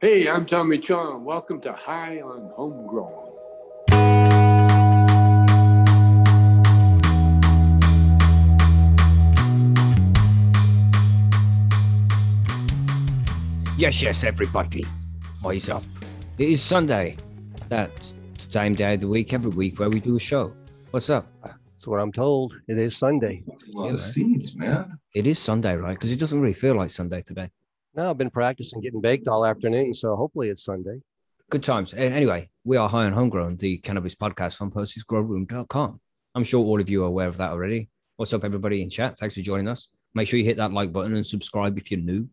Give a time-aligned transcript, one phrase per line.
[0.00, 1.24] Hey, I'm Tommy Chong.
[1.24, 3.24] Welcome to High on Homegrown.
[13.76, 14.84] Yes, yes, everybody.
[15.42, 15.84] Wise up.
[16.36, 17.16] It is Sunday.
[17.68, 20.52] That's the same day of the week, every week, where we do a show.
[20.90, 21.26] What's up?
[21.44, 22.54] That's what I'm told.
[22.66, 23.44] It is Sunday.
[23.46, 24.10] A lot Yeah, of man.
[24.10, 24.98] seeds, man.
[25.14, 25.94] It is Sunday, right?
[25.94, 27.50] Because it doesn't really feel like Sunday today.
[27.98, 31.00] Now I've been practicing getting baked all afternoon, so hopefully it's Sunday.
[31.50, 31.92] Good times.
[31.94, 36.00] Anyway, we are High on Homegrown, the cannabis podcast from Percy'sGrowroom.com.
[36.36, 37.88] I'm sure all of you are aware of that already.
[38.14, 39.18] What's up, everybody in chat?
[39.18, 39.88] Thanks for joining us.
[40.14, 42.28] Make sure you hit that like button and subscribe if you're new.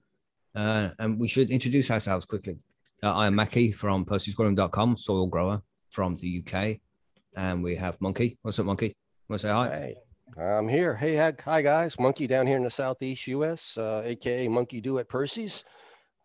[0.53, 2.59] Uh, and we should introduce ourselves quickly.
[3.01, 6.77] Uh, I am Mackie from Percy'sGrowroom.com, soil grower from the UK.
[7.35, 8.37] And we have Monkey.
[8.43, 8.95] What's up, Monkey?
[9.27, 9.69] Want to say hi?
[9.69, 9.95] Hey,
[10.37, 10.95] I'm here.
[10.95, 11.99] Hey, hi- hi guys.
[11.99, 15.63] Monkey down here in the Southeast US, uh, aka Monkey Do at Percy's.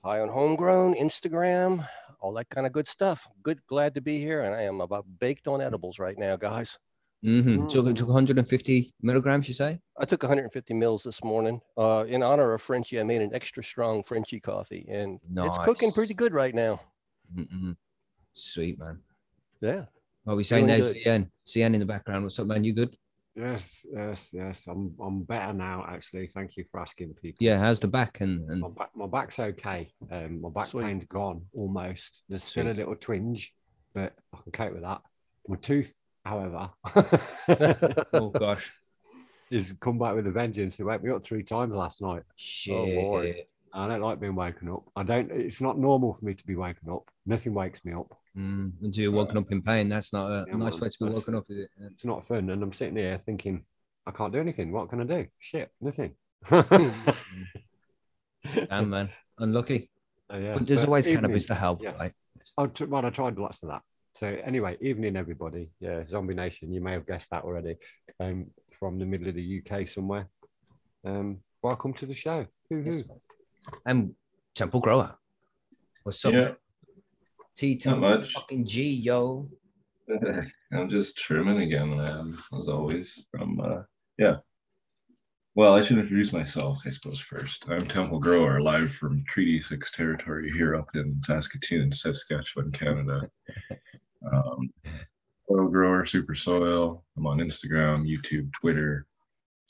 [0.02, 1.86] High on homegrown, Instagram,
[2.20, 3.28] all that kind of good stuff.
[3.42, 4.40] Good, glad to be here.
[4.42, 6.78] And I am about baked on edibles right now, guys.
[7.22, 7.66] Mm-hmm.
[7.66, 7.94] Took, Mm.
[7.96, 9.78] took 150 milligrams, you say?
[9.98, 11.60] I took 150 mils this morning.
[11.76, 15.92] Uh, in honor of Frenchie, I made an extra strong Frenchie coffee, and it's cooking
[15.92, 16.80] pretty good right now.
[17.36, 17.76] Mm-mm.
[18.32, 19.00] Sweet, man.
[19.60, 19.84] Yeah.
[20.24, 21.04] What are we saying Feeling there's good.
[21.04, 21.30] CN.
[21.46, 22.24] CN in the background.
[22.24, 22.64] What's up, man?
[22.64, 22.96] You good?
[23.40, 24.66] Yes, yes, yes.
[24.66, 25.86] I'm I'm better now.
[25.88, 27.38] Actually, thank you for asking, people.
[27.40, 28.20] Yeah, how's the back?
[28.20, 29.92] And, and my back, my back's okay.
[30.10, 30.84] Um, my back Sweet.
[30.84, 32.22] pain's gone almost.
[32.28, 33.54] There's still a little twinge,
[33.94, 35.00] but I can cope with that.
[35.48, 36.70] My tooth, however,
[38.12, 38.72] oh, gosh.
[39.50, 40.78] is come back with a vengeance.
[40.78, 42.22] It woke me up three times last night.
[42.36, 42.96] Shit.
[42.96, 43.34] Lord.
[43.72, 44.84] I don't like being woken up.
[44.96, 45.30] I don't.
[45.30, 47.10] It's not normal for me to be woken up.
[47.24, 48.19] Nothing wakes me up.
[48.36, 49.88] Mm, until you're woken up in pain.
[49.88, 51.70] That's not a Yeah, nice man, way to be that's- woken up, is it?
[51.80, 52.48] It's not fun.
[52.50, 53.64] And I'm sitting here thinking,
[54.06, 54.70] I can't do anything.
[54.72, 55.26] What can I do?
[55.38, 56.14] Shit, nothing.
[56.50, 56.94] Damn,
[58.90, 59.10] man.
[59.38, 59.90] Unlucky.
[60.32, 60.54] Oh, yeah.
[60.54, 61.96] But there's But always evening- cannabis to help, yes.
[61.98, 62.12] right?
[62.56, 63.82] I tr- well, I tried lots of that.
[64.14, 65.70] So anyway, evening everybody.
[65.80, 66.72] Yeah, Zombie Nation.
[66.72, 67.78] You may have guessed that already.
[68.20, 70.28] Um, from the middle of the UK somewhere.
[71.04, 72.46] Um, welcome to the show.
[72.68, 72.92] Hoo-hoo.
[72.92, 73.18] Yes, man.
[73.84, 74.14] I'm
[74.54, 75.18] Temple Grower.
[76.04, 76.32] What's up?
[76.32, 76.52] Yeah,
[77.60, 78.32] T much.
[78.32, 79.46] fucking G, yo.
[80.72, 83.26] I'm just trimming again, man, as always.
[83.30, 83.82] From uh,
[84.16, 84.36] yeah.
[85.54, 87.66] Well, I should introduce myself, I suppose, first.
[87.68, 93.28] I'm Temple Grower, live from Treaty Six territory here up in Saskatoon, Saskatchewan, Canada.
[94.32, 94.70] Um,
[95.46, 97.04] soil grower, super soil.
[97.18, 99.06] I'm on Instagram, YouTube, Twitter,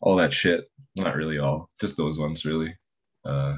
[0.00, 0.70] all that shit.
[0.94, 2.72] Not really all, just those ones, really.
[3.24, 3.56] Uh,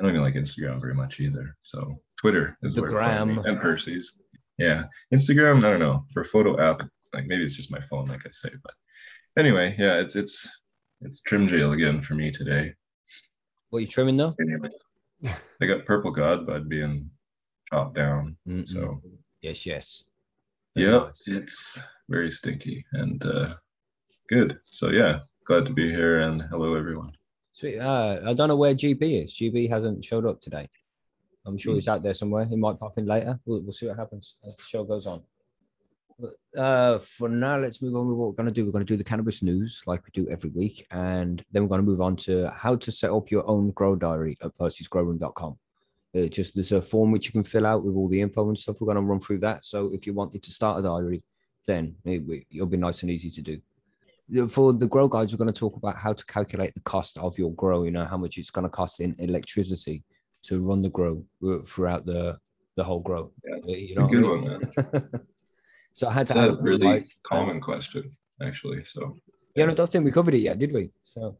[0.00, 1.54] I don't even like Instagram very much either.
[1.62, 3.38] So Twitter is The where gram.
[3.38, 4.14] and Percy's.
[4.56, 5.58] Yeah, Instagram.
[5.58, 6.80] I don't know for photo app.
[7.12, 8.50] Like maybe it's just my phone, like I say.
[8.62, 8.74] But
[9.38, 10.48] anyway, yeah, it's it's
[11.02, 12.72] it's trim jail again for me today.
[13.68, 14.32] What are you trimming though?
[15.60, 17.10] I got purple god bud being
[17.70, 18.36] chopped down.
[18.48, 18.66] Mm-mm.
[18.66, 19.02] So
[19.42, 20.04] yes, yes.
[20.74, 21.28] Very yeah, nice.
[21.28, 21.78] it's
[22.08, 23.54] very stinky and uh,
[24.30, 24.58] good.
[24.64, 27.12] So yeah, glad to be here and hello everyone.
[27.52, 27.78] Sweet.
[27.78, 29.34] Uh, I don't know where GB is.
[29.34, 30.68] GB hasn't showed up today.
[31.46, 32.44] I'm sure he's out there somewhere.
[32.44, 33.38] He might pop in later.
[33.44, 35.22] We'll, we'll see what happens as the show goes on.
[36.18, 38.66] But uh, for now, let's move on with what we're going to do.
[38.66, 40.86] We're going to do the cannabis news like we do every week.
[40.90, 43.96] And then we're going to move on to how to set up your own grow
[43.96, 45.58] diary at percysgrowroom.com.
[46.14, 48.58] Uh, just there's a form which you can fill out with all the info and
[48.58, 48.76] stuff.
[48.80, 49.64] We're going to run through that.
[49.64, 51.22] So if you wanted to start a diary,
[51.66, 53.60] then it, it'll be nice and easy to do
[54.48, 57.38] for the grow guides, we're going to talk about how to calculate the cost of
[57.38, 57.84] your grow.
[57.84, 60.04] You know how much it's going to cost in electricity
[60.44, 62.38] to run the grow uh, throughout the
[62.76, 63.32] the whole grow.
[63.44, 64.30] Yeah, Uh, you know what I good mean?
[64.30, 65.10] one, man.
[65.94, 67.16] so I had It's to add a really guides.
[67.22, 68.04] common question,
[68.40, 68.84] actually.
[68.84, 69.16] So
[69.56, 70.90] Yeah, I don't think we covered it yet, did we?
[71.04, 71.36] So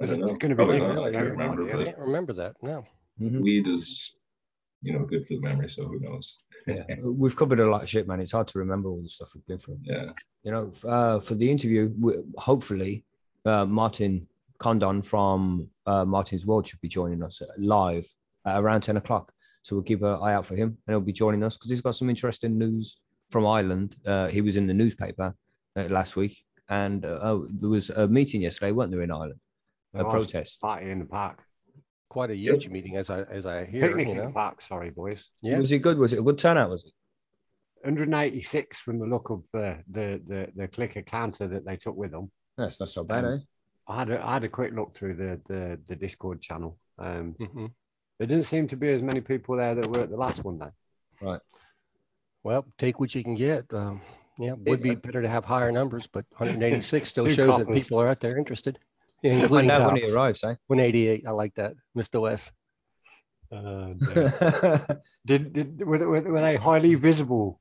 [0.00, 0.36] I It's don't know.
[0.38, 0.98] gonna be Probably not.
[0.98, 2.56] I I can't remember, I can't remember that.
[2.62, 2.84] No.
[3.20, 3.40] mhm.
[3.42, 4.16] weed is,
[4.82, 5.68] you know, good for the memory.
[5.68, 6.38] So who knows?
[6.66, 8.20] Yeah, we've covered a lot of shit, man.
[8.20, 9.78] It's hard to remember all the stuff we've been through.
[9.82, 10.10] Yeah.
[10.42, 13.04] you know, uh, for the interview, we, hopefully,
[13.44, 14.26] uh, Martin
[14.58, 18.06] Condon from uh, Martin's World should be joining us uh, live
[18.46, 19.32] around 10 o'clock.
[19.62, 21.80] So we'll keep an eye out for him and he'll be joining us because he's
[21.80, 22.98] got some interesting news
[23.30, 23.96] from Ireland.
[24.06, 25.34] Uh, he was in the newspaper
[25.76, 29.40] uh, last week and uh, oh, there was a meeting yesterday, weren't there, in Ireland?
[29.94, 30.60] A There was protest.
[30.60, 31.42] Party in the park.
[32.14, 34.30] Quite a huge meeting as I as I hear, Picnic you know.
[34.30, 34.62] park.
[34.62, 35.30] Sorry, boys.
[35.42, 35.58] Yeah.
[35.58, 35.98] Was it good?
[35.98, 36.70] Was it a good turnout?
[36.70, 36.92] Was it?
[37.82, 42.12] 186 from the look of the the the, the clicker counter that they took with
[42.12, 42.30] them.
[42.56, 43.38] That's not so bad, Um, eh?
[43.88, 46.78] I had a, I had a quick look through the the, the Discord channel.
[47.00, 47.72] Um, Mhm.
[48.18, 50.58] there didn't seem to be as many people there that were at the last one
[50.58, 50.72] though.
[51.20, 51.40] Right.
[52.44, 53.64] Well, take what you can get.
[53.74, 54.00] Um,
[54.38, 57.98] yeah, would be better to have higher numbers, but 186 still Two shows that people
[58.00, 58.78] are out there interested,
[59.24, 60.06] yeah, Find including out when cops.
[60.06, 60.54] he arrives, eh?
[60.68, 61.26] 188.
[61.26, 62.20] I like that, Mr.
[62.20, 62.52] West.
[63.50, 64.86] Uh, no.
[65.26, 67.60] did, did were, they- were, were they highly visible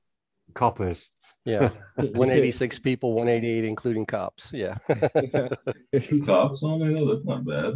[0.53, 1.09] coppers?
[1.45, 4.51] Yeah, 186 people, 188 including cops.
[4.53, 4.77] Yeah.
[6.25, 7.73] Cops only, though, that's not bad.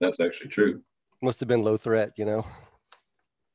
[0.00, 0.82] That's actually true.
[1.22, 2.46] Must have been low threat, you know.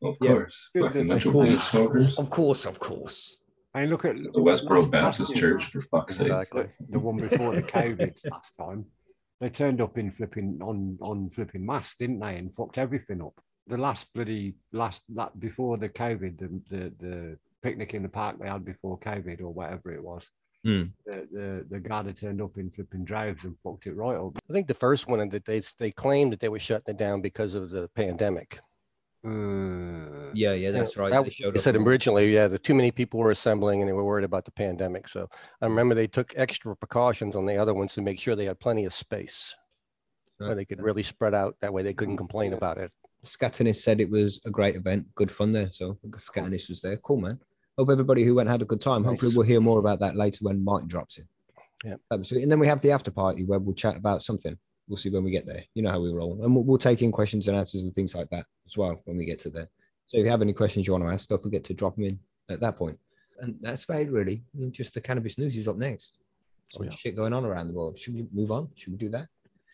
[0.04, 0.32] Of Yeah.
[0.32, 0.70] course.
[0.78, 1.70] Fucking Of course.
[1.70, 2.18] Smokers.
[2.18, 3.42] of course, of course.
[3.74, 6.28] I mean, look at The Westboro last- last Baptist Church, for fuck's sake.
[6.28, 6.64] Exactly.
[6.80, 8.86] the, the one before the COVID last time.
[9.40, 13.40] They turned up in flipping on on flipping masks, didn't they, and fucked everything up.
[13.68, 18.38] The last bloody last that before the COVID, the the, the picnic in the park
[18.40, 20.30] they had before COVID or whatever it was.
[20.64, 20.84] Hmm.
[21.06, 24.38] The, the the guard had turned up in flipping drives and fucked it right up.
[24.50, 27.22] I think the first one that they they claimed that they were shutting it down
[27.22, 28.60] because of the pandemic.
[29.26, 31.12] Uh, Yeah, yeah, that's right.
[31.12, 34.26] That- They They said originally, yeah, too many people were assembling and they were worried
[34.26, 35.08] about the pandemic.
[35.08, 35.28] So
[35.62, 35.70] I mm.
[35.70, 38.86] remember they took extra precautions on the other ones to make sure they had plenty
[38.86, 39.56] of space
[40.38, 41.56] where they could uh, really spread out.
[41.60, 42.20] That way they couldn't mm.
[42.20, 42.92] complain about it.
[43.24, 45.70] Scatternis said it was a great event, good fun there.
[45.72, 46.96] So Scatternis was there.
[46.98, 47.40] Cool, man.
[47.78, 49.04] Hope everybody who went had a good time.
[49.04, 51.28] Hopefully, we'll hear more about that later when Mike drops in.
[51.84, 51.96] Yeah.
[52.12, 52.44] Absolutely.
[52.44, 54.58] And then we have the after party where we'll chat about something.
[54.90, 55.64] We'll see when we get there.
[55.76, 56.44] You know how we roll.
[56.44, 59.18] And we'll, we'll take in questions and answers and things like that as well when
[59.18, 59.70] we get to there.
[60.08, 62.06] So if you have any questions you want to ask, don't forget to drop them
[62.06, 62.20] in
[62.50, 62.98] at that point.
[63.40, 64.44] And that's about it, really.
[64.72, 66.18] Just the cannabis news is up next.
[66.70, 66.98] So Oh, much yeah.
[66.98, 67.98] shit going on around the world.
[68.00, 68.70] Should we move on?
[68.76, 69.28] Should we do that?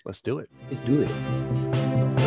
[0.06, 0.50] Let's do it.
[0.70, 2.26] Let's do it.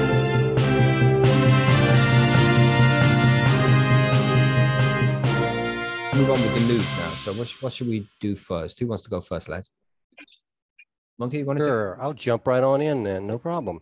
[6.15, 7.11] Move on with the news now.
[7.11, 8.81] So what, what should we do first?
[8.81, 9.71] Who wants to go first, lads?
[11.19, 11.69] Monkey, you want to say?
[11.69, 13.81] Sure, I'll jump right on in then, no problem.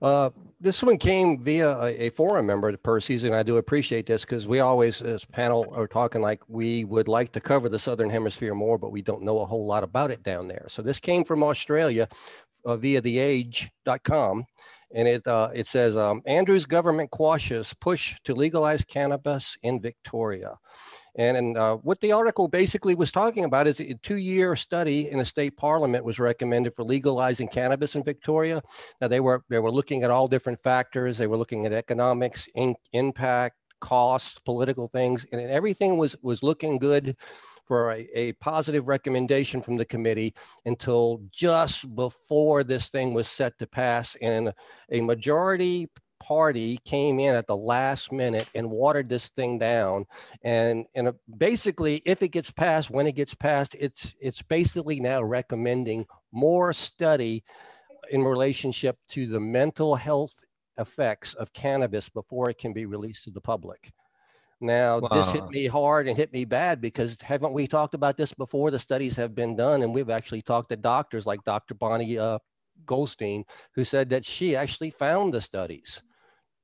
[0.00, 0.30] Uh,
[0.60, 4.46] this one came via a, a forum member, Percy's, and I do appreciate this because
[4.46, 8.54] we always, as panel, are talking like we would like to cover the Southern Hemisphere
[8.54, 10.66] more, but we don't know a whole lot about it down there.
[10.68, 12.08] So this came from Australia
[12.64, 14.46] uh, via theage.com.
[14.94, 20.56] And it, uh, it says, um, Andrews government quashes push to legalize cannabis in Victoria.
[21.18, 25.18] And, and uh, what the article basically was talking about is a two-year study in
[25.18, 28.62] a state parliament was recommended for legalizing cannabis in Victoria.
[29.00, 31.18] Now they were they were looking at all different factors.
[31.18, 36.78] They were looking at economics, in, impact, costs, political things, and everything was was looking
[36.78, 37.16] good
[37.66, 43.58] for a, a positive recommendation from the committee until just before this thing was set
[43.58, 44.16] to pass.
[44.22, 44.52] And
[44.90, 50.06] a majority party came in at the last minute and watered this thing down.
[50.42, 55.00] And and uh, basically if it gets passed when it gets passed it's it's basically
[55.00, 57.42] now recommending more study
[58.10, 60.34] in relationship to the mental health
[60.78, 63.92] effects of cannabis before it can be released to the public.
[64.60, 68.34] Now this hit me hard and hit me bad because haven't we talked about this
[68.34, 68.72] before?
[68.72, 72.38] The studies have been done and we've actually talked to doctors like dr bonnie uh,
[72.86, 73.44] goldstein
[73.74, 76.02] who said that she actually found the studies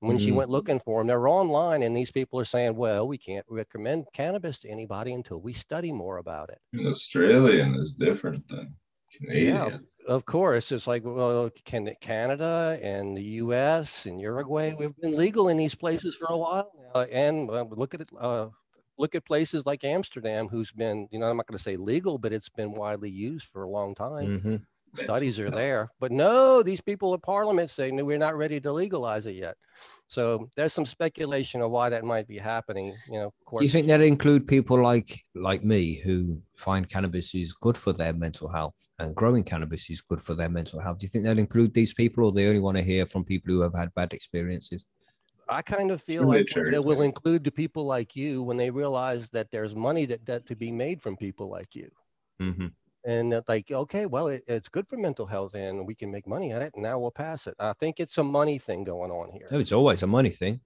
[0.06, 0.34] when she Mhm.
[0.34, 1.08] went looking for them.
[1.08, 5.40] They're online, and these people are saying, "Well, we can't recommend cannabis to anybody until
[5.40, 8.76] we study more about it." An Australian is different than
[9.10, 9.88] Canadian.
[10.06, 14.04] Of course, it's like, well, can Canada and the U.S.
[14.06, 17.94] and Uruguay, we've been legal in these places for a while now, and uh, look
[17.94, 18.10] at it.
[18.18, 18.50] Uh,
[18.98, 22.18] look at places like Amsterdam, who's been, you know, I'm not going to say legal,
[22.18, 24.34] but it's been widely used for a long time.
[24.36, 24.66] Mhm.
[24.96, 28.72] Studies are there but no these people at parliament say no we're not ready to
[28.72, 29.56] legalize it yet
[30.08, 33.66] so there's some speculation of why that might be happening you know of course Do
[33.66, 38.12] you think that include people like like me who find cannabis is good for their
[38.12, 40.98] mental health and growing cannabis is good for their mental health?
[40.98, 43.54] Do you think that include these people, or they only want to hear from people
[43.54, 44.84] who have had bad experiences?
[45.48, 48.56] i kind of feel Really like cherry they will include the people like you when
[48.56, 51.90] they realize that there's money that, that to be made from people like you
[52.40, 52.66] Mm-hmm.
[53.04, 56.52] And like okay well it, it's good for mental health and we can make money
[56.52, 59.30] at it and now we'll pass it i think it's a money thing going on
[59.30, 60.60] here it's always a money thing.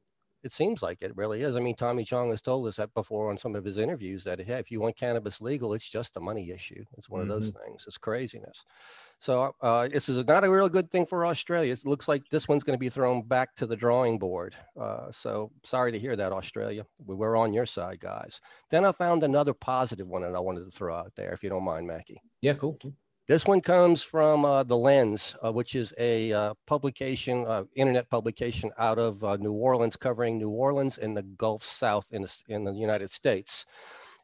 [0.45, 1.57] It seems like it really is.
[1.57, 4.38] I mean, Tommy Chong has told us that before on some of his interviews that
[4.38, 6.85] hey, if you want cannabis legal, it's just a money issue.
[6.97, 7.83] It's one of those things.
[7.88, 8.62] It's craziness.
[9.18, 11.73] So uh, this is not a real good thing for Australia.
[11.73, 14.54] It looks like this one's going to be thrown back to the drawing board.
[14.80, 16.87] Uh, so sorry to hear that, Australia.
[17.04, 18.40] We were on your side, guys.
[18.71, 21.50] Then I found another positive one that I wanted to throw out there, if you
[21.50, 22.23] don't mind, Mackie.
[22.40, 22.78] Yeah, cool.
[23.26, 28.09] This one comes from uh, The Lens, uh, which is a uh, publication, uh, internet
[28.09, 32.38] publication out of uh, New Orleans, covering New Orleans and the Gulf South in the,
[32.49, 33.66] in the United States.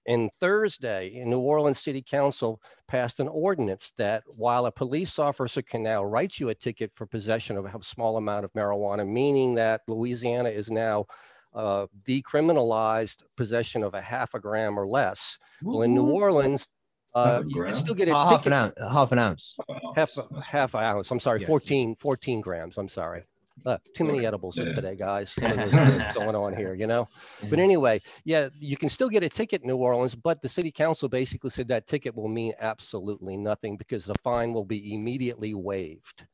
[0.07, 5.61] And Thursday, in New Orleans City Council passed an ordinance that while a police officer
[5.61, 9.55] can now write you a ticket for possession of a small amount of marijuana, meaning
[9.57, 11.07] that Louisiana is now
[11.55, 15.39] uh, decriminalized possession of a half a gram or less.
[15.63, 16.67] Well, in New Orleans,
[17.15, 18.75] uh, you can still get a half an ticket ounce.
[18.93, 19.57] Half an ounce.
[19.95, 20.11] Half
[20.47, 21.11] half an ounce.
[21.11, 21.47] I'm sorry, Yeah.
[21.47, 22.79] 14, 14 grams.
[22.79, 23.25] I'm sorry.
[23.65, 24.73] Uh, too many edibles Yeah.
[24.73, 25.33] today, guys.
[25.39, 27.09] One of those things going on here, you know.
[27.49, 30.71] But anyway, yeah, you can still get a ticket in New Orleans, but the city
[30.73, 35.55] council basically said that ticket will mean absolutely nothing because the fine will be immediately
[35.55, 36.27] waived.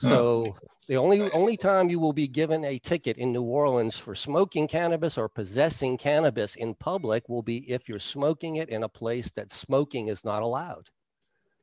[0.00, 0.08] Huh.
[0.08, 4.14] So the only only time you will be given a ticket in New Orleans for
[4.14, 8.88] smoking cannabis or possessing cannabis in public will be if you're smoking it in a
[8.88, 10.88] place that smoking is not allowed.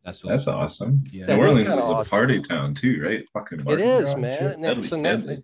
[0.04, 1.04] That's That's awesome.
[1.12, 1.26] Yeah.
[1.26, 2.10] That New Orleans is kinda a awesome.
[2.10, 3.28] party town too, right?
[3.34, 4.38] Fucking It Mardi is, Gras and man.
[4.38, 4.42] shit.
[4.42, 5.44] and That'd that's- be and that-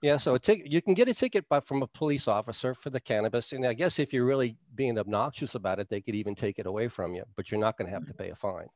[0.00, 2.88] yeah, so a ticket you can get a ticket by from a police officer for
[2.88, 6.36] the cannabis, and I guess if you're really being obnoxious about it, they could even
[6.36, 8.22] take it away from you, but you're not going to have to hmm.
[8.22, 8.68] pay a fine.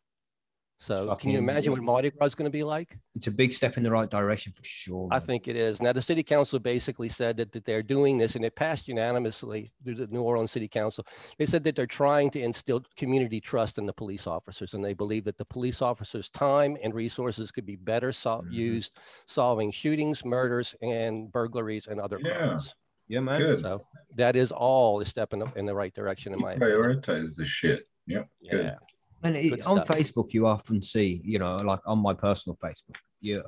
[0.82, 1.86] So can you imagine what insane.
[1.86, 2.98] Mardi Gras is going to be like?
[3.14, 5.06] It's a big step in the right direction for sure.
[5.12, 5.80] I think it is.
[5.80, 9.70] Now, the city council basically said that, that they're doing this and it passed unanimously
[9.84, 11.06] through the New Orleans City Council.
[11.38, 14.92] They said that they're trying to instill community trust in the police officers and they
[14.92, 18.52] believe that the police officers' time and resources could be better sol- Mhm.
[18.52, 22.38] used solving shootings, murders, and burglaries and other Yeah.
[22.38, 22.74] crimes.
[23.06, 23.40] Yeah, man.
[23.40, 23.60] Good.
[23.60, 23.86] So
[24.16, 26.76] that is all a step in the, in the right direction, in my opinion.
[26.76, 27.82] Prioritize the shit.
[28.08, 28.28] Yep.
[28.50, 28.74] Good.
[29.22, 29.28] Yeah.
[29.28, 29.78] And it, on.
[29.86, 33.42] Facebook, you often see, you know, like on my personal Facebook, you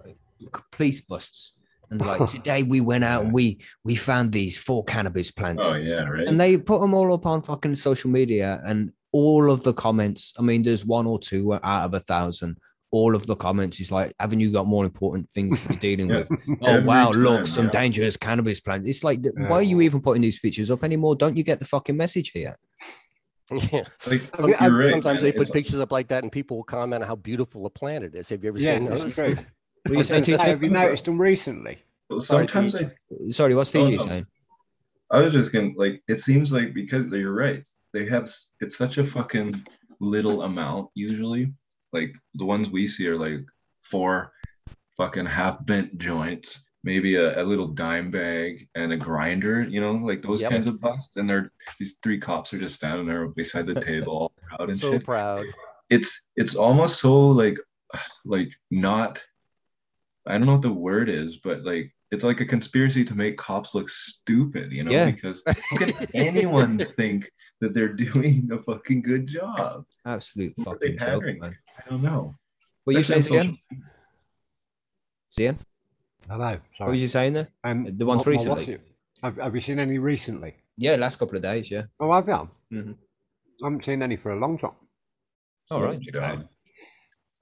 [0.72, 1.52] police busts,
[1.90, 5.74] and like today we went out and we we found these four cannabis plants, Oh
[5.74, 6.26] yeah, right.
[6.26, 10.32] and they put them all up on fucking social media, and all of the comments.
[10.38, 12.58] I mean, there's one or two out of a thousand.
[12.90, 16.08] All of the comments is like, haven't you got more important things to be dealing
[16.10, 16.18] Yeah.
[16.28, 16.58] with?
[16.62, 17.70] Oh wow, time, look, some yeah.
[17.72, 18.88] dangerous cannabis plants.
[18.88, 21.16] It's like, why are you even putting these pictures up anymore?
[21.16, 22.56] Don't you get the fucking message here?
[23.50, 23.84] Yeah.
[24.06, 24.92] Like, Have you- right.
[24.92, 25.22] Sometimes man.
[25.22, 27.70] they put It's- pictures up like that and people will comment on how beautiful a
[27.70, 28.28] planet is.
[28.30, 29.36] Have you ever Yeah, seen that's true.
[29.86, 31.78] What I you was saying, gonna say, have you noticed them recently?
[32.18, 32.90] Sometimes I
[33.30, 34.06] Sorry, what's Oh, TJ no.
[34.06, 34.26] saying?
[35.10, 37.62] I was just gonna like it seems like because you're right.
[37.92, 39.62] They have it's such a fucking
[40.00, 41.52] little amount usually.
[41.92, 43.44] Like the ones we see are like
[43.82, 44.32] four
[44.96, 49.92] fucking half bent joints, maybe a, a little dime bag and a grinder, you know,
[49.92, 50.50] like those Yep.
[50.52, 51.16] kinds of busts.
[51.16, 51.50] And they're
[51.80, 54.82] these three cops are just standing there beside the table, all proud and shit.
[54.82, 55.04] So shit.
[55.04, 55.46] proud.
[55.90, 57.58] It's it's almost so like
[58.24, 59.20] like not
[60.26, 63.36] I don't know what the word is, but like it's like a conspiracy to make
[63.36, 65.10] cops look stupid, you know, Yeah.
[65.10, 67.28] because how can anyone think
[67.60, 69.84] that they're doing a fucking good job?
[70.06, 71.24] Absolute fucking joke.
[71.42, 72.36] I don't know.
[72.84, 73.58] What you saying, Especially
[75.38, 75.58] on
[76.26, 76.28] Zian?
[76.28, 76.36] Zian?
[76.36, 76.50] Hello.
[76.50, 76.90] What Sorry.
[76.92, 77.48] was you saying there?
[77.64, 78.74] Um, the ones what- what- recently?
[78.74, 78.80] it?
[79.22, 80.54] Have, have you seen any recently?
[80.76, 81.84] Yeah, last couple of days, yeah.
[82.00, 82.50] Oh, I have you?
[82.78, 82.94] Mhm.
[83.62, 84.72] I haven't seen any for a long time.
[85.70, 85.98] All right.
[86.02, 86.42] You know,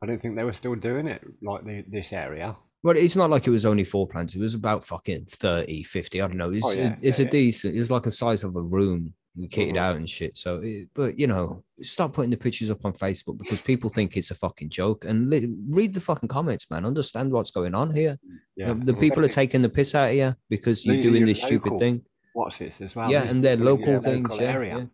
[0.03, 2.57] I don't think they were still doing it like the, this area.
[2.85, 4.35] Well, it's not like it was only four plants.
[4.35, 6.21] It was about fucking 30, 50.
[6.21, 6.53] I don't know.
[6.53, 7.31] It's, Oh, yeah, it's yeah, a yeah.
[7.31, 9.79] decent, it's like a size of a room we kitted Mhm.
[9.79, 10.37] out and shit.
[10.37, 14.17] So, it, but you know, stop putting the pictures up on Facebook because people think
[14.17, 16.85] it's a fucking joke and li- read the fucking comments, man.
[16.85, 18.19] Understand what's going on here.
[18.57, 18.75] Yeah.
[18.75, 21.27] The, the people are taking the piss out of you because you're These doing your
[21.29, 22.03] this stupid thing.
[22.35, 23.11] What's this as well?
[23.11, 24.29] Yeah, and they're local things.
[24.31, 24.79] local yeah, area.
[24.79, 24.85] yeah.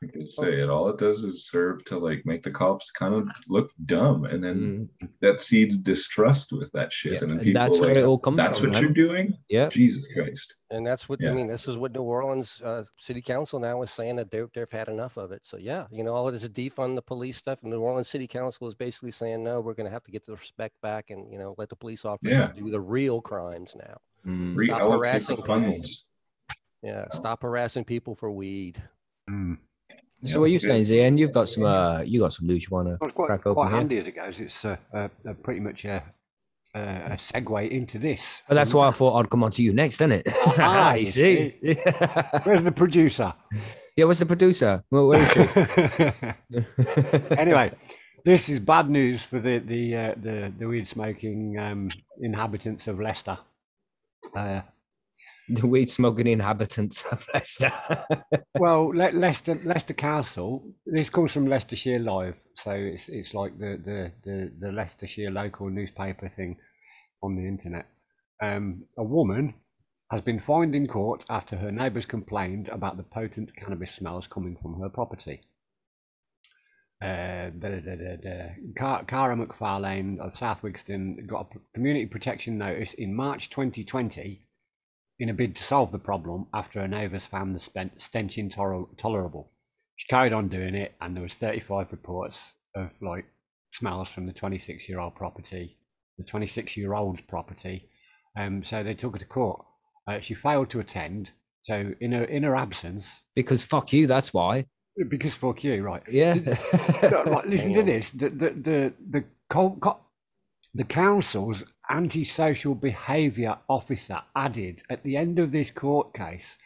[0.00, 0.68] I can say it.
[0.68, 4.42] All it does is serve to like make the cops kind of look dumb, and
[4.44, 7.14] then Mm, that seeds distrust with that shit.
[7.14, 7.18] yeah.
[7.22, 8.44] And then And people that's like, where it all comes from.
[8.44, 8.68] that's from.
[8.68, 8.82] what man.
[8.82, 9.36] you're doing.
[9.48, 9.68] Yeah.
[9.70, 10.54] Jesus Christ.
[10.70, 11.48] And that's what I mean.
[11.48, 14.88] This is what New Orleans uh, City Council now is saying that they've, they've had
[14.88, 15.40] enough of it.
[15.44, 17.58] So yeah, you know, all of this defund the police stuff.
[17.62, 20.24] And New Orleans City Council is basically saying no, we're going to have to get
[20.26, 22.52] the respect back and you know let the police officers Yeah.
[22.54, 23.96] do the real crimes now.
[24.26, 24.62] Mm.
[24.66, 25.54] Stop harassing the people.
[25.54, 26.04] funds.
[26.82, 28.80] Yeah, stop harassing people for weed.
[29.28, 29.58] Mm.
[30.24, 31.18] So Yeah, what you saying, Zian?
[31.18, 33.76] You've got some uh you got some you wanna Well, quite, crack quite open here?
[33.76, 34.40] handy as it goes.
[34.40, 36.02] It's uh, uh, uh, pretty much a,
[36.74, 38.42] a, a segue into this.
[38.48, 40.26] Well, that's why I thought I'd come on to you next, isn't it?
[40.58, 41.50] Ah, you see.
[42.42, 43.32] Where's the producer?
[43.96, 44.82] yeah, where's the producer?
[44.90, 47.26] Well, where is she?
[47.36, 47.72] anyway,
[48.24, 52.98] this is bad news for the the uh, the, the weed smoking um, inhabitants of
[53.00, 53.38] Leicester.
[55.48, 57.72] The weed smoking inhabitants of Leicester.
[58.58, 60.74] well, Le- Leicester Leicester Council.
[60.86, 65.70] This comes from Leicestershire Live, so it's it's like the the the, the Leicestershire local
[65.70, 66.56] newspaper thing
[67.22, 67.86] on the internet.
[68.42, 69.54] Um, a woman
[70.10, 74.56] has been fined in court after her neighbours complained about the potent cannabis smells coming
[74.60, 75.42] from her property.
[77.00, 77.50] Uh,
[78.76, 84.47] Cara McFarlane of South Wigston got a community protection notice in March 2020
[85.20, 89.50] in a bid to solve the problem after her neighbours found the stench intolerable.
[89.96, 93.24] She carried on doing it, and there was 35 reports of like
[93.74, 95.76] smells from the 26 year old property,
[96.18, 97.88] the 26 year old's property.
[98.38, 99.64] Um, so they took her to court.
[100.08, 101.32] Uh, she failed to attend.
[101.64, 104.66] So in her in her absence, because fuck you, that's why.
[105.08, 106.02] because fuck you, right?
[106.08, 106.34] Yeah.
[107.02, 108.12] Right, listen to this.
[108.12, 109.98] The the the the co- co-
[110.74, 116.58] the council's antisocial behaviour officer added at the end of this court case,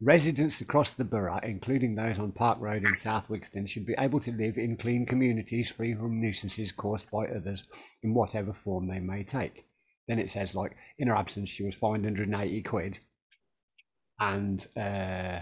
[0.00, 4.20] residents across the borough, including those on Park Road in South Wigston, should be able
[4.20, 7.64] to live in clean communities free from nuisances caused by others
[8.02, 9.64] in whatever form they may take.
[10.08, 12.98] Then it says, like, in her absence, she was fined 180 quid
[14.18, 15.40] and uh,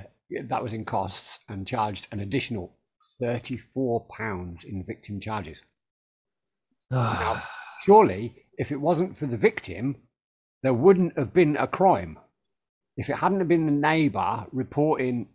[0.48, 2.76] that was in costs and charged an additional
[3.18, 5.58] 34 pounds in victim charges.
[6.90, 7.42] Now,
[7.82, 9.96] surely, if it wasn't for the victim,
[10.62, 12.18] there wouldn't have been a crime.
[12.96, 15.28] If it hadn't been the neighbour reporting,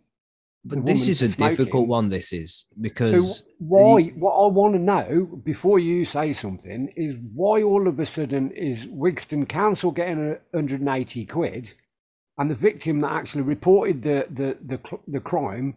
[0.64, 2.08] but this is a smoking- difficult one.
[2.08, 4.02] This is So because why?
[4.08, 8.50] What I want to know before you say something is why all of a sudden
[8.50, 11.74] is Wigston Council getting a 180 quid,
[12.38, 15.76] and the victim that actually reported the the the, the crime,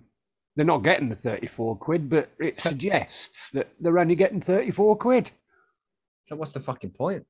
[0.56, 5.32] they're not getting the 34 quid, but it suggests that they're only getting 34 quid.
[6.30, 7.26] So what's the fucking point?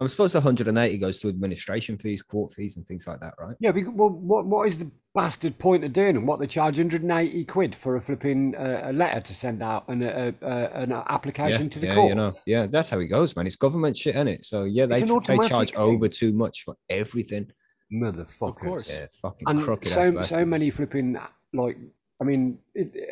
[0.00, 3.56] I'm supposed 180 goes to administration fees, court fees, and things like that, right?
[3.58, 6.26] Yeah, because, well, what what is the bastard point of doing them?
[6.26, 10.04] What they charge 180 quid for a flipping uh, a letter to send out and
[10.04, 12.08] a, a, a, an application yeah, to the yeah, court?
[12.10, 13.46] you know, yeah, that's how it goes, man.
[13.46, 14.46] It's government shit, is it?
[14.46, 15.80] So yeah, they It's an tr- they charge thing.
[15.80, 17.50] over too much for everything.
[17.92, 18.58] Motherfuckers.
[18.60, 18.88] course.
[18.88, 21.18] Yeah, fucking and crooked ass so so many flipping
[21.54, 21.78] like
[22.20, 23.10] I mean it,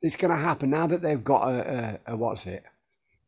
[0.00, 2.62] it's going to happen now that they've got a, a, a what's it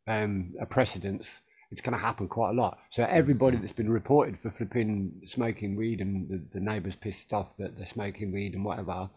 [0.06, 1.40] um a precedence.
[1.72, 2.78] It's going to happen quite a lot.
[2.92, 7.48] So everybody that's been reported for flipping smoking weed and the, the neighbours pissed off
[7.58, 8.92] that they're smoking weed and whatever.
[8.92, 9.08] I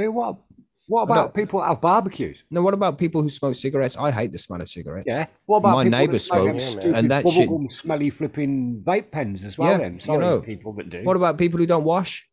[0.00, 0.36] mean, what
[0.86, 2.44] what But no- about people that have barbecues?
[2.50, 3.96] Now, what about people who smoke cigarettes?
[3.98, 5.04] I hate the smell of cigarettes.
[5.06, 5.26] Yeah.
[5.44, 9.72] What about My neighbour smokes, and that shit- smelly flipping vape pens as well?
[9.72, 10.40] Yeah, then you know.
[10.40, 11.04] people that do.
[11.04, 12.26] What about people who don't wash?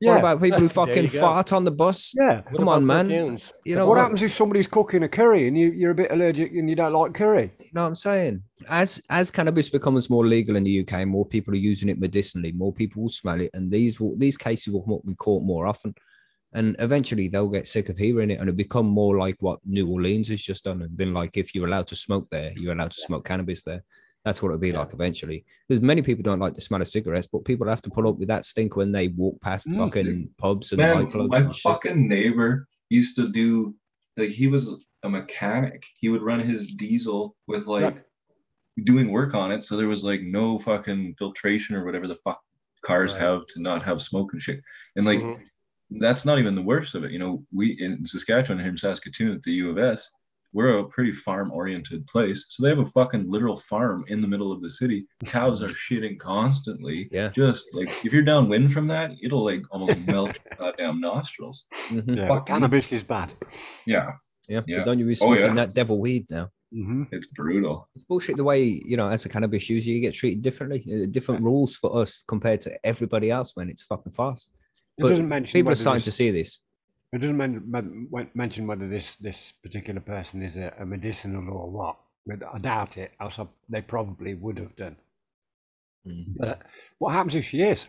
[0.00, 0.10] Yeah.
[0.12, 2.14] What about people who fucking fart on the bus?
[2.16, 2.42] yeah.
[2.48, 3.06] What Come on, man.
[3.06, 3.52] perfumes?
[3.64, 4.02] You know what what?
[4.02, 6.92] happens if somebody's cooking a curry and you, you're a bit allergic and you don't
[6.92, 7.52] like curry?
[7.58, 8.42] You know what I'm saying?
[8.68, 12.52] As as cannabis becomes more legal in the UK, more people are using it medicinally.
[12.52, 15.94] More people will smell it, and these will these cases will be caught more often.
[16.52, 19.88] And eventually, they'll get sick of hearing it, and it'll become more like what New
[19.88, 22.90] Orleans has just done, and been like, if you're allowed to smoke there, you're allowed
[22.90, 23.84] to smoke cannabis there.
[24.24, 25.44] That's what it'll be like eventually.
[25.66, 28.16] Because many people don't like the smell of cigarettes, but people have to put up
[28.18, 29.76] with that stink when they walk past Mm.
[29.78, 33.74] fucking pubs and Man, nightclubs my fucking neighbor used to do
[34.16, 35.86] like he was a mechanic.
[35.98, 38.04] He would run his diesel with like
[38.84, 42.40] doing work on it, so there was like no fucking filtration or whatever the fuck
[42.82, 43.22] cars Right.
[43.22, 44.60] have to not have smoke and shit.
[44.96, 45.40] And like Mhm.
[45.92, 47.10] that's not even the worst of it.
[47.12, 50.10] You know, we in Saskatchewan here in Saskatoon at the U of S,
[50.52, 52.44] we're a pretty farm oriented place.
[52.48, 55.06] So they have a fucking literal farm in the middle of the city.
[55.24, 57.08] Cows are shitting constantly.
[57.12, 57.28] Yeah.
[57.28, 61.64] Just like if you're downwind from that, it'll like almost melt your goddamn nostrils.
[61.90, 62.16] Mhm.
[62.16, 63.32] Yeah, Fuck cannabis is bad.
[63.86, 64.12] Yeah,
[64.48, 64.62] Yeah.
[64.66, 64.84] Yeah.
[64.84, 65.54] Don't you be Oh, smoking yeah.
[65.54, 66.48] that devil weed now?
[66.72, 67.88] hmm it's brutal.
[67.96, 70.84] It's bullshit the way, you know, as a cannabis user, you get treated differently.
[70.92, 74.50] uh, Different rules for us compared to everybody else, when It's fucking fast.
[74.98, 76.60] It But doesn't mention People are starting to see this.
[77.12, 81.68] It doesn't men, men, mention whether this this particular person is a, a medicinal or
[81.70, 81.96] what.
[82.26, 83.12] But I doubt it.
[83.20, 84.96] Else I, they probably would have done.
[86.06, 86.24] Mm.
[86.36, 86.62] But
[86.98, 87.86] what happens if she is?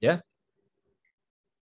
[0.00, 0.20] Yeah.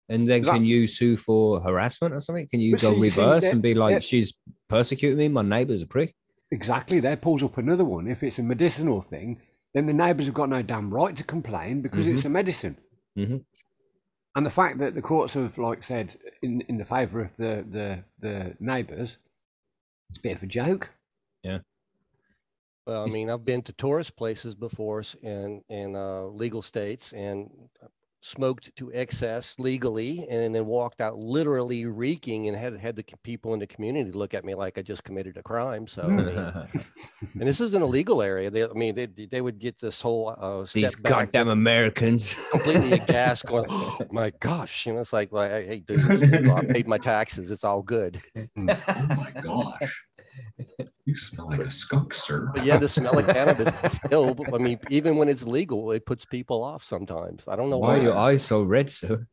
[0.09, 2.47] And then that- can you sue for harassment or something?
[2.47, 4.33] Can you go see- see, reverse that- and be like, she's
[4.67, 5.27] persecuting me?
[5.29, 6.15] My neighbor's a prick.
[6.51, 6.99] Exactly.
[6.99, 8.07] There pulls up another one.
[8.07, 9.41] If it's a medicinal thing,
[9.73, 12.77] then the neighbours have got no damn right to complain because it's a medicine.
[13.17, 13.43] Mhm.
[14.39, 17.65] And the fact that the courts have like said in, in the favour of the
[17.69, 19.17] the, the neighbours,
[20.09, 20.91] it's a bit of a joke.
[21.43, 21.57] Yeah.
[22.87, 27.49] Well, I mean, I've been to tourist places before in in uh, legal states and
[28.21, 33.53] smoked to excess legally, and then walked out literally reeking, and had had the people
[33.53, 35.87] in the community look at me like I just committed a crime.
[35.87, 36.37] So, I mean,
[37.39, 38.49] and this is an illegal area.
[38.49, 42.35] They, I mean, they they would get this whole uh, These back, goddamn Americans.
[42.51, 46.49] completely aghast, going, "Oh my gosh!" You know, it's like, like, hey, dude.
[46.49, 47.51] I paid my taxes.
[47.51, 48.21] It's all good.
[48.57, 50.03] Oh my gosh.
[51.09, 52.51] You smell like a skunk, sir.
[52.53, 54.35] But yeah, the smell of cannabis still.
[54.53, 57.43] I mean, even when it's legal, it puts people off sometimes.
[57.47, 57.97] I don't know Why why.
[57.99, 59.25] are your eyes so red, sir?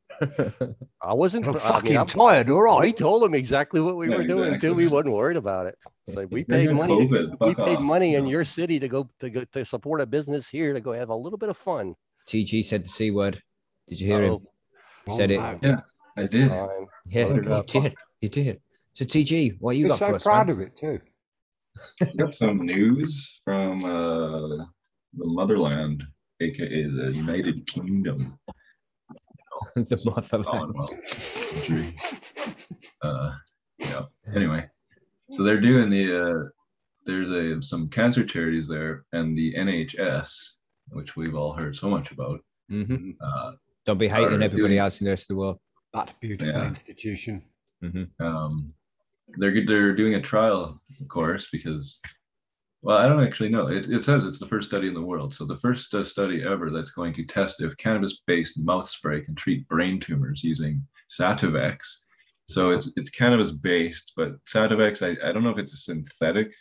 [1.02, 1.46] I wasn't.
[1.46, 2.96] I'm I fucking mean, I'm- tired, all we right.
[2.96, 4.68] told him exactly what we Yeah, were doing exactly.
[4.70, 4.74] too.
[4.74, 5.76] We wasn't worried about it.
[6.06, 6.96] It's like we paid money.
[7.08, 8.30] To, COVID, we paid off, money you in know.
[8.30, 11.14] your city to go to go to support a business here to go have a
[11.14, 11.94] little bit of fun.
[12.26, 13.42] TG said the C word.
[13.86, 14.32] Did you hear him?
[14.32, 14.42] Uh-oh,
[15.04, 15.40] He said it.
[15.40, 15.80] Oh, yeah,
[16.16, 16.48] I did.
[16.48, 16.86] time.
[17.04, 17.66] Yeah, Load it he up.
[17.66, 17.94] did.
[18.22, 18.60] You did.
[18.94, 20.22] So TG, what you He's got so for us?
[20.22, 20.56] proud man?
[20.56, 20.98] of it too.
[22.16, 24.64] Got some news from uh,
[25.14, 26.04] the motherland,
[26.40, 28.38] aka the United Kingdom.
[29.74, 30.74] the Oh, motherland.
[30.74, 30.88] well,
[31.56, 31.94] injury.
[33.02, 33.32] uh,
[33.78, 34.02] yeah.
[34.34, 34.64] Anyway,
[35.30, 36.48] so they're doing the uh,
[37.04, 40.30] there's a some cancer charities there, and the NHS,
[40.88, 42.40] which we've all heard so much about.
[42.68, 43.52] hmm Uh,
[43.86, 45.58] Don't be hating everybody doing- else in the rest of the world.
[45.94, 46.68] That beautiful Yeah.
[46.68, 47.42] institution.
[48.20, 48.74] um,
[49.38, 52.00] they're they're doing a trial, of course, because
[52.82, 53.68] well, I don't actually know.
[53.68, 56.42] It, it says it's the first study in the world, so the first uh, study
[56.44, 61.78] ever that's going to test if cannabis-based mouth spray can treat brain tumors using Sativex.
[62.48, 66.52] So it's it's cannabis-based, but Sativex, I, I don't know if it's a synthetic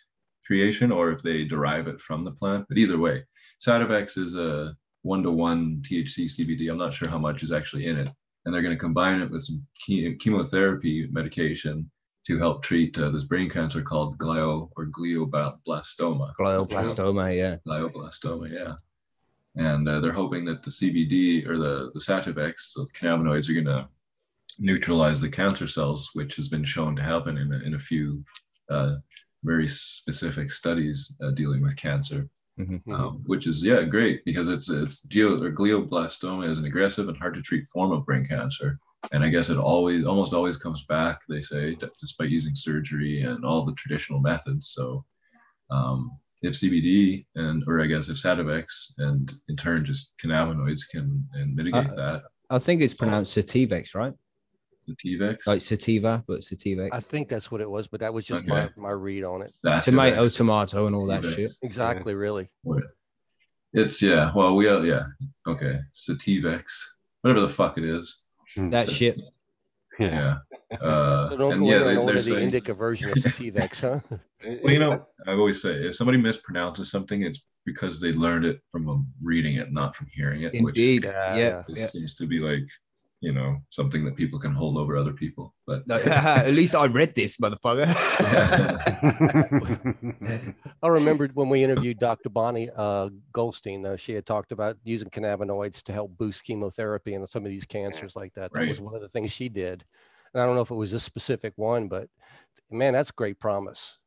[0.46, 3.24] creation or if they derive it from the plant, but either way,
[3.66, 6.72] Sativex is a one-to-one THC CBD.
[6.72, 8.10] I'm not sure how much is actually in it,
[8.46, 9.66] and they're going to combine it with some
[10.20, 11.90] chemotherapy medication
[12.28, 16.34] to help treat uh, this brain cancer called glio or glioblastoma.
[16.40, 17.58] Glioblastoma, yeah.
[17.68, 18.76] Glioblastoma, yeah.
[19.56, 23.66] And uh, they're hoping that the CBD or the the Sativex, the cannabinoids, are going
[23.66, 23.88] to
[24.60, 28.24] neutralize the cancer cells, which has been shown to happen in a, in a few
[28.70, 28.96] uh,
[29.44, 32.28] very specific studies uh, dealing with cancer
[32.60, 32.82] Mhm.
[32.90, 37.18] um, which is yeah great because it's it's glio or glioblastoma is an aggressive and
[37.18, 38.80] hard to treat form of brain cancer
[39.12, 43.22] and i guess it always almost always comes back they say d- despite using surgery
[43.22, 45.04] and all the traditional methods so
[45.72, 48.66] um, if cbd and or i guess if sativex
[49.00, 53.96] and in turn just cannabinoids can and mitigate Uh, that I think it's pronounced Sativex,
[53.96, 54.14] right?
[54.88, 56.90] the tvex Like sativa, but Sativex.
[56.92, 58.70] I think that's what it was, but that was just Okay.
[58.78, 59.52] my, my read on it.
[59.82, 60.38] Tomato, Sativex.
[60.38, 61.50] tomato, and all that shit.
[61.64, 62.52] Exactly, really.
[63.74, 65.06] it's yeah well we are yeah
[65.48, 66.64] okay sativex
[67.22, 68.25] whatever the fuck it is
[68.58, 69.20] That So- shit.
[70.00, 70.40] Yeah.
[70.72, 73.10] yeah uh, So don't go yeah in they, and order they're the saying- indica version
[73.10, 74.18] of Sativex, huh?
[74.64, 78.60] Well, you know, I always say if somebody mispronounces something, it's because they learned it
[78.72, 80.54] from reading it, not from hearing it.
[80.54, 81.06] Indeed.
[81.06, 81.64] Yeah, Yeah.
[81.66, 81.84] Which yeah.
[81.86, 82.64] this seems to be like,
[83.22, 85.54] you know, something that people can hold over other people.
[85.66, 87.96] But At least I read this, motherfucker.
[90.84, 92.30] I remembered when we interviewed Dr.
[92.30, 97.28] Bonnie uh, Goldstein, though, she had talked about using cannabinoids to help boost chemotherapy and
[97.32, 98.52] some of these cancers like that.
[98.54, 99.84] That was one of the things she did.
[100.34, 102.10] And I don't know if it was this specific one, but
[102.70, 103.98] man, that's great promise.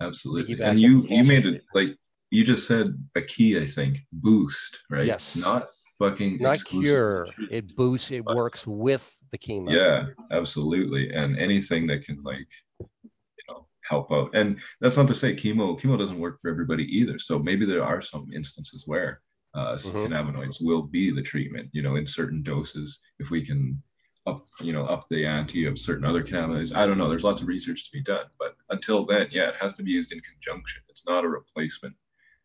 [0.00, 0.62] absolutely.
[0.62, 1.96] And you you made it like
[2.30, 5.06] you just said a key, I think, boost, right?
[5.06, 5.36] Yes.
[5.36, 5.68] Not
[6.00, 7.52] fucking Not cure, treat.
[7.52, 9.70] it boosts, it works with the chemo.
[9.70, 11.12] Yeah, absolutely.
[11.12, 12.48] And anything that can like,
[12.80, 14.30] you know, help out.
[14.34, 17.18] And that's not to say chemo chemo doesn't work for everybody either.
[17.18, 19.20] So maybe there are some instances where
[19.54, 20.08] uh, Mhm.
[20.08, 21.68] cannabinoids will be the treatment.
[21.72, 23.80] You know, in certain doses, if we can
[24.26, 26.74] up, you know, up the ante of certain other cannabinoids.
[26.76, 27.08] I don't know.
[27.08, 29.90] There's lots of research to be done, but until then, yeah, it has to be
[29.90, 30.82] used in conjunction.
[30.88, 31.96] It's not a replacement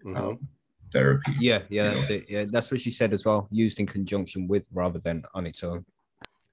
[0.05, 0.17] Mhm.
[0.17, 0.39] um,
[0.91, 1.33] therapy.
[1.39, 2.15] yeah, yeah, You that's know.
[2.15, 2.25] it.
[2.29, 3.47] Yeah, that's what she said as well.
[3.51, 5.85] Used in conjunction with rather than on its own.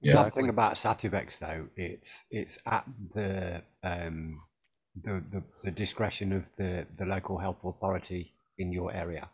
[0.01, 0.21] Yeah.
[0.21, 4.41] One thing about Sativex though, it's it's at the um
[5.01, 9.27] the, the, the discretion of the, the local health authority in your area.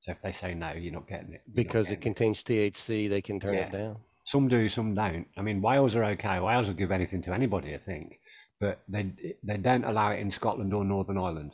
[0.00, 1.42] So if they say no, you're not getting it.
[1.46, 3.96] you're not Because it getting contains THC, they can turn it down.
[4.26, 5.26] Some do, some don't.
[5.38, 6.38] I mean, Wales are okay.
[6.40, 8.20] Wales will give anything to anybody, I think,
[8.60, 11.52] but they they don't allow it in Scotland or Northern Ireland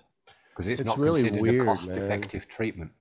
[0.55, 2.93] because it's, It's not really considered weird, a cost-effective treatment.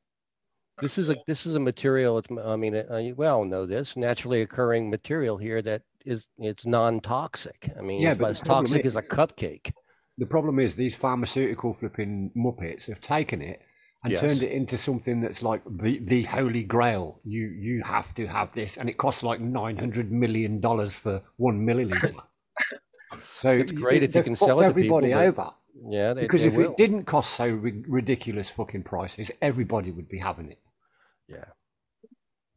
[0.82, 2.18] This is a this is a material.
[2.18, 6.66] It's, I mean, uh, you well know this naturally occurring material here that is it's
[6.66, 7.70] non-toxic.
[7.78, 9.72] I mean, Yeah, it's as toxic as a cupcake.
[10.18, 13.62] The problem is these pharmaceutical flipping muppets have taken it
[14.04, 14.22] and Yes.
[14.22, 17.22] turned it into something that's like the, the holy grail.
[17.24, 21.22] You you have to have this, and it costs like nine hundred million dollars for
[21.38, 22.16] one milliliter.
[23.42, 25.52] so It's great it- if you can sell it to people, everybody but- over.
[25.90, 26.72] Yeah, they, Because they if will.
[26.72, 30.60] it didn't cost so ri- ridiculous fucking prices, everybody would be having it.
[31.28, 31.46] yeah,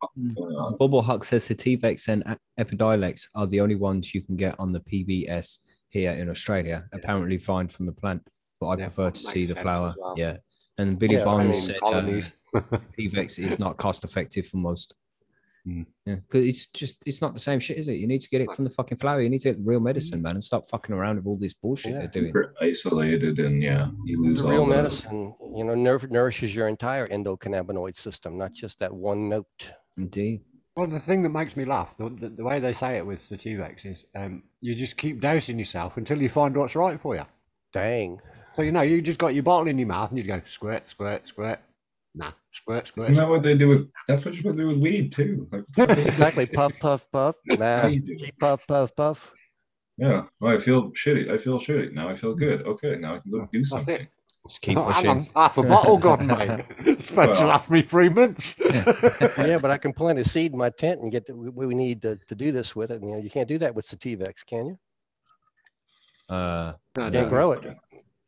[0.03, 4.55] Uh, Bubble Huck says Sativex and E- Epidiolex are the only ones you can get
[4.59, 6.87] on the PBS here in Australia.
[6.93, 8.29] Apparently fine from the plant,
[8.61, 9.95] but I Yeah, prefer to see the flower.
[9.99, 10.15] well.
[10.17, 10.37] Yeah.
[10.79, 12.33] And Billy Yeah, I Bonds mean, said uh, colonies.
[12.55, 14.95] Sativex is not cost effective for most.
[15.67, 15.85] Mm.
[16.05, 17.95] Yeah, because it's just it's not the same shit, is it?
[17.95, 19.21] You need to get it from the fucking flower.
[19.21, 21.93] You need to get real medicine, man, and stop fucking around with all this bullshit
[21.93, 21.99] Yeah.
[21.99, 22.27] they're doing.
[22.29, 26.69] super isolated and yeah, you lose the real the- medicine, you know, nour- nourishes your
[26.69, 29.73] entire endocannabinoid system, not just that one note.
[29.97, 30.43] Indeed.
[30.77, 33.21] Well, the thing that makes me laugh, the, the, the way they say it with
[33.21, 37.25] Sativex is um, you just keep dosing yourself until you find what's right for you.
[37.73, 38.21] Dang.
[38.55, 40.89] So, you know, you just got your bottle in your mouth and you go squirt,
[40.91, 41.61] squirt, squirt.
[42.19, 43.11] Nah, squirt, squirt.
[43.11, 43.91] Isn't that what they do with?
[44.09, 45.47] That's what you're supposed to do with weed too.
[45.53, 45.65] Like,
[45.99, 46.47] Exactly.
[46.47, 47.37] puff, puff, puff.
[47.47, 48.17] Nah, How you do?
[48.17, 49.33] keep puff, puff, puff.
[49.99, 50.23] Yeah.
[50.41, 51.31] Well, I feel shitty.
[51.31, 51.93] I feel shitty.
[51.93, 52.63] Now I feel good.
[52.67, 52.97] Okay.
[52.97, 54.09] Now I can go do something.
[54.49, 55.11] Just keep Oh, hang pushing.
[55.11, 56.65] on, half a bottle gone, mate.
[56.79, 58.57] It's supposed to last me three months.
[59.39, 61.75] Yeah, but I can plant a seed in my tent and get the, what we
[61.75, 63.01] need to, to do this with it.
[63.03, 64.79] And, You know, you can't do that with Sativex, can you?
[66.29, 67.29] Uh, No, Can't no.
[67.29, 67.77] grow it.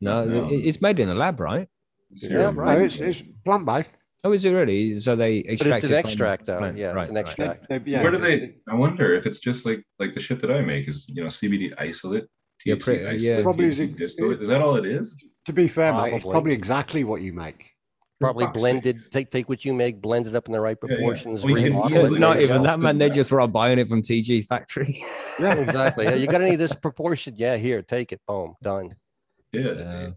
[0.01, 0.49] No, No.
[0.51, 1.67] it's made in a lab, right?
[2.17, 2.39] Zero.
[2.41, 2.79] Yeah, right.
[2.79, 3.89] No, it's, it's plant based.
[4.23, 4.99] Oh, is it really?
[4.99, 6.57] So they But extract it's an it from extract, though.
[6.57, 6.77] plant.
[6.77, 7.25] Yeah, right, it's an right.
[7.25, 7.87] extract.
[7.87, 8.55] yeah, Where do they?
[8.67, 11.27] I wonder if it's just like like the shit that I make is you know
[11.29, 12.25] CBD isolate,
[12.65, 13.41] Yeah, THC pretty- isolate, yeah.
[13.43, 14.41] Probably THC is it- distillate.
[14.41, 15.15] Is that all it is?
[15.45, 16.31] To be fair, mate, it's Probably.
[16.31, 17.65] probably exactly what you make.
[18.19, 18.99] Probably fuck's blended.
[19.13, 20.95] Take take what you make, blend it up in the right Yeah, yeah.
[20.97, 21.43] proportions.
[21.45, 22.97] Well, you can rebottle Yeah, it, not even that, man.
[22.97, 25.01] They just were buying it from TG's factory.
[25.39, 26.03] Yeah, Exactly.
[26.03, 27.35] Yeah, you got any of this proportion?
[27.37, 28.19] Yeah, here, take it.
[28.27, 28.95] Boom, done.
[29.53, 30.09] Yeah, Yeah.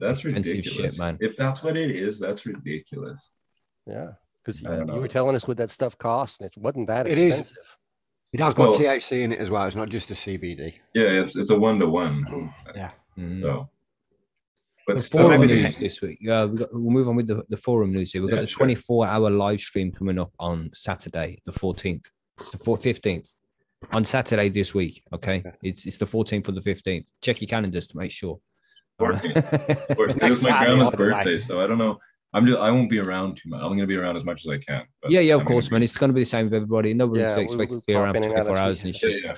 [0.00, 0.94] That's expensive ridiculous.
[0.94, 1.18] shit, man.
[1.20, 3.30] If that's what it is, that's ridiculous.
[3.86, 4.12] Yeah,
[4.44, 7.06] because I don't you were telling us what that stuff cost, and it wasn't that
[7.06, 7.38] It is.
[7.38, 7.56] expensive.
[8.32, 9.66] it has got Well- THC in it as well.
[9.66, 10.74] It's not just a CBD.
[10.94, 12.24] Yeah, it's it's a one to one.
[12.74, 12.90] Yeah.
[13.18, 13.42] Mm.
[13.42, 13.68] So,
[14.86, 16.18] but The still, forum maybe news this week.
[16.20, 18.22] Yeah, we got, we'll move on with the, the forum news here.
[18.22, 18.58] We've got Yeah, the sure.
[18.66, 22.06] 24 hour live stream coming up on Saturday, the 14th.
[22.40, 23.34] It's the 4th, 15th
[23.92, 25.02] on Saturday this week.
[25.12, 25.42] Okay.
[25.62, 27.06] It's it's the 14th or the 15th.
[27.20, 28.40] Check your calendars to make sure.
[29.00, 29.90] 14th.
[30.22, 31.10] It was my grandma's by the way.
[31.10, 31.98] birthday, so I don't know.
[32.32, 33.60] I'm just I won't be around too much.
[33.62, 34.84] I'm gonna be around as much as I can.
[35.02, 35.82] but yeah, yeah, of I'm course, man.
[35.82, 36.94] It's going to be the same with everybody.
[36.94, 39.24] Nobody's Yeah, we- expected we'll to be around in 24 hours and Yeah, shit.
[39.24, 39.32] yeah.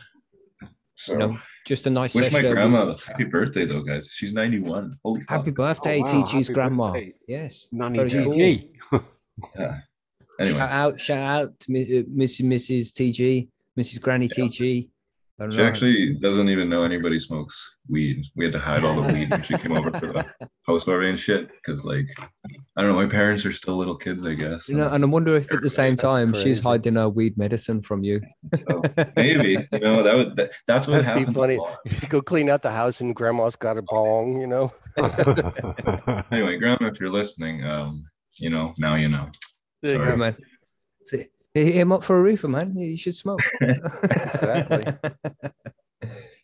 [0.94, 4.12] So You know, just a nice wish my grandma a happy birthday though, guys.
[4.14, 4.92] She's 91.
[5.04, 5.30] Holy fuck.
[5.30, 6.92] Happy birthday, wow, TG's happy grandma.
[6.92, 7.14] birthday.
[7.26, 7.68] Yes.
[7.72, 8.32] Nanny Very cool.
[8.34, 8.68] TG.
[9.58, 9.78] Yeah.
[10.38, 12.92] Anyway, Shout out, shout out to Mi- uh, Miss and Mrs.
[12.92, 13.48] TG,
[13.78, 14.00] Mrs.
[14.00, 14.88] Granny TG.
[15.42, 15.66] I don't she know.
[15.66, 18.24] actually doesn't even know anybody smokes weed.
[18.36, 20.24] We had to hide all the weed when she came over for the
[20.68, 21.50] house party and shit.
[21.64, 22.06] Cause like,
[22.76, 24.68] I don't know, my parents are still little kids, I guess.
[24.68, 27.82] You know, and I wonder if at the same time she's hiding her weed medicine
[27.82, 28.20] from you.
[28.54, 28.82] So
[29.16, 31.36] maybe, you know, that would that, that's what That'd be happens.
[31.36, 31.56] a funny.
[31.56, 31.78] lot.
[32.08, 34.40] Go clean out the house, and grandma's got a bong.
[34.40, 34.72] You know.
[36.30, 38.04] Anyway, grandma, if you're listening, um,
[38.36, 39.28] you know, now you know.
[39.82, 40.10] There you Sorry.
[40.10, 40.36] Yeah, man.
[41.04, 42.76] See, hit him up for a reefer, man.
[42.76, 43.40] You should smoke.
[43.60, 44.94] Exactly.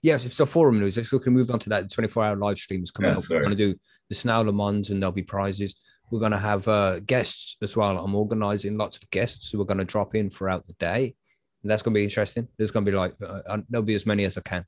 [0.03, 0.97] yes, so forum news.
[0.97, 1.85] Let's look and move on to that.
[1.85, 3.25] The 24 hour live stream is coming Yeah, up.
[3.25, 3.41] sorry.
[3.41, 5.75] We're going to do the Snail Le Mans and there'll be prizes.
[6.11, 7.99] We're going to have uh, guests as well.
[7.99, 11.15] I'm organizing lots of guests who are going to drop in throughout the day.
[11.63, 12.47] And that's going to be interesting.
[12.57, 14.65] There's going to be like, uh, uh, there'll be as many as I can.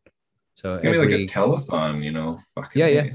[0.57, 2.39] So It's every, like a telethon, you know.
[2.57, 3.11] Fucking Yeah, yeah.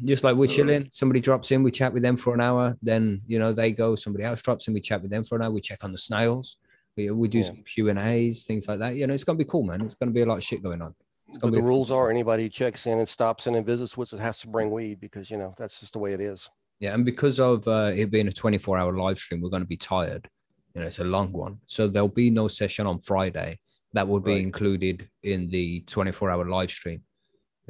[0.04, 3.22] just like we're chilling, somebody drops in, we chat with them for an hour, then
[3.26, 5.50] you know they go, somebody else drops in, we chat with them for an hour,
[5.50, 6.56] we check on the snails,
[6.96, 7.44] we, we do Yeah.
[7.44, 8.96] some Q and A's, things like that.
[8.96, 9.80] You know, it's gonna be cool, man.
[9.82, 10.94] It's gonna be a lot of shit going on.
[11.28, 14.20] It's But the rules are anybody checks in and stops in and visits with us
[14.20, 16.48] has to bring weed because you know that's just the way it is.
[16.80, 19.76] yeah, and because of uh, it being a 24 hour live stream, we're gonna be
[19.76, 20.28] tired.
[20.74, 23.58] You know, it's a long one, so there'll be no session on Friday.
[23.92, 24.42] That will be Right.
[24.42, 27.02] included in the 24 hour live stream,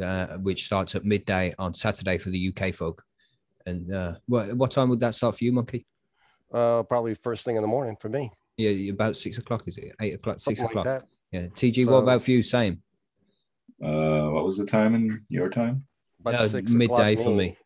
[0.03, 3.03] uh, which starts at midday on Saturday for the UK folk.
[3.67, 5.87] And uh, what what time would that start for you, Monkey?
[6.53, 8.31] Uh, probably first thing in the morning for me.
[8.57, 9.95] Yeah, about six o'clock, is it?
[10.01, 11.09] Eight o'clock, six something like o'clock.
[11.33, 11.39] that.
[11.41, 11.47] yeah.
[11.49, 12.43] TG, what about for you?
[12.43, 12.83] Same.
[13.83, 15.85] Uh, what was the time in your time?
[16.21, 17.57] About Uh, six midday for me.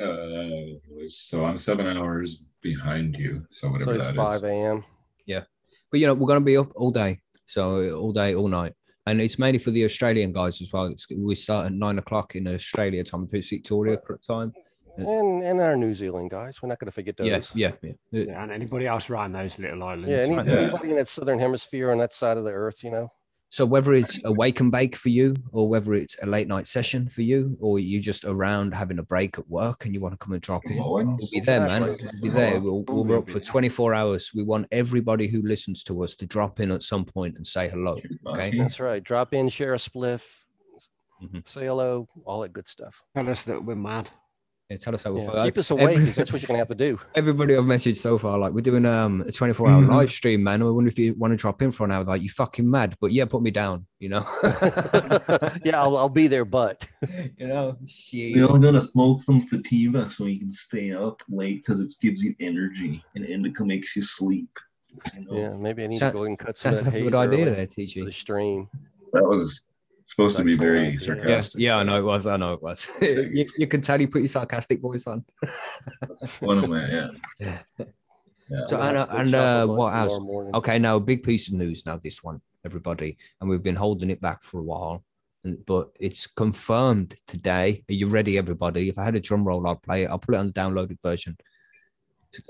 [0.00, 3.44] Uh, so I'm seven hours behind you.
[3.50, 4.16] So So whatever it's that is.
[4.16, 4.84] five a.m.
[5.26, 5.42] Yeah.
[5.90, 8.74] But you know, we're gonna be up all day, so all day, all night,
[9.06, 10.86] and it's mainly for the Australian guys as well.
[10.86, 14.52] It's, we start at nine o'clock in Australia time, it's Victoria time.
[14.96, 17.54] And and our New Zealand guys, we're not going to forget those.
[17.54, 18.24] Yeah, yeah, yeah.
[18.24, 20.10] Yeah, and anybody else around those little islands.
[20.10, 20.46] Yeah, any, right.
[20.46, 20.60] Yeah.
[20.60, 23.10] anybody in that southern hemisphere on that side of the earth, you know.
[23.52, 26.66] So whether it's a wake and bake for you, or whether it's a late night
[26.66, 30.14] session for you, or you just around having a break at work and you want
[30.14, 31.82] to come and drop in, we'll be there, man.
[31.82, 32.58] We'll be there.
[32.58, 33.40] We'll, we'll be up for We'll be there.
[33.42, 34.30] 24 hours.
[34.34, 37.68] We want everybody who listens to us to drop in at some point and say
[37.68, 37.98] hello.
[38.28, 38.56] Okay.
[38.56, 39.04] That's right.
[39.04, 40.24] Drop in, share a spliff,
[41.22, 41.46] Mhm.
[41.46, 43.02] say hello, all that good stuff.
[43.14, 44.08] Tell us that we're mad.
[44.70, 45.44] Yeah, tell us how we Yeah, feel.
[45.44, 46.98] Keep us awake Every- because that's what you're going to have to do.
[47.14, 49.88] Everybody I've messaged so far, like we're doing um a 24 hour Mhm.
[49.90, 50.62] live stream, man.
[50.62, 52.04] I wonder if you want to drop in for an hour.
[52.04, 53.86] Like you fucking mad, but yeah, put me down.
[53.98, 54.26] You know.
[55.64, 56.86] yeah, I'll, I'll be there, but
[57.36, 58.34] you know, shit.
[58.34, 61.92] We all going to smoke some sativa so you can stay up late because it
[62.00, 64.48] gives you energy and indica makes you sleep.
[65.14, 65.36] You know?
[65.36, 67.04] yeah, maybe I need Sound- to go and cut some Sounds of like that a
[67.10, 68.68] good idea early there, for the stream.
[69.12, 69.64] That was
[70.12, 70.92] supposed to be Excellent very idea.
[70.92, 71.60] Yeah, sarcastic.
[71.60, 72.26] yeah, I know it was.
[72.26, 72.90] I know it was.
[73.00, 75.24] you, you can tell you put your sarcastic voice on.
[76.40, 77.08] One of my
[77.40, 77.58] yeah.
[78.50, 78.66] Yeah.
[78.66, 80.18] So and, uh, and uh, what else?
[80.54, 81.86] Okay, now a big piece of news.
[81.86, 85.04] Now this one, everybody, and we've been holding it back for a while,
[85.42, 87.82] and, but it's confirmed today.
[87.88, 88.90] Are you ready, everybody?
[88.90, 90.08] If I had a drum roll, I'd play it.
[90.08, 91.38] I'll put it on the downloaded version.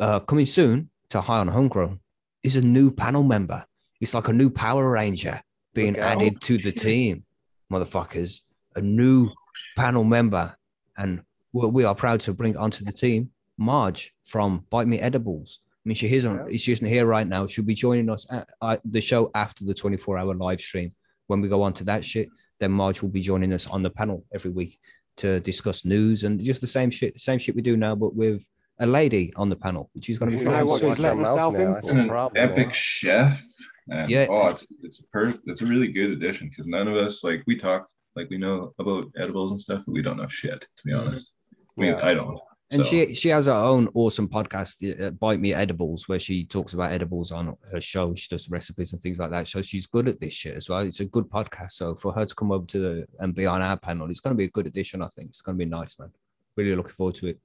[0.01, 2.01] Uh, coming soon to High on Homegrown
[2.43, 3.65] is a new panel member.
[4.01, 5.41] It's like a new Power Ranger
[5.73, 7.25] being Look added to the team,
[7.73, 8.41] motherfuckers.
[8.77, 9.31] A new
[9.77, 10.57] panel member,
[10.97, 15.61] and we we are proud to bring onto the team Marge from Bite Me Edibles.
[15.85, 16.51] I mean, she is on.
[16.53, 17.47] She's isn't here right now.
[17.47, 20.91] She'll be joining us at, at the show after the 24 hour live stream.
[21.27, 22.29] When we go on to that shit,
[22.61, 24.79] then Marge will be joining us on the panel every week.
[25.19, 28.41] to discuss news and just the same shit, same shit we do now, but with
[28.79, 30.91] a lady on the panel, which is going to be You know fucking what sweet.
[30.95, 31.91] she's letting Mouse herself now, in that's for?
[31.93, 33.43] and a an problem, epic chef.
[33.91, 34.27] And, Yeah.
[34.31, 37.43] Oh, it's it's a per it's a really good addition because none of us like
[37.47, 40.83] we talk like we know about edibles and stuff, but we don't know shit to
[40.85, 41.01] be Mhm.
[41.07, 41.33] honest.
[41.77, 42.01] We Yeah.
[42.03, 42.39] I don't.
[42.71, 46.45] And So, she she has her own awesome podcast, uh, Bite Me Edibles, where she
[46.47, 48.15] talks about edibles on her show.
[48.15, 49.47] She does recipes and things like that.
[49.49, 50.81] So she's good at this shit as well.
[50.81, 51.73] It's a good podcast.
[51.73, 54.35] So for her to come over to the and be on our panel, it's going
[54.35, 55.03] to be a good addition.
[55.03, 56.13] I think it's going to be nice, man.
[56.57, 57.41] Really looking forward to it.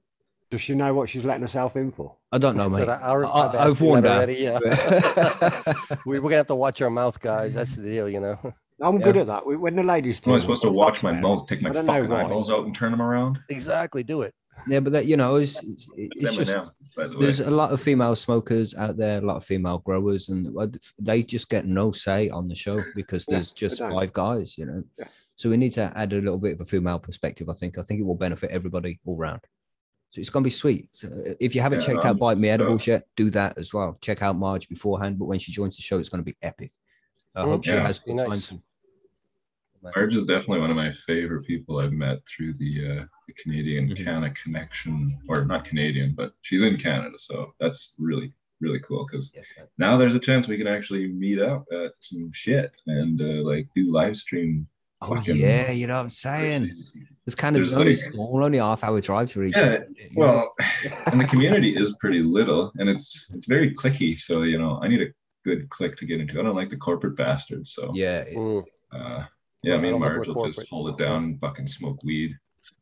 [0.50, 2.16] Does she know what she's letting herself in for?
[2.32, 2.86] I don't know, mate.
[2.86, 4.12] But I, I- have I've warned her.
[4.12, 4.34] already.
[4.34, 4.58] Yeah.
[6.06, 7.54] we, we're gonna have to watch our mouth, guys.
[7.54, 8.38] That's the deal, you know.
[8.80, 9.04] I'm Yeah.
[9.04, 9.46] good at that.
[9.46, 10.30] We- When the ladies do.
[10.30, 11.20] am I turn supposed to watch my fair.
[11.20, 12.24] mouth, take my I know fucking why.
[12.24, 13.38] eyeballs out and turn them around?
[13.48, 14.02] exactly.
[14.02, 14.34] Do it.
[14.66, 17.70] yeah, but that you know, it's, it's, It's it's just Eminem, the there's a lot
[17.72, 20.48] of female smokers out there, a lot of female growers, and
[20.98, 24.64] they just get no say on the show because Yeah, there's just five guys, you
[24.66, 24.82] know.
[24.98, 25.04] Yeah.
[25.36, 27.48] So we need to add a little bit of a female perspective.
[27.48, 27.78] I think.
[27.78, 29.42] I think it will benefit everybody all round.
[30.10, 30.88] So it's gonna be sweet.
[30.92, 32.60] So uh, if you haven't Yeah, checked I'm out Bite Me stoked.
[32.62, 33.98] Edibles yet, do that as well.
[34.00, 36.72] Check out Marge beforehand, but when she joins the show, it's gonna be epic.
[37.34, 38.62] I hope she has good Be time.
[39.82, 43.88] Marge is definitely one of my favorite people I've met through the, uh, the Canadian
[43.90, 44.04] Mhm.
[44.04, 49.30] Canada connection, or not Canadian, but she's in Canada, so that's really really cool because
[49.36, 53.44] Yes, now there's a chance we can actually meet up at some shit and uh,
[53.44, 54.66] like do live stream.
[55.00, 56.72] Oh fucking yeah, you know what I'm saying.
[57.26, 59.54] It's kind of only like- small, only half hour drive to reach.
[59.56, 59.88] Yeah, it.
[60.16, 60.52] Well,
[61.06, 64.18] and the community is pretty little, and it's it's very clicky.
[64.18, 65.06] So you know, I need a
[65.44, 66.40] good click to get into.
[66.40, 67.72] I don't like the corporate bastards.
[67.74, 68.64] So yeah, it- Mm.
[68.92, 69.24] uh,
[69.62, 71.66] yeah, Well, me I and don't Marge we're will just hold it down and fucking
[71.66, 72.36] smoke weed.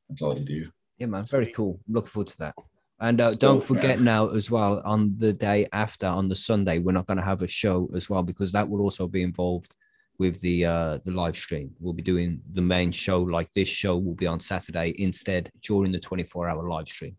[0.08, 0.68] That's all you do.
[0.98, 1.80] Yeah, man, very cool.
[1.88, 2.54] I'm looking forward to that.
[3.00, 4.04] And uh, Stoked, don't forget man.
[4.06, 7.42] now as well on the day after, on the Sunday, we're not going to have
[7.42, 9.74] a show as well because that will also be involved
[10.18, 11.74] with the uh, the live stream.
[11.80, 15.92] We'll be doing the main show like this show will be on Saturday instead during
[15.92, 17.16] the 24 hour live stream.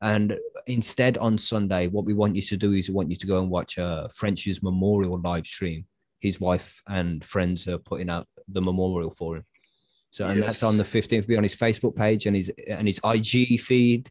[0.00, 3.26] And instead on Sunday, what we want you to do is we want you to
[3.26, 5.86] go and watch uh, French's memorial live stream.
[6.18, 9.44] His wife and friends are putting out the memorial for him.
[10.10, 11.26] So and that's on the 15th.
[11.26, 14.10] Be on his Facebook page and his and his IG feed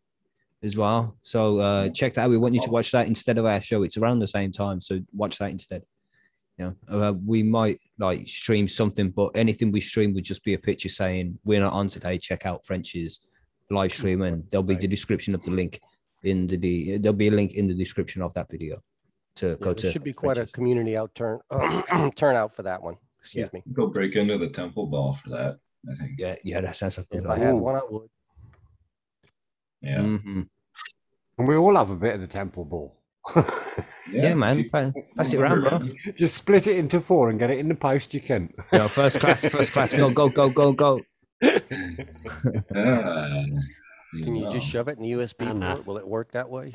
[0.63, 1.17] as well.
[1.21, 2.29] So uh, check that out.
[2.29, 3.83] We want you to watch that instead of our show.
[3.83, 5.83] It's around the same time, so watch that instead.
[6.61, 10.53] You know, uh, we might like stream something, but anything we stream would just be
[10.53, 12.17] a picture saying we're not on today.
[12.19, 13.21] Check out French's
[13.71, 15.79] live stream, and there'll be the description of the link
[16.23, 18.79] in the, the there'll be a link in the description of that video
[19.37, 19.91] to Yeah, go to.
[19.91, 21.39] should be quite a community out turn
[22.15, 22.97] turnout for that one.
[23.21, 23.63] Excuse me.
[23.73, 25.57] Go break into the temple ball for that.
[25.91, 26.19] I think.
[26.19, 27.45] Yeah, yeah, that sounds like a If good I idea.
[27.47, 28.09] had one, I would.
[29.81, 29.97] Yeah.
[29.99, 30.47] Mhm.
[31.39, 33.00] And we all have a bit of the temple ball.
[34.11, 35.79] Yeah, man, if you- pa- pass it around, bro.
[36.15, 38.13] Just split it into four and get it in the post.
[38.13, 38.53] You can.
[38.71, 40.99] You know, first class, first class, go, go, go, go, go.
[41.43, 41.49] Ah,
[44.23, 45.75] Can you just shove it in the USB I know.
[45.75, 45.87] port?
[45.87, 46.73] Will it work that way?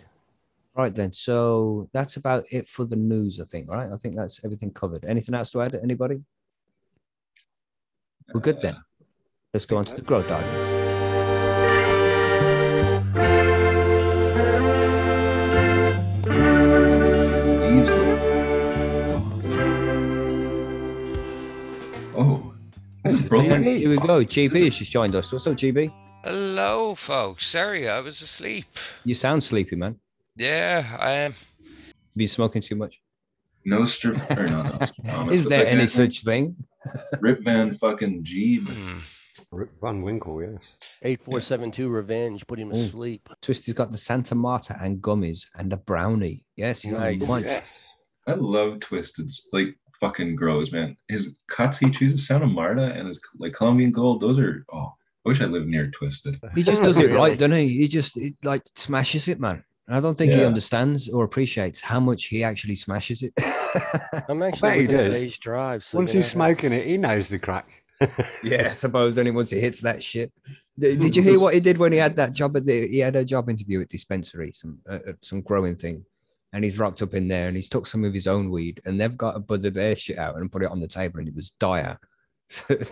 [0.74, 3.68] Right then, so that's about it for the news, I think.
[3.68, 5.04] Right, I think that's everything covered.
[5.04, 5.74] Anything else to add?
[5.74, 6.22] Anybody?
[8.32, 8.76] We're good then.
[9.52, 10.85] Let's go on to the grow diaries.
[23.32, 24.24] I just Here we go.
[24.24, 24.60] GB scissors.
[24.62, 25.32] has just joined us.
[25.32, 25.92] What's up, GB?
[26.22, 27.46] Hello, folks.
[27.46, 28.66] Sorry, I was asleep.
[29.04, 29.96] You sound sleepy, man.
[30.36, 31.34] Yeah, I am.
[32.14, 33.00] Been smoking too much.
[33.64, 36.54] Nostra, or not Nostradamus, Is there that any guy's such thing?
[37.20, 38.68] Ripman fucking Jeeb.
[38.68, 38.98] Hmm.
[39.52, 40.58] Rip Van Winkle, yes.
[41.02, 42.46] Eight four seven two revenge.
[42.46, 42.82] Put him to Ooh.
[42.84, 43.28] sleep.
[43.42, 46.44] Twisty's got the Santa Marta and gummies and a brownie.
[46.56, 47.22] Yes, he's Nice.
[47.22, 47.44] a bunch.
[47.46, 47.64] Yes.
[48.26, 50.96] I love Twisted's like fucking grows, man.
[51.08, 54.20] His cuts he chooses Santa Marta and his like Colombian gold.
[54.20, 54.92] Those are oh,
[55.26, 56.40] I wish I lived near Twisted.
[56.54, 57.68] He just does it right, doesn't he?
[57.68, 59.64] He just he, like smashes it, man.
[59.88, 63.32] I don't think he understands or appreciates how much he actually smashes it.
[64.28, 65.14] I'm actually he within does.
[65.14, 65.84] day's drive.
[65.84, 67.68] So Once he's smoking it, he knows the crack.
[68.42, 70.32] yeah, I suppose only once he hits that shit.
[70.78, 72.88] Did, did you hear what he did when he had that job at the?
[72.88, 76.04] He had a job interview at dispensary, some uh, uh, some growing thing,
[76.56, 78.98] and he's rocked up in there and he's took some of his own weed and
[78.98, 81.28] they've got a bud of their shit out and put it on the table and
[81.28, 81.98] it was dire.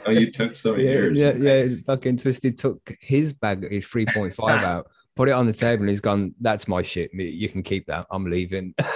[0.05, 1.17] Oh, you took some of yeah, yours.
[1.17, 1.67] yeah, yeah.
[1.87, 5.81] Fucking twisted took his bag, his three point five out, put it on the table,
[5.85, 6.35] and he's gone.
[6.41, 7.11] That's my shit.
[7.15, 8.07] You can keep that.
[8.11, 8.75] I'm leaving.
[8.79, 8.87] it's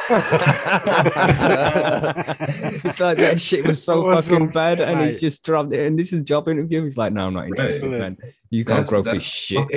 [3.00, 5.86] like that shit was so Awesome fucking bad, shit, and he's just dropped it.
[5.86, 6.82] And this is a job interview.
[6.82, 8.00] He's like, no, I'm not interested, Right.
[8.00, 8.16] man.
[8.50, 9.66] You can't That's- grow for that's shit.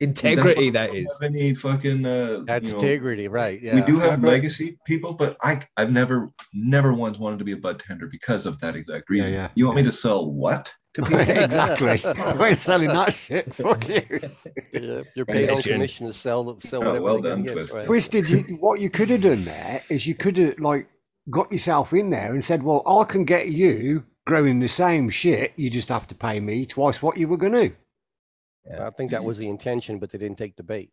[0.00, 1.16] fucking- Integrity, that's that why we is.
[1.20, 3.62] don't have Any fucking uh, That's you know, integrity, right?
[3.62, 3.74] Yeah.
[3.76, 7.44] We do have I've heard- legacy people, but I I've never never once wanted to
[7.44, 9.32] be a bud tender because of that exact reason.
[9.32, 9.48] yeah.
[9.54, 11.18] You want me to sell what to people.
[11.20, 12.00] exactly.
[12.38, 13.54] We're selling that shit.
[13.54, 14.02] Fuck you.
[14.72, 15.72] Yeah, You're paid on Question.
[15.74, 17.02] commission to sell sell Oh, whatever.
[17.04, 17.76] well can done, get, Twisted.
[17.76, 17.86] right.
[17.86, 20.88] Twisted, you, what you could have done there is you could have like
[21.30, 25.52] got yourself in there and said, "Well, I can get you growing the same shit.
[25.56, 27.72] You just have to pay me twice what you were going to."
[28.80, 30.90] I think that was the intention, but they didn't take the bait.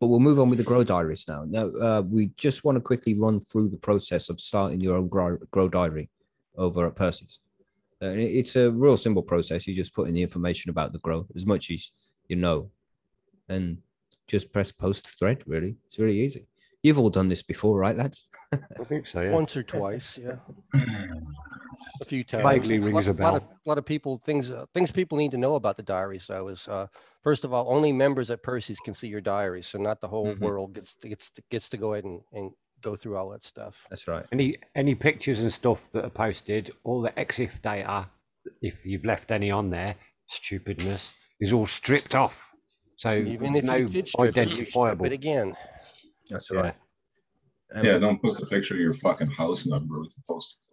[0.00, 1.44] But we'll move on with the grow diaries now.
[1.46, 5.08] Now, uh, we just want to quickly run through the process of starting your own
[5.08, 6.10] grow, grow diary
[6.56, 7.38] over at Percy's.
[8.02, 9.66] Uh, it's a real simple process.
[9.66, 11.90] You just put in the information about the grow as much as
[12.28, 12.70] you know,
[13.48, 13.78] and
[14.26, 15.42] just press post thread.
[15.46, 16.46] Really, it's really easy.
[16.82, 18.28] You've all done this before, right, lads?
[18.52, 19.22] I think so.
[19.32, 20.36] Once or twice, yeah.
[22.00, 22.44] A few times.
[22.44, 23.58] Vaguely A lot- rings a lot of- bell.
[23.66, 26.66] lot of people, things, uh, things people need to know about the diaries though is,
[26.68, 26.86] uh,
[27.22, 29.62] first of all, only members at Percy's can see your diary.
[29.62, 30.40] So not the whole Mhm.
[30.40, 32.50] world gets, to- gets, to- gets to go ahead and, and
[32.82, 33.86] go through all that stuff.
[33.90, 34.26] That's right.
[34.32, 38.08] Any any pictures and stuff that are posted, all the EXIF data,
[38.60, 39.94] if you've left any on there,
[40.28, 42.50] stupidness is all stripped off.
[42.96, 45.06] So Even if no you did strip it, you strip identifiable.
[45.06, 45.56] it again.
[46.28, 46.74] That's right.
[46.74, 46.80] Um,
[47.82, 50.68] Yeah, don't post a picture of your fucking house number with the post.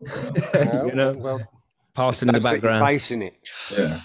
[0.56, 1.41] No, you know, Well,
[1.95, 2.86] passing in the Don't put your background.
[2.86, 3.38] face in it.
[3.76, 4.02] Yeah.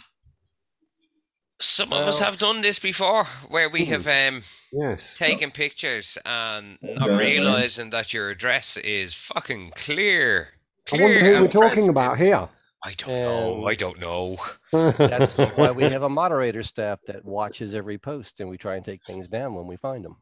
[1.59, 4.43] Some of us have done this before, where we have um,
[4.73, 5.17] Yes.
[5.17, 7.17] taken pictures and not Yeah.
[7.17, 10.49] realizing that your address is fucking clear.
[10.93, 12.49] I wonder who we're and talking about here.
[12.85, 13.59] I don't know.
[13.59, 14.37] Um, I don't know.
[14.71, 18.85] that's why we have a moderator staff that watches every post and we try and
[18.85, 20.17] take things down when we find them.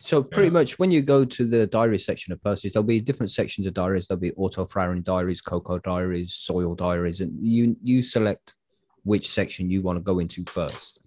[0.00, 3.30] So pretty much when you go to the diary section of Percy's, there'll be different
[3.30, 4.06] sections of diaries.
[4.06, 8.54] There'll be auto flowering diaries, coco diaries, soil diaries, and you you select
[9.04, 11.00] which section you want to go into first.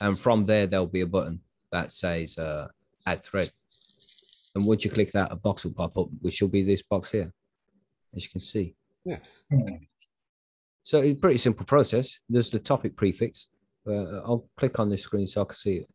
[0.00, 1.40] And from there, there'll be a button
[1.72, 2.68] that says uh,
[3.06, 3.50] add thread.
[4.54, 7.10] And once you click that, a box will pop up, which will be this box
[7.10, 7.32] here,
[8.14, 8.74] as you can see.
[9.04, 9.42] yes.
[10.84, 12.18] So it's a pretty simple process.
[12.28, 13.48] There's the topic prefix.
[13.86, 15.88] Uh, I'll click on this screen so I can see it.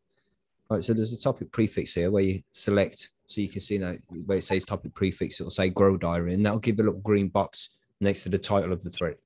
[0.70, 3.78] All right, so there's a topic prefix here where you select, so you can see
[3.78, 3.96] now
[4.26, 7.28] where it says topic prefix, it'll say grow diary, and that'll give a little green
[7.28, 9.18] box next to the title of the thread.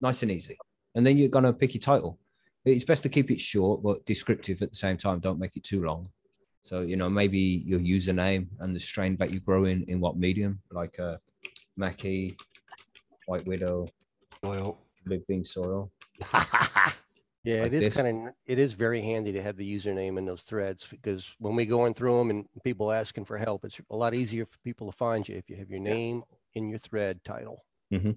[0.00, 0.58] Nice and easy.
[0.94, 2.18] And then you're gonna pick your title.
[2.64, 5.20] It's best to keep it short but descriptive at the same time.
[5.20, 6.08] Don't make it too long.
[6.64, 10.16] So you know maybe your username and the strain that you grow in in what
[10.16, 11.18] medium, like uh,
[11.76, 12.36] Mackie,
[13.26, 13.88] White Widow,
[14.42, 15.92] Well, living soil.
[17.46, 20.24] Yeah, like it is kind of, it is very handy to have the username in
[20.24, 23.96] those threads because when we going through them and people asking for help, it's a
[23.96, 26.24] lot easier for people to find you if you have your name
[26.54, 27.64] in your thread title.
[27.92, 28.10] Mm-hmm.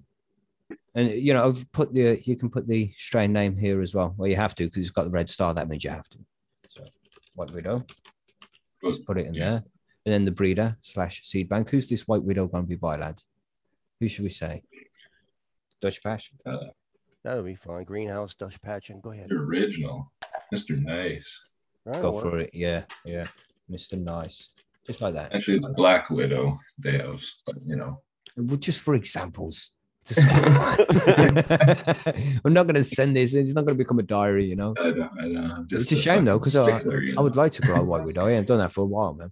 [0.96, 4.14] And you know, I've put the you can put the strain name here as well.
[4.16, 5.54] Well, you have to because it's got the red star.
[5.54, 6.18] That means you have to.
[6.68, 6.82] So
[7.34, 7.86] White Widow,
[8.84, 9.50] just put it in Yeah.
[9.50, 9.64] there,
[10.06, 11.70] and then the breeder slash seed bank.
[11.70, 13.26] Who's this White Widow going to be by, lads?
[14.00, 14.64] Who should we say?
[15.80, 16.36] Dutch Passion.
[17.24, 17.84] That'll be fine.
[17.84, 19.00] Greenhouse, Dutch Passion.
[19.02, 19.26] Go ahead.
[19.28, 20.10] The original.
[20.54, 20.80] Mr.
[20.82, 21.42] Nice.
[21.86, 22.22] That'll Go work.
[22.22, 22.50] for it.
[22.52, 23.26] Yeah, yeah.
[23.70, 23.98] Mr.
[23.98, 24.48] Nice,
[24.86, 25.32] just like that.
[25.34, 28.00] Actually, it's Black Widow they have, but you know.
[28.36, 29.72] Well, just for examples.
[30.06, 30.20] Just-
[32.44, 33.34] I'm not going to send this.
[33.34, 34.74] It's not going to become a diary, you know.
[34.80, 37.42] I don't, I don't know, just It's a shame though, because I, I would know.
[37.42, 38.26] like to grow a white widow.
[38.26, 39.30] I haven't done that for a while, man.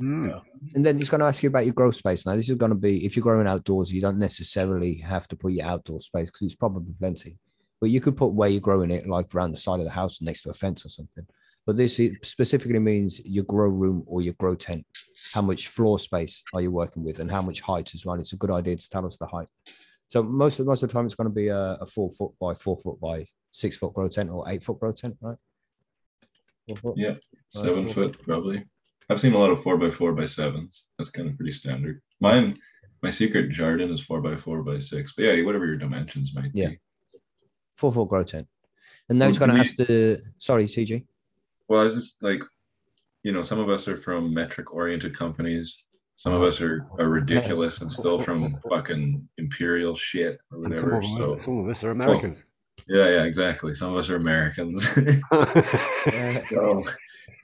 [0.00, 0.42] Mm.
[0.74, 2.26] And then it's going to ask you about your growth space.
[2.26, 5.36] Now, this is going to be if you're growing outdoors, you don't necessarily have to
[5.36, 7.38] put your outdoor space because it's probably plenty.
[7.80, 10.20] But you could put where you're growing it, like around the side of the house
[10.20, 11.26] next to a fence or something.
[11.66, 14.84] But this specifically means your grow room or your grow tent.
[15.32, 18.18] How much floor space are you working with, and how much height as well?
[18.18, 19.48] It's a good idea to tell us the height.
[20.08, 22.32] So most of most of the time, it's going to be a, a four foot
[22.40, 25.36] by four foot by six foot grow tent or eight foot grow tent, right?
[26.66, 26.94] Four foot?
[26.96, 27.14] Yeah,
[27.52, 28.64] seven four- foot probably.
[29.10, 30.84] I've seen a lot of four by four by sevens.
[30.96, 32.00] That's kind of pretty standard.
[32.20, 32.54] Mine,
[33.02, 35.12] my secret Jardin is four by four by six.
[35.16, 36.68] But yeah, whatever your dimensions might Yeah.
[36.70, 36.78] be.
[37.76, 38.46] Four foot grow tent.
[39.08, 41.04] And now it's Well, going to ask the sorry, CG.
[41.66, 42.42] Well, I was just like,
[43.24, 45.84] you know, some of us are from metric oriented companies.
[46.14, 50.72] Some of us are, are ridiculous and still from fucking imperial shit or And some,
[50.72, 51.02] whatever.
[51.02, 52.44] So us, some of us are Americans.
[52.88, 53.74] Yeah, yeah, exactly.
[53.74, 54.86] Some of us are Americans.
[56.48, 56.82] So,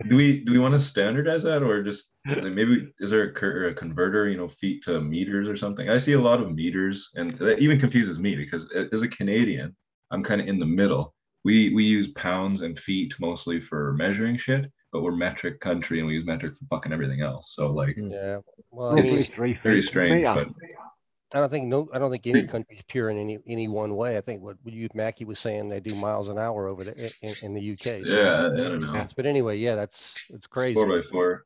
[0.09, 3.70] do we do we want to standardize that or just like, maybe is there a,
[3.70, 7.11] a converter you know feet to meters or something i see a lot of meters
[7.14, 9.74] and that even confuses me because as a canadian
[10.11, 11.14] i'm kind of in the middle
[11.45, 16.07] we we use pounds and feet mostly for measuring shit but we're metric country and
[16.07, 18.41] we use metric for fucking everything else so like Yeah.
[18.70, 20.49] Well, I mean, Roughly three feet very strange but
[21.34, 24.16] I don't think no, I don't think any country's pure in any any one way.
[24.16, 27.34] I think what you Mackie was saying, they do miles an hour over there in,
[27.42, 28.06] in the UK.
[28.06, 28.92] so Yeah, I don't know.
[28.92, 29.12] sense.
[29.12, 30.74] But anyway, yeah, that's it's crazy.
[30.74, 31.44] Four by four.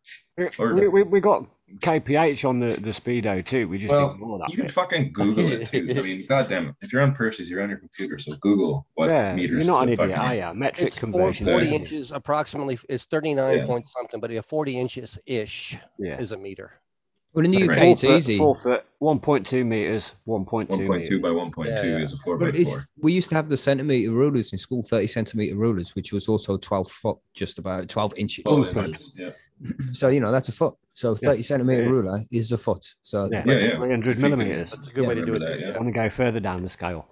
[0.59, 1.47] We, we, we got
[1.81, 3.69] KPH on the, the speedo too.
[3.69, 4.51] We just Well, ignore that.
[4.51, 4.73] You can bit.
[4.73, 5.95] fucking Google it too.
[5.99, 6.75] I mean, goddamn it.
[6.83, 9.65] If you're on Percy's, you're on your computer, so Google what yeah, meters.
[9.65, 10.59] you're not to an idiot, fucking- are you?
[10.59, 11.47] Metric It's four- conversion.
[11.47, 11.73] 40 Yeah.
[11.73, 12.79] inches approximately.
[12.89, 13.67] It's 39 Yeah.
[13.67, 16.21] point something, but a 40 inches ish Yeah.
[16.21, 16.73] is a meter.
[17.33, 17.71] Well, in the Right.
[17.79, 18.39] UK, Four it's foot, easy.
[18.39, 21.21] Four foot, 1.2 meters, 1.2 1.2 meters.
[21.21, 21.99] by 1.2 Yeah, yeah.
[22.05, 22.61] is a 4 by But 4.
[22.61, 26.29] it's, we used to have the centimeter rulers in school, 30 centimeter rulers, which was
[26.29, 28.43] also 12 foot, just about 12 inches.
[28.47, 29.01] Oh, foot.
[29.17, 29.31] yeah.
[29.93, 30.75] So, you know, that's a foot.
[30.95, 31.29] So, Yeah.
[31.31, 31.89] 30 centimeter Yeah.
[31.91, 32.95] ruler is a foot.
[33.03, 33.77] So, Yeah, Yeah, yeah.
[33.77, 34.71] 300 If you can- millimeters.
[34.71, 35.35] That's a good Yeah, way to do it.
[35.35, 35.67] remember that, yeah.
[35.69, 35.75] yeah.
[35.75, 37.07] I want to go further down the scale.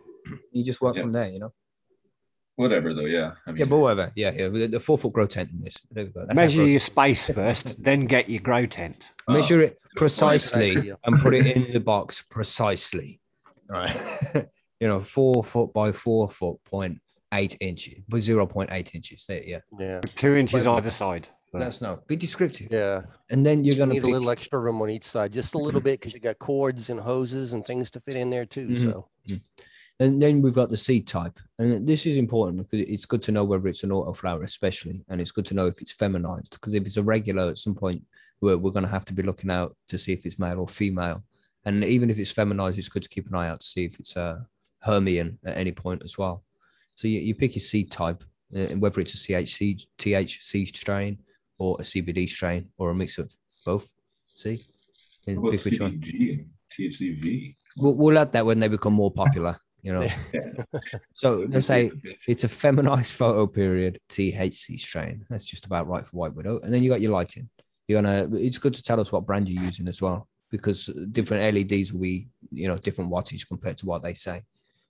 [0.53, 1.03] you just work Yeah.
[1.03, 1.53] from there, you know?
[2.59, 3.35] Whatever, though, yeah.
[3.47, 4.11] I mean, Yeah, but whatever.
[4.17, 4.49] Yeah, yeah.
[4.49, 5.77] The, the four foot grow tent in this.
[5.93, 6.25] There we go.
[6.27, 9.13] That's Measure your space first, then get your grow tent.
[9.29, 13.21] uh, Measure it precisely and put it in the box precisely.
[13.71, 13.97] All right.
[14.81, 17.01] you know, four foot by four foot point
[17.33, 19.25] eight inches, but 0.8 inches.
[19.29, 19.59] There, yeah.
[19.79, 20.01] Yeah.
[20.17, 21.29] Two inches Well, either side.
[21.53, 22.01] But That's no.
[22.09, 22.73] Be descriptive.
[22.73, 23.03] Yeah.
[23.31, 25.59] And then you're going to need a little extra room on each side, just a
[25.59, 28.67] little bit, because you got cords and hoses and things to fit in there too.
[28.67, 28.83] Mhm.
[28.83, 29.09] So
[30.01, 31.39] And then we've got the seed type.
[31.59, 35.05] And this is important because it's good to know whether it's an autoflower, especially.
[35.09, 36.53] And it's good to know if it's feminized.
[36.53, 38.05] Because if it's a regular, at some point,
[38.41, 40.69] we're, we're going to have to be looking out to see if it's male or
[40.69, 41.25] female.
[41.65, 43.99] And even if it's feminized, it's good to keep an eye out to see if
[43.99, 44.47] it's a
[44.81, 46.45] Hermian at any point as well.
[46.95, 48.23] So you, you pick your seed type,
[48.55, 51.19] uh, and whether it's a CHC, THC strain
[51.59, 53.33] or a CBD strain or a mix of
[53.67, 53.91] both.
[54.23, 54.61] See?
[55.27, 56.01] And pick which one.
[56.01, 57.55] THCV?
[57.77, 60.09] We'll, we'll add that when they become more popular, you know.
[61.15, 61.91] So let's say
[62.27, 65.27] it's a feminized photo period THC strain.
[65.29, 66.61] That's just about right for White Widow.
[66.61, 67.49] And then you got your lighting.
[67.87, 68.29] You're gonna.
[68.37, 72.03] It's good to tell us what brand you're using as well, because different LEDs will
[72.03, 74.43] be, you know, different wattage compared to what they say.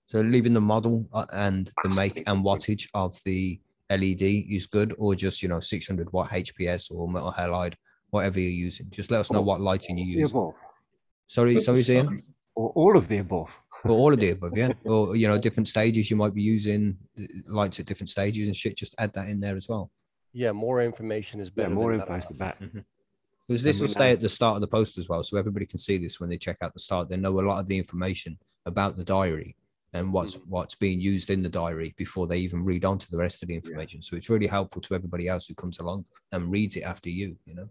[0.07, 3.61] So leaving the model uh, and the make and wattage of the
[3.91, 7.75] LED is good, or just you know 600 watt HPS or metal halide,
[8.11, 8.87] whatever you're using.
[8.91, 10.33] Just let us know what lighting you use.
[11.27, 12.23] Sorry, sorry, Ian.
[12.59, 13.51] Sun- Or all of the above.
[13.85, 14.73] Or all of the above, yeah.
[14.85, 18.57] Or you know, different stages you might be using uh, lights at different stages and
[18.57, 18.77] shit.
[18.77, 19.91] Just add that in there as well.
[20.33, 21.75] yeah, more information is Yeah, better.
[21.75, 22.59] more than not info, the enough.
[22.59, 22.85] better.
[23.47, 25.65] Because this And will stay at the start of the post as well, so everybody
[25.67, 27.09] can see this when they check out the start.
[27.09, 29.57] They know a lot of the information about the diary
[29.95, 33.17] and what's what's being used in the diary before they even read on to the
[33.17, 34.03] rest of the information.
[34.03, 37.37] So it's really helpful to everybody else who comes along and reads it after you.
[37.47, 37.69] You know.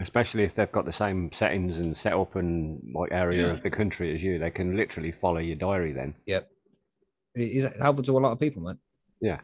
[0.00, 3.52] Especially if they've got the same settings and setup and like area Yeah.
[3.52, 6.14] of the country as you, they can literally follow your diary then.
[6.26, 6.48] Yep.
[7.34, 8.78] It is helpful to a lot of people, man.
[9.20, 9.40] Yeah.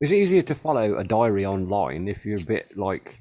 [0.00, 3.20] It's easier to follow a diary online if you're a bit like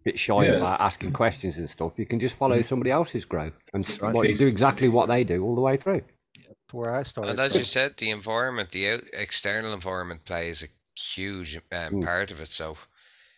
[0.00, 0.52] a bit shy Yeah.
[0.56, 1.92] about asking questions and stuff.
[1.96, 5.44] You can just follow somebody else's grow and That's like, do exactly what they do
[5.44, 6.02] all the way through.
[6.34, 7.30] That's where I started.
[7.30, 10.68] And as you said, the environment, the external environment plays a
[11.00, 12.04] huge um, Mm.
[12.04, 12.48] part of it.
[12.48, 12.76] So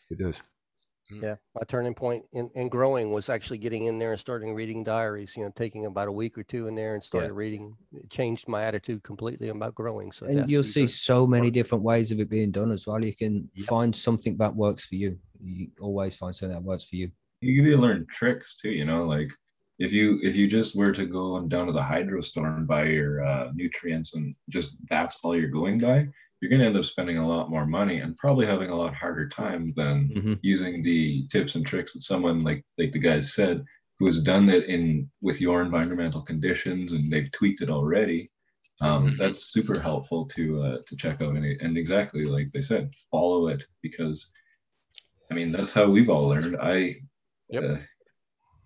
[0.09, 0.37] It does.
[1.11, 4.85] Yeah, my turning point in, in growing was actually getting in there and starting reading
[4.85, 5.37] diaries.
[5.37, 7.77] You know, taking about a week or two in there and started reading.
[7.93, 10.13] It changed my attitude completely about growing.
[10.13, 13.05] So and you'll see so many different ways of it being done as well.
[13.05, 13.67] You can Yep.
[13.67, 15.19] find something that works for you.
[15.43, 17.11] You always find something that works for you.
[17.41, 19.31] you can even learn tricks too you know like
[19.79, 22.67] if you if you just were to go on down to the hydro store and
[22.69, 26.07] buy your uh, nutrients and just that's all you're going by
[26.41, 28.95] you're going to end up spending a lot more money and probably having a lot
[28.95, 30.39] harder time than Mhm.
[30.43, 33.65] using the tips and tricks that someone like like the guys said
[33.99, 38.31] who has done it in with your environmental conditions and they've tweaked it already
[38.81, 39.19] um, Mhm.
[39.19, 43.49] that's super helpful to uh, to check out and, and exactly like they said follow
[43.49, 44.31] it because
[45.31, 46.97] i mean that's how we've all learned i
[47.51, 47.65] Yep.
[47.65, 47.77] uh,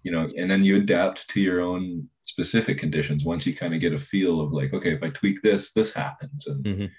[0.04, 3.80] you know and then you adapt to your own specific conditions once you kind of
[3.80, 6.90] get a feel of like okay if i tweak this this happens and Mhm.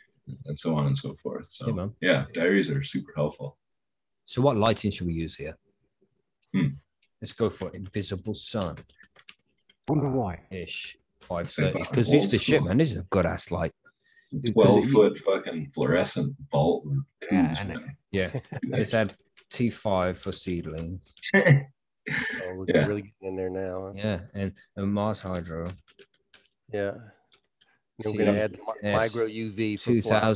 [0.46, 3.58] And so on and so forth so Yeah, yeah diaries are super helpful
[4.26, 5.56] So, what lighting should we use here?
[6.54, 6.70] Hmm.
[7.22, 8.76] Let's go for invisible sun
[9.88, 10.42] Wonder why.
[10.50, 10.98] ish.
[11.20, 12.78] Five Say Because this old the shit, man.
[12.78, 13.72] This is a good ass light.
[14.54, 16.84] 12 it- foot fucking fluorescent bulb
[17.22, 17.80] tubes Yeah, innit?
[17.82, 17.98] man.
[18.12, 18.32] Yeah.
[18.82, 19.16] It's had
[19.52, 21.02] T five for seedlings.
[22.44, 22.86] Oh, we're Yeah.
[22.86, 23.78] really getting in there now.
[23.88, 23.94] huh?
[23.96, 25.72] Yeah, and, and Mars Hydro
[26.72, 26.94] Yeah.
[28.00, 30.36] Then See, we're gonna um, add the mi- micro UV for two flower.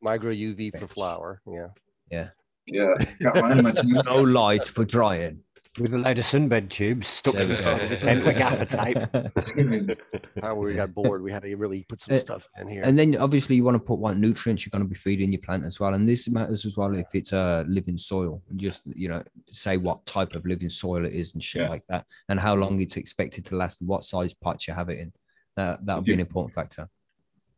[0.00, 1.40] Micro UV for flower.
[1.46, 1.68] Yeah.
[2.10, 2.28] yeah
[2.66, 2.94] Yeah.
[3.22, 4.02] got mine in my tubes.
[4.06, 5.40] No light for drying.
[5.78, 8.64] with a load of sunbed tubes stuck to the side of the tent with gaffer
[8.66, 9.98] tape.
[10.42, 12.82] How we got bored, we had to really put some Uh, stuff in here.
[12.84, 15.40] And then obviously you want to put what nutrients you're going to be feeding your
[15.40, 15.94] plant as well.
[15.94, 18.42] And this matters as well if it's a living soil.
[18.56, 21.68] Just you know, say what type of living soil it is and shit Yeah.
[21.70, 24.88] like that, and how long it's expected to last, and what size pot you have
[24.90, 25.12] it in.
[25.56, 26.88] That that would be an important factor.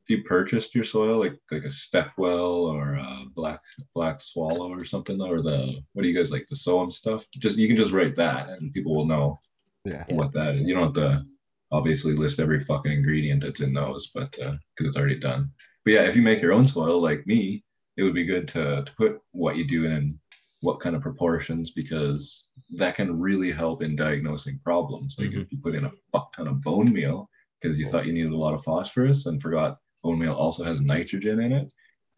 [0.06, 3.60] If you purchased your soil, like like a Stepwell or a Black
[3.94, 7.26] Black Swallow or something, or the what do you guys like the Soam stuff?
[7.38, 9.40] Just you can just write that, and people will know
[9.84, 10.04] Yeah.
[10.10, 10.62] what that is.
[10.62, 11.24] You don't have to
[11.70, 15.50] obviously list every fucking ingredient that's in those, but uh, because it's already done.
[15.84, 17.64] But yeah, if you make your own soil like me,
[17.96, 20.18] it would be good to, to put what you do in and
[20.60, 25.16] what kind of proportions because that can really help in diagnosing problems.
[25.18, 25.40] Like mm-hmm.
[25.40, 27.28] if you put in a fuck ton of bone meal
[27.60, 30.80] because you thought you needed a lot of phosphorus and forgot bone meal also has
[30.80, 31.68] nitrogen in it,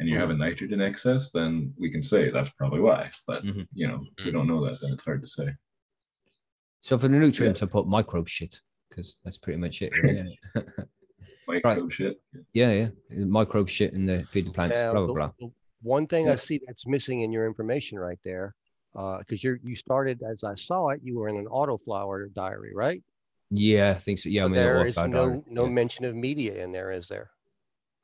[0.00, 3.08] and you have a nitrogen excess, then we can say that's probably why.
[3.26, 3.66] But Mhm.
[3.72, 5.54] you know, if we don't know that, then it's hard to say.
[6.80, 9.92] So for the nutrients, I put microbe shit because that's pretty much it.
[9.92, 10.38] really, isn't
[11.92, 12.20] shit.
[12.52, 14.76] yeah, yeah, microbe shit in the feed the plants.
[14.78, 15.48] Now, blah blah blah.
[15.82, 18.54] One thing I see that's missing in your information right there,
[18.94, 23.02] because you're you started as I saw it, you were in an autoflower diary, right?
[23.50, 24.28] Yeah, I think so.
[24.28, 25.68] Yeah, in the there is no no yeah.
[25.68, 27.30] mention of media in there, is there?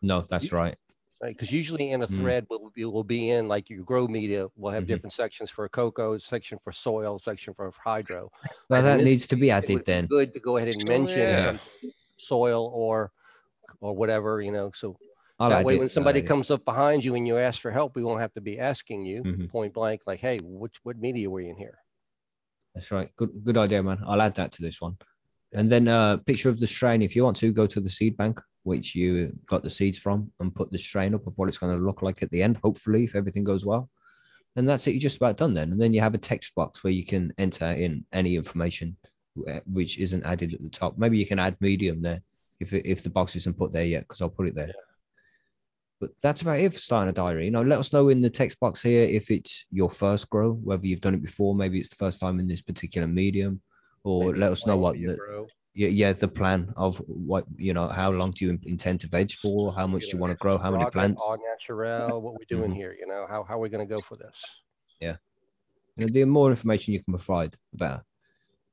[0.03, 0.77] No, that's right.
[1.23, 2.17] Right, Because usually in a Mm.
[2.17, 4.89] thread will be will be in like your grow media We'll have Mhm.
[4.89, 8.31] different sections for coco, section for soil, section for hydro.
[8.69, 10.09] Well, that needs to be added then.
[10.09, 11.59] Good to go ahead and mention Yeah.
[12.19, 13.13] soil or
[13.81, 14.73] or whatever you know.
[14.75, 14.99] So
[15.39, 16.27] I'll that way, it, when I'll somebody it.
[16.27, 19.07] comes up behind you and you ask for help, we won't have to be asking
[19.07, 19.49] you Mhm.
[19.49, 21.79] point blank, like, "Hey, which what media were you in here?"
[22.75, 23.15] That's right.
[23.17, 24.03] Good, good idea, man.
[24.07, 24.99] I'll add that to this one.
[25.55, 27.03] And then a uh, picture of the strain.
[27.03, 30.33] If you want to go to the seed bank, which you got the seeds from,
[30.41, 32.59] and put the strain up of what it's going to look like at the end.
[32.63, 33.91] Hopefully, if everything goes well,
[34.57, 34.93] and that's it.
[34.93, 35.73] You're just about done then.
[35.73, 38.97] And then you have a text box where you can enter in any information
[39.49, 40.99] uh, which isn't added at the top.
[40.99, 42.23] Maybe you can add medium there
[42.61, 44.73] if if the box isn't put there yet, because I'll put it there.
[46.01, 47.47] But that's about it for starting a diary.
[47.47, 50.53] You know, let us know in the text box here if it's your first grow,
[50.53, 53.63] whether you've done it before, maybe it's the first time in this particular medium,
[54.05, 55.47] or Maybe let us know what the grow.
[55.75, 59.33] yeah, yeah the plan of what you know how long do you intend to veg
[59.33, 61.23] for, how much do you want to grow, how many plants.
[61.25, 62.21] All natural.
[62.21, 62.77] What we're doing Mhm.
[62.77, 62.97] here?
[62.99, 64.37] You know, how how are we going to go for this?
[65.01, 65.17] Yeah
[65.97, 68.03] you know, the more information you can provide, the better.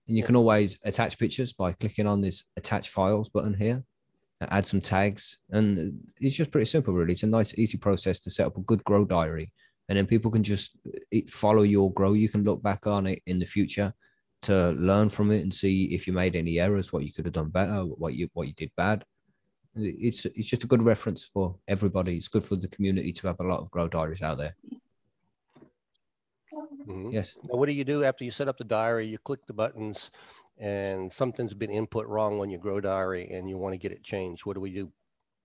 [0.07, 3.84] And you can always attach pictures by clicking on this attach files button here,
[4.41, 5.38] add some tags.
[5.49, 7.13] And it's just pretty simple, really.
[7.13, 9.51] It's a nice, easy process to set up a good grow diary.
[9.88, 10.77] And then people can just
[11.30, 12.13] follow your grow.
[12.13, 13.93] You can look back on it in the future
[14.43, 17.33] to learn from it and see if you made any errors, what you could have
[17.33, 19.03] done better, what you what you did bad.
[19.75, 22.17] It's it's just a good reference for everybody.
[22.17, 24.55] It's good for the community to have a lot of grow diaries out there.
[26.87, 27.13] Mhm.
[27.13, 27.37] Yes.
[27.43, 29.05] Now, what do you do after you set up the diary?
[29.07, 30.09] You click the buttons,
[30.57, 34.03] and something's been input wrong on your grow diary, and you want to get it
[34.03, 34.45] changed.
[34.45, 34.91] What do we do?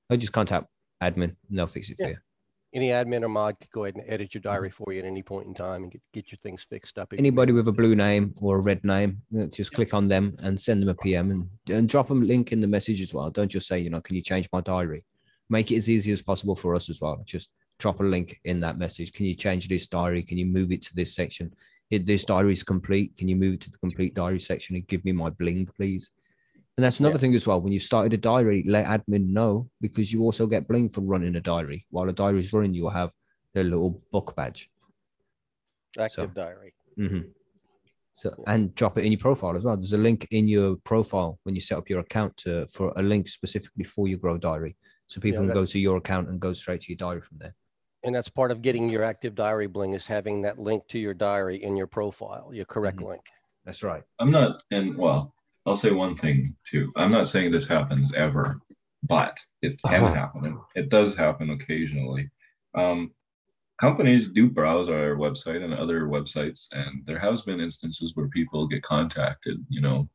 [0.08, 0.66] I just contact
[1.02, 2.06] admin and they'll fix it Yeah.
[2.06, 2.18] for you.
[2.74, 4.50] Any admin or mod could go ahead and edit your mm-hmm.
[4.50, 7.14] diary for you at any point in time and get, get your things fixed up.
[7.16, 9.22] anybody with a blue name or a red name,
[9.52, 12.50] just click on them and send them a PM and, and drop them a link
[12.50, 13.30] in the message as well.
[13.30, 15.04] Don't just say, you know, can you change my diary?
[15.48, 17.22] Make it as easy as possible for us as well.
[17.24, 19.12] Just drop a link in that message.
[19.12, 20.24] Can you change this diary?
[20.24, 21.54] Can you move it to this section?
[21.90, 24.86] If this diary is complete, can you move it to the complete diary section and
[24.88, 26.10] give me my bling, please?
[26.76, 27.60] And that's another thing as well.
[27.60, 31.36] When you've started a diary, let admin know because you also get bling for running
[31.36, 31.86] a diary.
[31.90, 33.12] While a diary is running, you'll have
[33.52, 34.70] their little book badge.
[35.96, 36.74] active So- diary.
[36.96, 37.20] hmm
[38.14, 39.76] So and drop it in your profile as well.
[39.76, 43.02] There's a link in your profile when you set up your account to for a
[43.02, 46.40] link specifically for your Grow Diary, so people Yeah, can go to your account and
[46.40, 47.54] go straight to your diary from there.
[48.02, 51.14] And that's part of getting your active diary bling is having that link to your
[51.14, 53.06] diary in your profile, your correct Mhm.
[53.08, 53.24] link.
[53.64, 54.02] That's right.
[54.18, 55.32] I'm not, and well,
[55.66, 56.90] I'll say one thing too.
[56.96, 58.60] I'm not saying this happens ever,
[59.02, 60.14] but it can Uh-huh.
[60.14, 60.60] happen.
[60.74, 62.30] It does happen occasionally.
[62.74, 63.12] Um,
[63.78, 68.66] companies do browse our website and other websites, and there has been instances where people
[68.66, 70.08] get contacted, you know,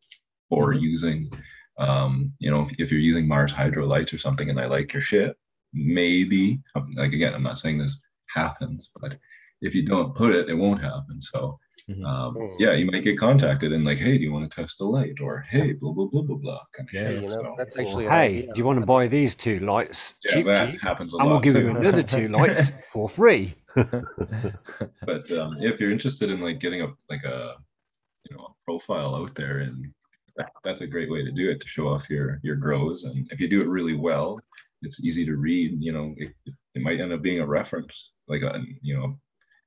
[0.50, 1.30] for using,
[1.78, 4.93] um, you know, if, if you're using Mars Hydro lights or something, and I like
[4.93, 5.36] your shit,
[5.74, 6.60] maybe,
[6.95, 9.18] like again, I'm not saying this happens, but
[9.62, 11.22] if you don't put it, it won't happen.
[11.22, 12.05] So Mhm.
[12.05, 12.55] um, Mm.
[12.59, 15.19] yeah, you might get contacted and like, hey, do you want to test the light?
[15.21, 17.21] Or hey, blah blah blah blah blah kind of Yeah, shit.
[17.23, 18.53] you know, So, that's actually an hey, idea.
[18.53, 20.81] do you want to buy these two lights yeah, cheap, that cheap?
[20.81, 21.31] happens a And lot.
[21.31, 23.55] we'll give you another two lights for free.
[25.05, 27.55] But um, if you're interested in like getting a like a
[28.29, 29.91] you know a profile out there, and
[30.37, 33.03] that, that's a great way to do it to show off your your grows.
[33.05, 34.39] And if you do it really well,
[34.83, 35.77] it's easy to read.
[35.81, 39.19] You know, it, it might end up being a reference, like a you know,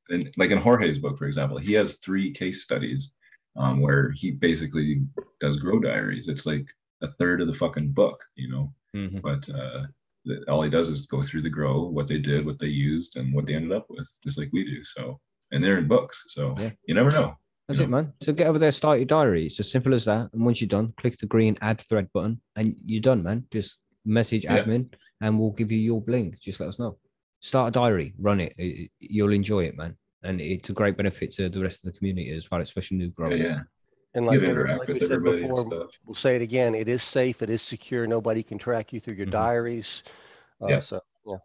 [0.08, 3.12] and like in Jorge's book, for example, he has three case studies
[3.56, 5.02] um, where he basically
[5.40, 6.28] does grow diaries.
[6.28, 6.66] It's like
[7.02, 8.72] a third of the fucking book, you know.
[8.96, 9.22] Mhm.
[9.22, 9.84] But uh,
[10.24, 13.16] the, all he does is go through the grow, what they did, what they used,
[13.16, 14.84] and what they ended up with, just like we do.
[14.84, 15.18] So,
[15.50, 16.70] and they're in books, so Yeah.
[16.86, 17.36] you never know.
[17.68, 17.86] That's Yeah.
[17.86, 18.12] it, man.
[18.22, 19.46] So get over there, start your diary.
[19.46, 20.30] It's as simple as that.
[20.32, 23.46] And once you're done, click the green add thread button and you're done, man.
[23.52, 24.64] Just message Yeah.
[24.64, 26.36] admin and we'll give you your bling.
[26.40, 26.98] Just let us know.
[27.42, 28.54] Start a diary, run it.
[28.56, 29.96] It- it- You'll enjoy it, man.
[30.22, 33.10] And it's a great benefit to the rest of the community as well, especially new
[33.10, 33.40] growers.
[33.40, 33.60] yeah.
[34.14, 35.64] And like, can like we said before,
[36.04, 36.74] we'll say it again.
[36.74, 37.42] It is safe.
[37.42, 38.06] It is secure.
[38.06, 39.30] Nobody can track you through your Mhm.
[39.32, 40.02] diaries.
[40.60, 40.80] Uh, Yeah.
[40.80, 41.36] So yeah,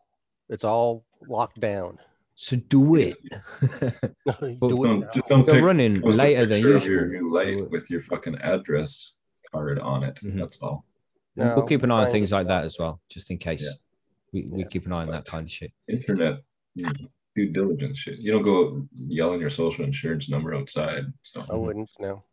[0.50, 1.98] it's all locked down.
[2.36, 3.18] So do it.
[3.72, 3.92] Do
[4.26, 5.10] But it Don't, now.
[5.14, 6.92] just don't You're take running post later than usual.
[6.94, 9.14] your new light with your fucking address
[9.52, 10.16] card on it.
[10.22, 10.38] Mhm.
[10.38, 10.86] That's all.
[11.36, 13.64] we'll keep an eye on things like do that as well, just in case.
[13.64, 13.72] Yeah.
[14.34, 15.72] We, we keep an eye on that kind of shit.
[15.88, 16.42] Internet
[16.76, 16.88] you
[17.36, 18.20] due diligence shit.
[18.20, 21.06] You don't go yelling your social insurance number outside.
[21.24, 21.90] So I wouldn't.
[22.00, 22.24] No.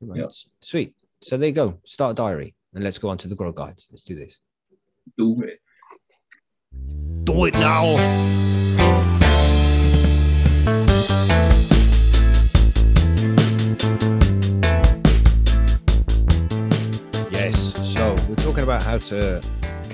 [0.00, 0.30] Right, Yep.
[0.60, 0.94] Sweet.
[1.22, 1.78] So there you go.
[1.84, 3.88] Start a diary and let's go on to the grow guides.
[3.90, 4.38] Let's do this.
[5.16, 5.60] do it.
[7.24, 7.84] Do it now.
[17.30, 17.74] Yes.
[17.94, 19.40] So we're talking about how to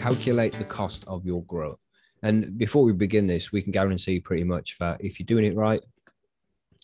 [0.01, 1.78] calculate the cost of your grow.
[2.22, 5.55] And before we begin this, we can guarantee pretty much that if you're doing it
[5.55, 5.82] right,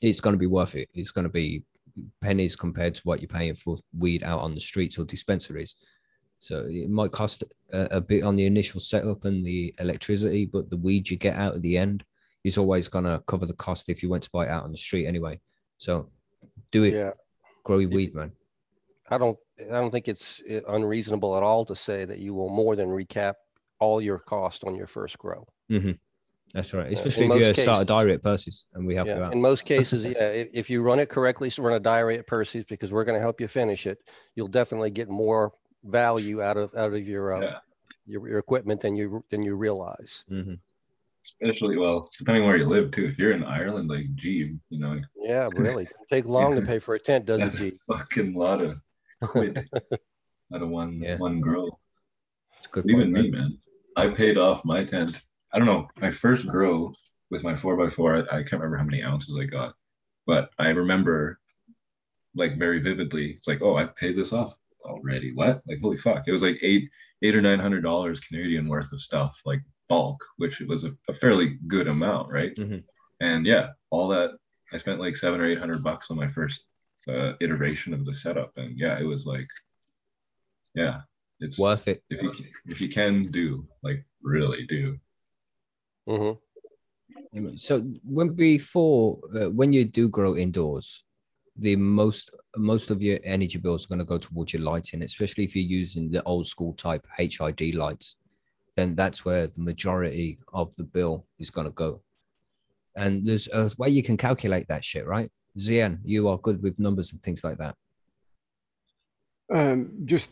[0.02, 0.88] it's going to be worth it.
[0.94, 1.62] It's going to be
[2.20, 5.76] pennies compared to what you're paying for weed out on the streets or dispensaries.
[6.38, 7.42] So it might cost
[7.72, 11.36] a, a bit on the initial setup and the electricity, but the weed you get
[11.36, 12.04] out at the end
[12.44, 14.72] is always going to cover the cost if you went to buy it out on
[14.72, 15.40] the street anyway.
[15.78, 16.10] So
[16.70, 17.12] do it, Yeah.
[17.64, 18.32] grow your weed, man.
[19.10, 19.38] I don't.
[19.60, 22.88] I don't think it's uh, unreasonable at all to say that you will more than
[22.88, 23.34] recap
[23.78, 25.46] all your cost on your first grow.
[25.68, 25.92] hmm
[26.52, 26.88] That's right.
[26.88, 29.08] in Especially if you most uh, start a cases- diary at Percy's and we help
[29.08, 29.32] you out.
[29.32, 30.28] In most cases, yeah.
[30.30, 33.16] If, if you run it correctly, so run a diary at Percy's because we're going
[33.16, 33.98] to help you finish it.
[34.34, 35.52] You'll definitely get more
[35.84, 37.58] value out of out of your uh, Yeah.
[38.06, 40.24] your, your equipment than you than you realize.
[40.28, 40.54] hmm
[41.24, 43.06] Especially well, depending where you live too.
[43.06, 45.88] If you're in Ireland, like gee, you know, Yeah, really.
[46.08, 47.72] Take long to pay for a tent, doesn't it, that's G?
[47.88, 48.80] a fucking lot of
[49.22, 49.68] quid
[50.54, 51.16] out of one Yeah.
[51.18, 51.78] one grow.
[52.58, 52.84] It's good.
[52.88, 53.40] Even point, me, man.
[53.40, 53.58] man,
[53.96, 55.24] I paid off my tent.
[55.52, 55.88] I don't know.
[56.00, 56.92] My first grow
[57.30, 59.74] with my four by four, I, I can't remember how many ounces I got,
[60.26, 61.38] but I remember
[62.34, 63.32] like very vividly.
[63.32, 64.54] It's like, oh, I've paid this off
[64.84, 65.32] already.
[65.34, 65.62] What?
[65.66, 66.24] Like, holy fuck!
[66.26, 66.88] It was like eight,
[67.22, 71.12] eight or nine hundred dollars Canadian worth of stuff, like bulk, which was a, a
[71.12, 72.54] fairly good amount, right?
[72.56, 72.82] Mhm.
[73.20, 74.32] And yeah, all that
[74.72, 76.64] I spent like seven or eight hundred bucks on my first
[77.08, 79.48] uh, iteration of the setup, and yeah, it was like,
[80.74, 81.00] yeah,
[81.40, 82.02] it's Worth it.
[82.10, 84.98] if you can, if you can do like really do
[86.06, 86.32] hmm
[87.56, 91.04] So when before uh, when you do grow indoors,
[91.56, 95.44] the most most of your energy bills are going to go towards your lighting, especially
[95.44, 98.16] if you're using the old school type HID lights.
[98.76, 102.02] Then that's where the majority of the bill is going to go.
[102.94, 105.30] And there's a way you can calculate that shit, right?
[105.58, 107.74] Zian, you are good with numbers and things like that.
[109.52, 110.30] Um, just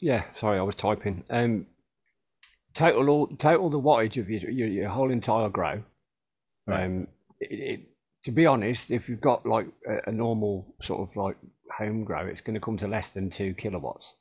[0.00, 0.24] yeah.
[0.34, 1.24] Sorry, I was typing.
[1.28, 1.66] Um,
[2.74, 5.82] total all total the wattage of your your, your whole entire grow.
[6.66, 6.84] Right.
[6.84, 7.08] Um,
[7.40, 7.80] it, it,
[8.24, 11.36] to be honest, if you've got like a, a normal sort of like
[11.72, 14.14] home grow, it's going to come to less than two kilowatts.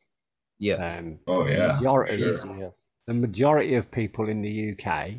[0.59, 0.97] Yeah.
[0.97, 2.34] Um, oh the majority, sure.
[2.34, 2.69] Easy, yeah.
[3.05, 5.15] the majority of people in the UK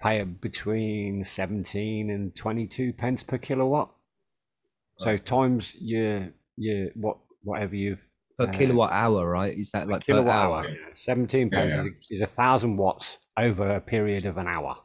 [0.00, 3.90] pay between 17 and 22 pence per kilowatt.
[4.98, 5.26] So Right.
[5.26, 8.00] times your your what whatever you've
[8.38, 9.56] Per Uh, kilowatt hour, right?
[9.56, 10.58] Is that like per kilowatt hour?
[10.64, 10.68] hour.
[10.68, 10.88] yeah.
[10.94, 14.76] 17 Yeah, pence is, a, is a thousand watts over a period of an hour.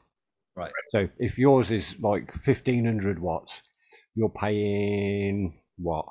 [0.56, 0.72] Right.
[0.92, 3.64] So if yours is like 1500 watts,
[4.14, 6.06] you're paying what?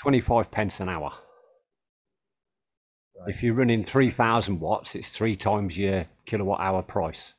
[0.00, 1.12] 25 pence an hour.
[3.16, 3.34] Right.
[3.34, 7.34] If you're running 3000 watts, it's three times your kilowatt hour price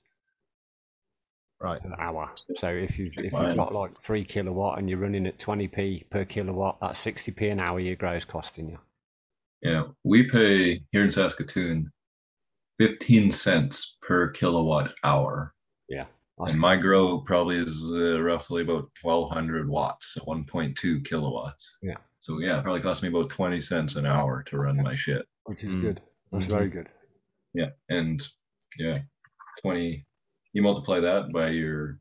[1.65, 1.81] Right.
[1.81, 2.31] per hour.
[2.57, 6.23] So if you if you've got like three kilowatt and you're running at 20p per
[6.25, 8.79] kilowatt, that's 60p an hour your grow is costing you.
[9.61, 11.91] yeah we pay here in saskatoon
[12.79, 15.53] 15 cents per kilowatt hour
[16.37, 21.95] That's and my grow probably is uh, roughly about 1200 watts 1.2 kilowatts Yeah.
[22.19, 25.25] so yeah it probably cost me about 20 cents an hour to run my shit
[25.45, 25.81] which is Mm.
[25.81, 26.01] good.
[26.31, 26.49] That's Mhm.
[26.57, 26.89] very good.
[27.53, 28.21] yeah and
[28.77, 28.97] yeah
[29.61, 30.05] 20
[30.55, 31.99] you multiply that by your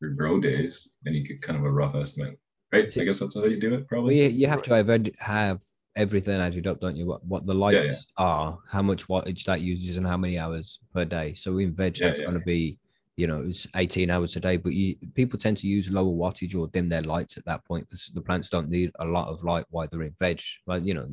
[0.00, 2.38] your grow days and you get kind of a rough estimate
[2.72, 5.14] right See- i guess that's how you do it Well, probably you, you have to
[5.18, 5.62] have,
[5.96, 7.06] everything added up, don't you?
[7.06, 7.60] What what the yeah.
[7.60, 11.34] lights are, how much wattage that uses, and how many hours per day.
[11.34, 12.26] So in veg, Yeah, that's yeah.
[12.26, 12.78] going to be
[13.16, 16.58] you know, it's 18 hours a day, but you people tend to use lower wattage
[16.58, 19.44] or dim their lights at that point because the plants don't need a lot of
[19.44, 20.40] light while they're in veg.
[20.66, 21.08] Like, you know,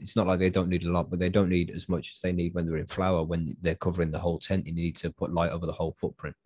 [0.00, 2.20] it's not like they don't need a lot, but they don't need as much as
[2.20, 3.22] they need when they're in flower.
[3.22, 6.36] When they're covering the whole tent, you need to put light over the whole footprint.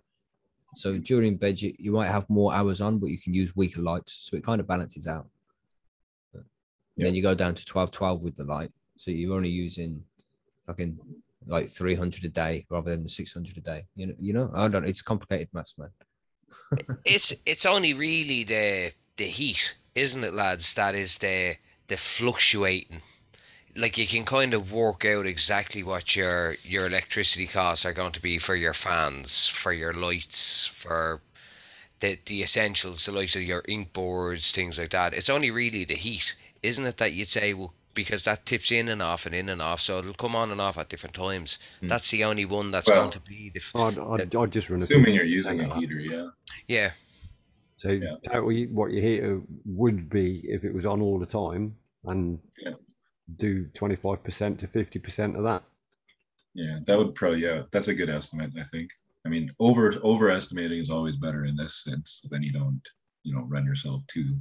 [0.74, 4.16] So during veg, you, might have more hours on, but you can use weaker lights.
[4.20, 5.26] So it kind of balances out.
[6.32, 6.42] But
[6.96, 8.72] Then you go down to 12 12 with the light.
[8.96, 10.04] So you're only using
[10.66, 10.98] fucking
[11.46, 13.86] like 300 a day rather than the 600 a day.
[13.94, 15.90] You know, you know, I don't It's complicated maths, man.
[17.04, 20.74] It's it's only really the the heat, isn't it, lads?
[20.74, 23.02] That is the the fluctuating.
[23.76, 28.12] Like you can kind of work out exactly what your your electricity costs are going
[28.12, 31.20] to be for your fans, for your lights, for
[32.00, 35.14] the the essentials, the likes of your Inkbirds, things like that.
[35.14, 38.90] It's only really the heat, isn't it, that you'd say well because that tips in
[38.90, 41.58] and off and in and off, so it'll come on and off at different times.
[41.82, 41.88] Mm.
[41.88, 44.68] That's the only one that's Well, going to be the f- I'd, I'd, I'd just
[44.68, 45.78] run a Assuming you're using a that.
[45.78, 46.28] heater, yeah.
[46.68, 46.90] yeah.
[47.78, 48.16] So Yeah.
[48.30, 51.74] totally what your heater would be if it was on all the time
[52.04, 52.72] and Yeah.
[53.36, 55.62] Do 25% to 50% of that.
[56.54, 58.90] Yeah, that would probably yeah, that's a good estimate, I think.
[59.26, 62.24] I mean, over overestimating is always better in this sense.
[62.30, 62.80] Then you don't,
[63.24, 64.36] you know, run yourself too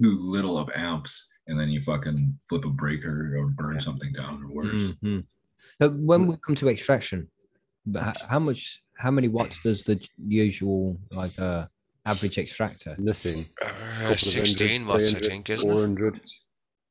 [0.00, 3.80] too little of amps and then you fucking flip a breaker or burn Yeah.
[3.80, 4.92] something down or worse.
[5.02, 5.24] Mhm.
[5.80, 7.28] So when we come to extraction,
[8.28, 11.66] how much, how many watts does the usual like uh
[12.04, 12.94] average extractor?
[12.98, 13.46] Nothing.
[13.62, 13.66] Uh,
[13.98, 16.30] Couple of 16 hundred, watts, I think, isn't it?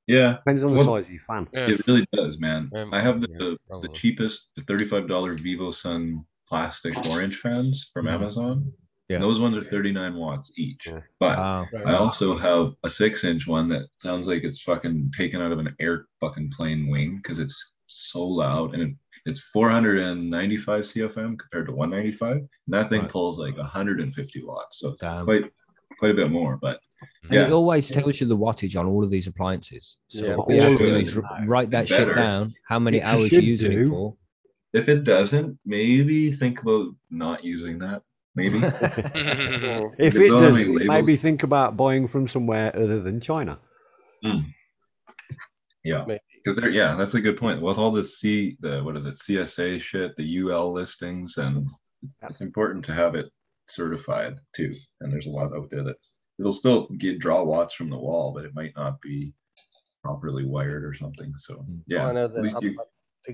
[0.08, 0.22] 400.
[0.26, 1.47] Yeah, Depends on the Well- size of your fan.
[1.53, 1.68] Yeah.
[1.70, 2.70] it really does, man.
[2.76, 7.36] Um, I have the yeah, the, the cheapest, the thirty-five dollar VIVOSUN plastic four inch
[7.38, 8.14] fans from Mhm.
[8.14, 8.72] Amazon.
[9.10, 9.20] Yeah.
[9.20, 10.88] Those ones are 39 watts each.
[10.88, 11.01] Yeah.
[11.20, 11.68] But Wow.
[11.86, 15.60] I also have a six inch one that sounds like it's fucking taken out of
[15.60, 18.95] an air fucking plane wing because it's so loud and it,
[19.28, 22.38] it's 495 CFM compared to 195.
[22.38, 23.10] And that thing Right.
[23.12, 24.80] pulls like 150 watts.
[24.80, 25.26] So Damn.
[25.26, 25.51] quite
[25.99, 26.58] quite a bit more.
[26.58, 26.80] But
[27.24, 29.97] And yeah, it always tells you the wattage on all of these appliances.
[30.10, 32.06] So Yeah, what we have to do is write that Better.
[32.08, 32.53] shit down.
[32.68, 34.16] How many It hours you're using it for?
[34.74, 38.01] if it doesn't, maybe think about not using that.
[38.36, 38.60] Maybe.
[38.60, 39.93] Mm-hmm.
[39.97, 43.60] if If it doesn't, label- maybe think about buying from somewhere other than China.
[45.84, 46.06] yeah.
[46.43, 47.62] Because there, yeah, that's a good point.
[47.62, 51.68] With all the C, the what is it, CSA shit, the UL listings, and
[52.30, 53.28] it's important to have it
[53.68, 54.72] certified too.
[55.01, 58.33] And there's a lot out there that's it'll still get draw watts from the wall,
[58.33, 59.33] but it might not be
[60.03, 61.33] properly wired or something.
[61.38, 61.77] So mm-hmm.
[61.88, 62.77] yeah, Well, I know at least you,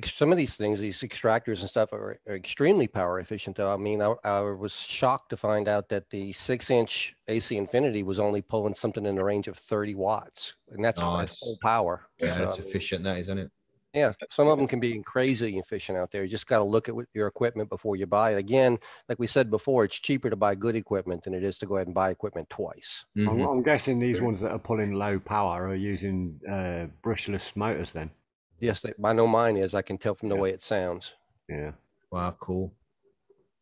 [0.05, 3.57] some of these things, these extractors and stuff are, are extremely power efficient.
[3.57, 8.03] Though I mean, I, I was shocked to find out that the six-inch AC Infinity
[8.03, 12.07] was only pulling something in the range of 30 watts, and that's, that's full power.
[12.19, 13.51] Yeah, So, that's I mean, efficient, that isn't it?
[13.93, 16.23] Yeah, some of them can be crazy efficient out there.
[16.23, 18.37] You just got to look at what your equipment before you buy it.
[18.37, 18.77] Again,
[19.09, 21.75] like we said before, it's cheaper to buy good equipment than it is to go
[21.75, 23.05] ahead and buy equipment twice.
[23.17, 23.51] I'm, Mhm.
[23.51, 28.11] I'm guessing these ones that are pulling low power are using uh, brushless motors then.
[28.59, 29.75] Yes, they, I know mine is.
[29.75, 30.41] I can tell from the Yeah.
[30.41, 31.15] way it sounds.
[31.49, 31.71] Yeah.
[32.11, 32.73] Wow, cool.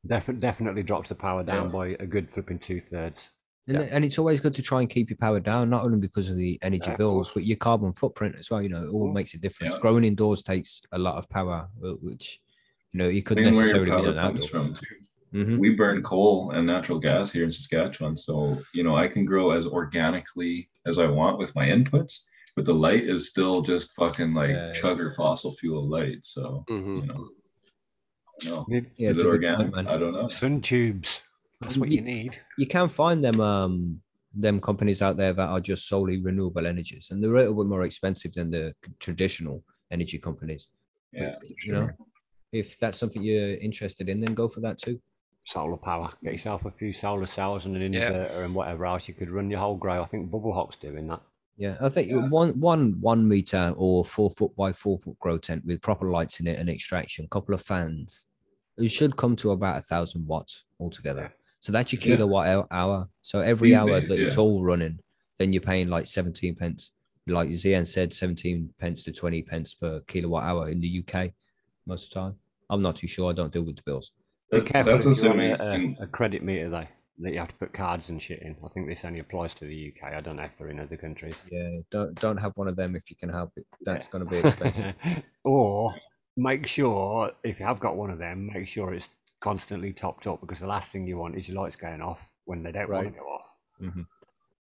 [0.06, 1.72] Def- definitely drops the power down Yeah.
[1.72, 3.32] by a good flipping two thirds.
[3.70, 3.88] And, Yeah.
[3.92, 6.38] and it's always good to try and keep your power down, not only because of
[6.38, 8.62] the energy Yeah, bills, but your carbon footprint as well.
[8.64, 9.76] You know, it all makes a difference.
[9.76, 9.80] Yeah.
[9.82, 12.42] Growing indoors takes a lot of power, uh, which
[12.94, 14.50] you know you couldn't depending where your necessarily be power done comes outdoors.
[14.50, 14.96] from too.
[15.32, 15.60] Mhm.
[15.60, 18.18] we burn coal and natural gas here in Saskatchewan.
[18.18, 22.22] So, you know, I can grow as organically as I want with my inputs,
[22.56, 24.82] but the light is still just fucking like Yeah, yeah.
[24.82, 26.26] chugger fossil fuel light.
[26.26, 27.30] So, hmm you know,
[28.42, 28.82] I don't know.
[28.98, 29.72] Yeah, is it's it organic?
[29.72, 29.88] point.
[29.88, 30.28] I don't know.
[30.30, 31.22] sun tubes.
[31.62, 32.40] That's what Ye- you need.
[32.58, 34.02] you can find them um
[34.34, 37.66] them companies out there that are just solely renewable energies and they're a little bit
[37.68, 40.70] more expensive than the traditional energy companies
[41.12, 41.36] Yeah,
[41.66, 41.90] you know
[42.52, 45.00] if that's something you're interested in then go for that too
[45.46, 46.10] Solar power.
[46.24, 48.12] Get yourself a few solar cells and an Yeah.
[48.12, 49.08] inverter and whatever else.
[49.08, 50.04] You could run your whole grow.
[50.04, 51.22] I think Bubble Hop's doing that.
[51.58, 52.28] yeah i think Yeah.
[52.30, 56.40] one one one meter or four foot by four foot grow tent with proper lights
[56.40, 58.28] in it and extraction a couple of fans
[58.78, 63.10] it should come to about a thousand watts altogether so that's your kilowatt hou- hour.
[63.22, 65.00] So every These hour days, that it's all running
[65.40, 66.92] then you're paying like 17 pence.
[67.26, 71.32] Like Zian said 17 pence to 20 pence per kilowatt hour in the uk
[71.86, 72.36] most of the time.
[72.70, 73.30] I'm not too sure.
[73.32, 74.12] I don't deal with the bills.
[74.52, 76.88] Be That's- careful that's if you want a, a, a credit meter though,
[77.20, 78.56] that you have to put cards and shit in.
[78.66, 80.14] I think this only applies to the UK.
[80.14, 81.36] I don't know if they're in other countries.
[81.52, 83.66] yeah don't don't have one of them if you can help it.
[83.86, 84.94] That's going to be expensive.
[85.46, 85.96] Or
[86.36, 89.08] make sure if you have got one of them, make sure it's
[89.42, 92.64] constantly topped up because the last thing you want is your lights going off when
[92.64, 93.46] they don't want to go off.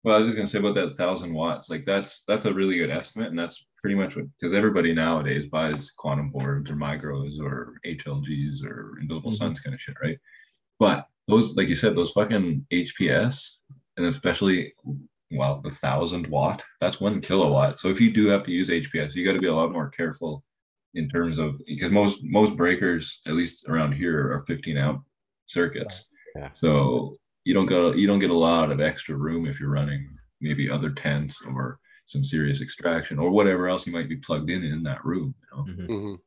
[0.03, 1.69] Well, I was just gonna say about that thousand watts.
[1.69, 5.45] Like that's that's a really good estimate, and that's pretty much what because everybody nowadays
[5.51, 9.35] buys quantum boards or micros or HLGs or invisible Mhm.
[9.37, 10.17] suns kind of shit, right?
[10.79, 13.57] But those, like you said, those fucking HPS,
[13.97, 14.73] and especially,
[15.31, 17.79] well, the thousand watt, that's one kilowatt.
[17.79, 19.89] So if you do have to use HPS, you got to be a lot more
[19.89, 20.43] careful
[20.95, 25.03] in terms of because most most breakers, at least around here, are 15 amp
[25.45, 26.07] circuits.
[26.35, 26.49] Yeah.
[26.53, 30.09] So you don't go you don't get a lot of extra room if you're running
[30.41, 34.63] maybe other tents or some serious extraction or whatever else you might be plugged in
[34.63, 35.33] in that room.
[35.43, 35.63] You know?
[35.73, 35.87] Mhm.
[35.89, 36.17] Mhm.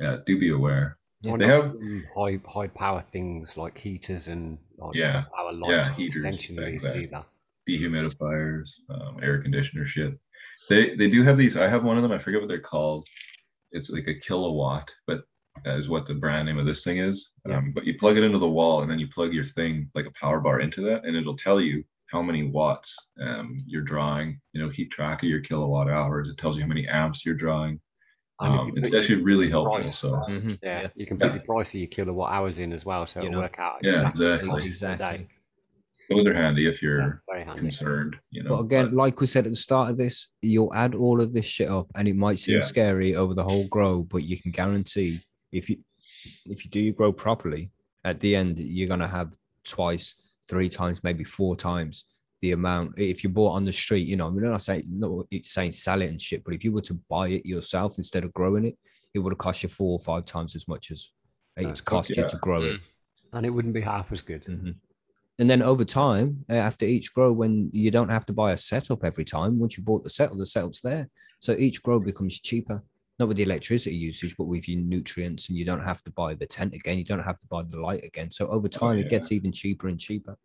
[0.00, 0.98] Yeah, do be aware.
[1.22, 1.74] Why They have-
[2.14, 6.84] high high power things like heaters and like Yeah, power lights, yeah, heaters, extension leads
[6.84, 7.04] exactly.
[7.04, 7.24] either.
[7.68, 10.16] dehumidifiers, um, air conditioner shit.
[10.68, 11.56] They they do have these.
[11.56, 12.12] I have one of them.
[12.12, 13.08] I forget what they're called.
[13.72, 15.22] It's like a Kill A Watt, but
[15.64, 17.30] that is what the brand name of this thing is.
[17.46, 17.58] Yeah.
[17.58, 20.06] Um, but you plug it into the wall, and then you plug your thing like
[20.06, 24.40] a power bar into that, and it'll tell you how many watts um, you're drawing.
[24.52, 26.28] You know, keep track of your kilowatt hours.
[26.28, 27.80] It tells you how many amps you're drawing.
[28.38, 29.82] Um, it's actually really helpful.
[29.82, 30.58] price, So uh, Mhm.
[30.62, 31.38] yeah, you can put Yeah.
[31.38, 33.42] the price of your kilowatt hours in as well, so You it'll know.
[33.44, 33.78] work out.
[33.82, 35.26] Yeah, exactly exactly.
[36.08, 37.60] Those are handy if you're very handy.
[37.60, 38.16] concerned.
[38.30, 40.94] You know, But again, but- like we said at the start of this, you'll add
[40.94, 42.62] all of this shit up, and it might seem Yeah.
[42.62, 45.20] scary over the whole grow, but you can guarantee
[45.52, 45.78] if you
[46.46, 47.70] if you do your grow properly,
[48.04, 50.14] at the end you're gonna have twice,
[50.48, 52.04] three times, maybe four times
[52.40, 52.98] the amount.
[52.98, 56.02] If you bought on the street, you know, I'm not saying no, it's saying sell
[56.02, 58.78] it and shit, but if you were to buy it yourself instead of growing it,
[59.14, 61.10] it would have cost you four or five times as much as
[61.56, 62.80] it's cost you to grow it.
[63.32, 64.44] and it wouldn't be half as good.
[64.44, 64.76] Mhm.
[65.38, 68.58] And then over time, uh, after each grow, when you don't have to buy a
[68.58, 71.08] setup every time, once you bought the setup, the setup's there.
[71.40, 72.82] So each grow becomes cheaper,
[73.18, 76.34] not with the electricity usage, but with your nutrients, and you don't have to buy
[76.34, 76.96] the tent again.
[76.96, 78.30] You don't have to buy the light again.
[78.30, 79.04] So over time, yeah.
[79.04, 80.38] it gets even cheaper and cheaper.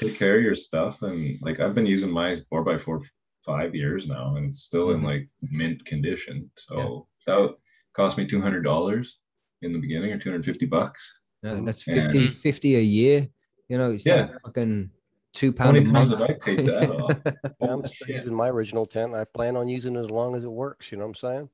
[0.00, 3.02] take care of your stuff and like i've been using my 4x4
[3.44, 5.04] five years now and it's still in Mhm.
[5.04, 7.54] like mint condition so that
[7.92, 9.18] cost me $200
[9.60, 11.02] in the beginning or 250 bucks
[11.44, 11.94] Uh, that's Yeah.
[12.00, 13.28] 50, 50 a year.
[13.70, 14.22] You know, it's Yeah.
[14.22, 14.90] like fucking
[15.32, 16.82] two How many times have I paid that?
[17.60, 18.16] yeah, I'm Holy still shit.
[18.16, 19.14] using my original tent.
[19.14, 20.90] I plan on using it as long as it works.
[20.90, 21.48] You know what I'm saying?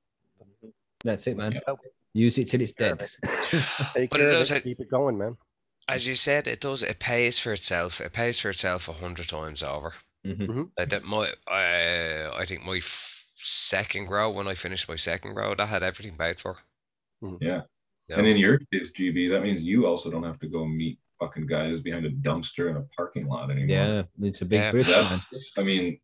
[1.04, 1.52] That's it, man.
[1.52, 1.74] Yeah.
[2.14, 2.98] Use it till it's dead.
[2.98, 3.20] Take
[4.10, 4.56] But it care of does it.
[4.56, 5.36] it- Keep it going, man.
[5.88, 6.82] As you said, it does.
[6.82, 8.00] It pays for itself.
[8.00, 9.92] It pays for itself a hundred times over.
[10.24, 10.70] Mhm.
[10.76, 15.34] Like that, my uh, I think my f- second grow when I finished my second
[15.34, 16.56] grow, that had everything paid for.
[17.40, 17.60] Yeah.
[18.08, 18.18] Yeah.
[18.18, 21.46] And in your case, GB, that means you also don't have to go meet fucking
[21.46, 23.76] guy is behind a dumpster in a parking lot anymore.
[23.76, 25.98] Yeah, it's a big Yeah, risk, I mean,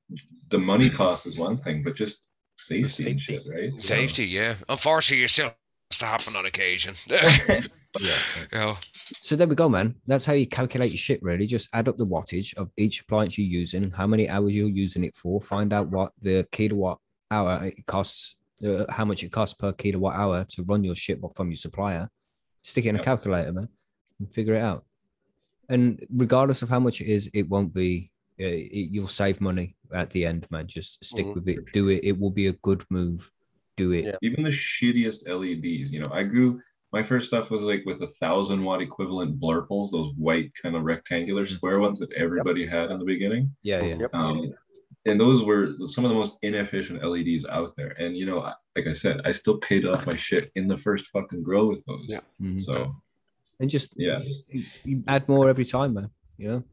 [0.50, 2.22] the money cost is one thing, but just
[2.58, 3.72] safety and shit, right?
[3.74, 4.54] So- Safety, yeah.
[4.68, 5.52] Unfortunately, it still
[5.90, 6.94] has to happen on occasion.
[8.00, 8.14] Yeah.
[8.50, 8.76] yeah.
[9.20, 9.96] So there we go, man.
[10.06, 11.46] That's how you calculate your shit, really.
[11.46, 15.04] Just add up the wattage of each appliance you're using, how many hours you're using
[15.04, 17.00] it for, find out what the kilowatt
[17.30, 18.34] hour it costs,
[18.66, 22.08] uh, how much it costs per kilowatt hour to run your shit from your supplier.
[22.62, 23.68] Stick it in a calculator, man,
[24.18, 24.86] and figure it out.
[25.72, 28.10] And regardless of how much it is, it won't be.
[28.40, 28.44] Uh,
[28.78, 30.66] it, you'll save money at the end, man.
[30.66, 31.34] Just stick Mhm.
[31.34, 31.58] with it.
[31.72, 32.00] Do it.
[32.02, 33.30] It will be a good move.
[33.76, 34.04] Do it.
[34.04, 34.16] Yeah.
[34.22, 35.90] even the shittiest LEDs.
[35.92, 36.60] You know, I grew
[36.92, 40.82] my first stuff was like with a thousand watt equivalent blurples, those white kind of
[40.82, 43.50] rectangular square ones that everybody had in the beginning.
[43.62, 44.06] Yeah, yeah.
[44.12, 44.52] Um,
[45.06, 47.94] and those were some of the most inefficient LEDs out there.
[47.98, 48.36] And you know,
[48.76, 51.82] like I said, I still paid off my shit in the first fucking grow with
[51.86, 52.04] those.
[52.08, 52.20] Yeah.
[52.42, 52.60] Mhm.
[52.60, 52.94] So
[53.62, 56.10] And just yeah, you- you add more every time, man.
[56.36, 56.64] You know.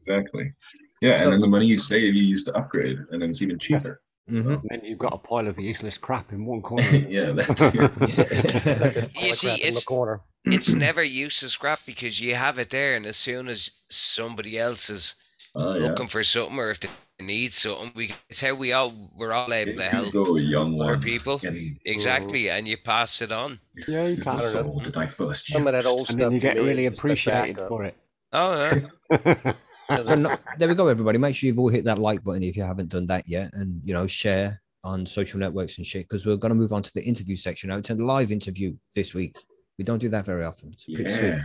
[0.00, 0.52] exactly.
[1.00, 3.40] Yeah, So- and then the money you save, you use to upgrade, and then it's
[3.42, 4.02] even cheaper.
[4.30, 4.60] Mhm.
[4.60, 6.82] And then you've got a pile of useless crap in one corner.
[7.16, 7.60] yeah, that's
[9.22, 10.20] You see, Crap in the it's corner.
[10.44, 14.90] it's never useless crap because you have it there, and as soon as somebody else
[14.90, 15.14] is
[15.54, 15.86] oh, yeah.
[15.88, 16.88] looking for something or if they
[17.20, 20.92] need something, we it's how we all we're all able to help you young other
[20.92, 21.40] one, people.
[21.44, 23.58] and Exactly, and you pass it on.
[23.74, 24.84] it's, Yeah, you it's the can't.
[24.84, 26.32] that I first Some of that old and stuff.
[26.32, 27.96] you get really is just a appreciated for it.
[28.32, 28.70] Oh,
[29.10, 29.52] yeah.
[30.04, 31.16] So no- there we go, everybody.
[31.16, 33.80] Make sure you've all hit that like button if you haven't done that yet, and
[33.84, 36.92] you know share on social networks and shit because we're going to move on to
[36.92, 37.78] the interview section now.
[37.78, 39.38] It's a live interview this week.
[39.78, 40.68] We don't do that very often.
[40.74, 41.38] It's pretty sweet.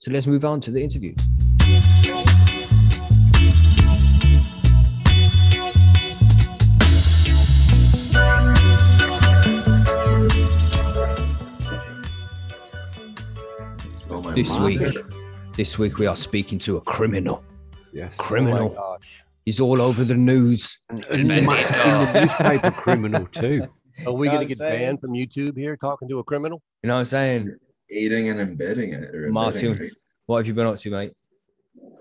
[0.00, 1.14] So let's move on to the interview.
[14.34, 14.64] This God.
[14.64, 14.80] week,
[15.56, 17.44] this week we are speaking to a criminal.
[17.92, 18.16] Yes.
[18.16, 18.66] Criminal.
[18.66, 19.22] Oh my gosh.
[19.44, 20.78] He's all over the news.
[21.12, 22.16] He's dog.
[22.16, 23.68] a newspaper criminal too.
[24.06, 24.70] Are we going to get say.
[24.70, 26.60] banned from YouTube here talking to a criminal?
[26.82, 27.56] You know what I'm saying?
[27.88, 29.14] Eating and embedding it.
[29.30, 29.66] Martin.
[29.66, 29.92] embedding, right?
[30.26, 31.12] What have you been up to, mate?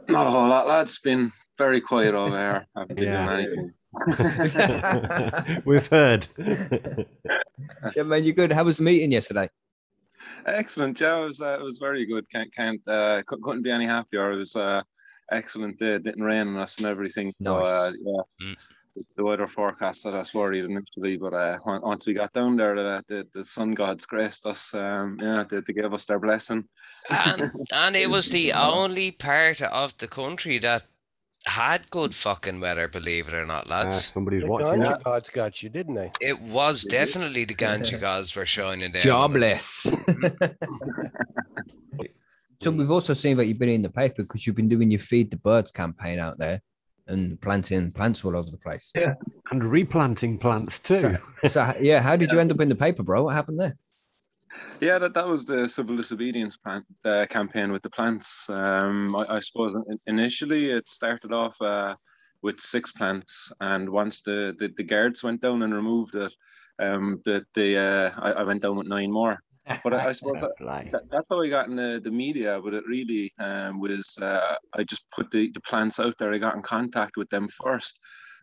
[0.07, 0.97] Not a whole lot, lads.
[0.99, 2.65] Been very quiet over here.
[2.75, 3.27] I haven't been Yeah.
[3.27, 3.73] doing anything.
[5.65, 6.27] We've heard.
[7.95, 8.51] Yeah, man, you're good.
[8.51, 9.49] How was the meeting yesterday?
[10.45, 11.21] Excellent, yeah.
[11.21, 12.29] It was uh, it was very good.
[12.29, 14.31] Can't can't uh, couldn't be any happier.
[14.31, 14.81] It was uh,
[15.31, 15.95] excellent day.
[15.95, 17.33] It didn't rain on us and everything.
[17.43, 17.99] So, uh, Nice.
[18.05, 18.55] yeah, Mm.
[19.17, 22.75] the weather forecast had us worried initially, but uh, on- once we got down there,
[22.75, 24.73] the the, the sun gods graced us.
[24.73, 26.65] Um, yeah, they, they gave us their blessing.
[27.09, 30.83] And, and it was the only part of the country that
[31.45, 34.11] had good fucking weather, believe it or not, Uh, lads.
[34.13, 34.81] somebody's The watching.
[34.81, 36.11] ganja gods got you, didn't they?
[36.21, 39.01] It was definitely the ganja gods were shining down.
[39.09, 39.83] on us.
[39.83, 39.87] Jobless.
[42.61, 44.99] so we've also seen that you've been in the paper because you've been doing your
[45.01, 46.61] feed the birds campaign out there
[47.07, 48.91] and planting plants all over the place.
[48.95, 49.15] Yeah,
[49.51, 51.17] and replanting plants too.
[51.45, 53.23] So yeah, how did you end up in the paper, bro?
[53.25, 53.75] What happened there?
[54.81, 58.47] Yeah, that, that was the civil disobedience plan, uh, campaign with the plants.
[58.49, 59.73] Um, I, I suppose
[60.07, 61.95] initially it started off uh,
[62.41, 66.33] with six plants, and once the, the, the guards went down and removed it,
[66.79, 69.39] um, the, the uh, I, I went down with nine more.
[69.83, 70.51] But I, I suppose that,
[70.91, 74.55] that, that's how I got in the, the media, but it really um, was uh,
[74.73, 76.33] I just put the, the plants out there.
[76.33, 77.99] I got in contact with them first,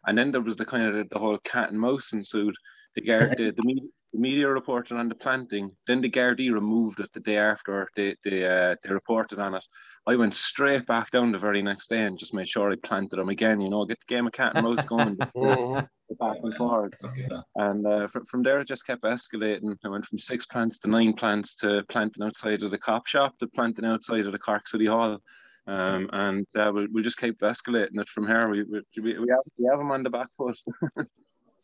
[0.07, 2.55] and then there was the kind of the, the whole cat and mouse ensued.
[2.97, 7.13] The guard, the, the, media, media reported on the planting, then the Gardaí removed it
[7.13, 9.65] the day after they they, uh, they reported on it.
[10.07, 13.17] I went straight back down the very next day and just made sure I planted
[13.17, 13.61] them again.
[13.61, 15.17] You know, get the game of cat and mouse going.
[15.21, 15.83] just, uh,
[16.19, 16.97] back and forward.
[17.17, 17.43] Yeah.
[17.57, 19.77] And uh, fr- from there, it just kept escalating.
[19.85, 23.39] I went from six plants to nine plants to planting outside of the cop shop
[23.39, 25.19] to planting outside of the Cork City Hall.
[25.67, 28.49] Um, and uh, we'll, we'll just keep escalating it from here.
[28.49, 30.59] We, we, we, we, have, we have them on the back foot.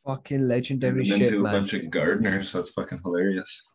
[0.07, 2.53] Fucking And legendary then shit, to a bunch of gardeners.
[2.53, 3.67] That's fucking hilarious.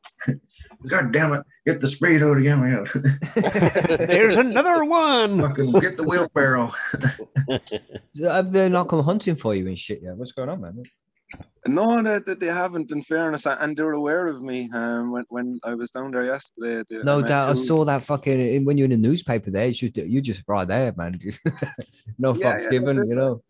[0.87, 1.43] God damn it!
[1.65, 2.61] Get the spade out again.
[2.61, 2.87] We got
[4.07, 5.41] There's another one.
[5.41, 6.71] fucking get the wheelbarrow.
[8.13, 10.15] So Have they not come hunting for you and shit yet?
[10.15, 10.83] What's going on, man?
[11.65, 14.69] No, that they, they haven't, in fairness, and they're aware of me.
[14.73, 17.49] Um, when, when I was down there yesterday, they, No met doubt.
[17.49, 19.67] I saw that fucking when you're in the newspaper there.
[19.67, 21.19] It's just you just right there, man.
[21.21, 21.41] Just
[22.17, 23.43] no Yeah, fucks yeah, given, you know.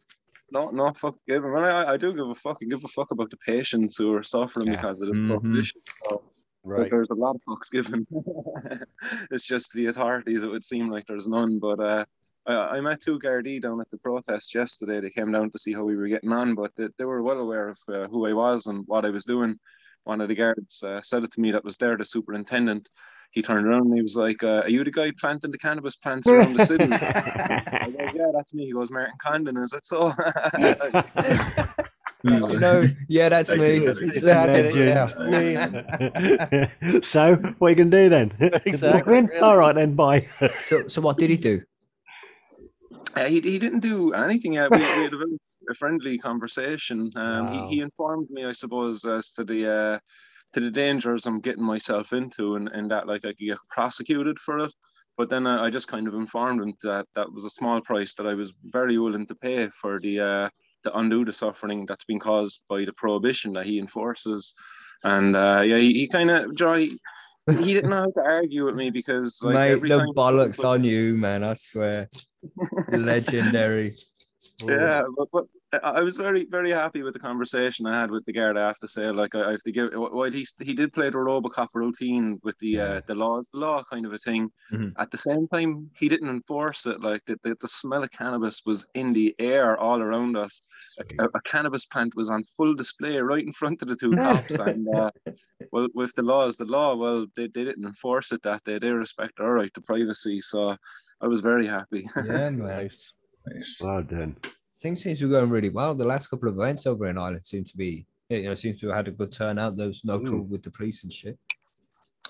[0.52, 1.52] No, no fuck given.
[1.52, 2.58] Well, I, I do give a fuck.
[2.62, 4.76] I give a fuck about the patients who are suffering Yeah.
[4.76, 5.28] because of this Mhm.
[5.28, 5.82] prohibition.
[6.10, 6.22] So,
[6.64, 6.92] Right.
[6.92, 8.06] There's a lot of fucks given.
[9.32, 10.44] it's just the authorities.
[10.44, 11.58] It would seem like there's none.
[11.58, 12.06] But uh,
[12.46, 15.00] I, I met two Gardaí down at the protest yesterday.
[15.00, 17.40] They came down to see how we were getting on, but they, they were well
[17.40, 19.58] aware of uh, who I was and what I was doing.
[20.04, 22.90] One of the guards uh, said it to me that was there, the superintendent.
[23.32, 25.96] He turned around and he was like, uh, "Are you the guy planting the cannabis
[25.96, 29.86] plants around the city?" I go, "Yeah, that's me." He goes, "Martin Condon, is it
[29.86, 30.12] so?"
[32.24, 33.76] You know, yeah, that's Thank me.
[33.78, 34.76] you, It's- it's that.
[34.76, 35.08] Yeah,
[36.92, 37.02] me.
[37.02, 38.32] so what are you gonna do then?
[38.64, 39.38] Exactly, really.
[39.40, 39.96] All right then.
[39.96, 40.28] Bye.
[40.64, 41.64] So, so what did he do?
[43.16, 44.70] Uh, he, he didn't do anything yet.
[44.70, 45.38] We, we had a very
[45.80, 47.12] friendly conversation.
[47.16, 47.68] Um, Wow.
[47.68, 50.00] he, he informed me, I suppose, as to the uh,
[50.54, 54.40] to the dangers I'm getting myself into, and, and that like I could get prosecuted
[54.40, 54.74] for it.
[55.18, 58.14] But then I, I just kind of informed him that that was a small price
[58.16, 60.50] that I was very willing to pay for the uh,
[60.84, 64.54] to undo the suffering that's been caused by the prohibition that he enforces.
[65.04, 66.90] And uh, yeah, he, he kind of Joy.
[67.48, 71.18] He didn't know how to argue with me because like Mate, time bollocks on you,
[71.18, 71.44] man.
[71.44, 72.08] I swear.
[72.92, 73.94] Legendary.
[74.64, 78.26] Yeah, but, but I I was very, very happy with the conversation I had with
[78.26, 78.58] the guard.
[78.58, 79.90] I have to say, like, I I have to give.
[79.94, 83.84] While he he did play the RoboCop routine with the uh, the laws, the law
[83.92, 84.50] kind of a thing.
[84.72, 84.92] Mhm.
[84.98, 87.02] At the same time, he didn't enforce it.
[87.02, 90.62] Like the, the, the smell of cannabis was in the air all around us.
[91.20, 94.56] A, a cannabis plant was on full display right in front of the two cops.
[94.56, 95.12] and uh,
[95.72, 98.78] well, with the laws, the law, well, they, they didn't enforce it that day.
[98.80, 100.42] They respect our right to privacy.
[100.42, 100.76] So
[101.22, 102.04] I was very happy.
[102.26, 102.50] Yeah.
[102.50, 103.14] Nice.
[103.48, 103.80] Nice.
[103.82, 104.36] Well done.
[104.82, 105.94] Things seem to be going really well.
[105.94, 108.88] The last couple of events over in Ireland seem to be, you know, seem to
[108.88, 109.78] have had a good turnout.
[109.78, 110.26] There was no Mm.
[110.26, 111.38] trouble with the police and shit.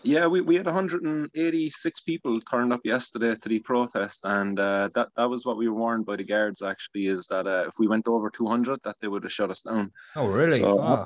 [0.04, 5.10] Yeah, we, we had 186 people turned up yesterday to the protest, and uh, that
[5.16, 6.62] that was what we were warned by the guards.
[6.62, 9.62] Actually, is that uh, if we went over 200, that they would have shut us
[9.62, 9.92] down.
[10.16, 10.60] Oh, really?
[10.60, 11.06] So-.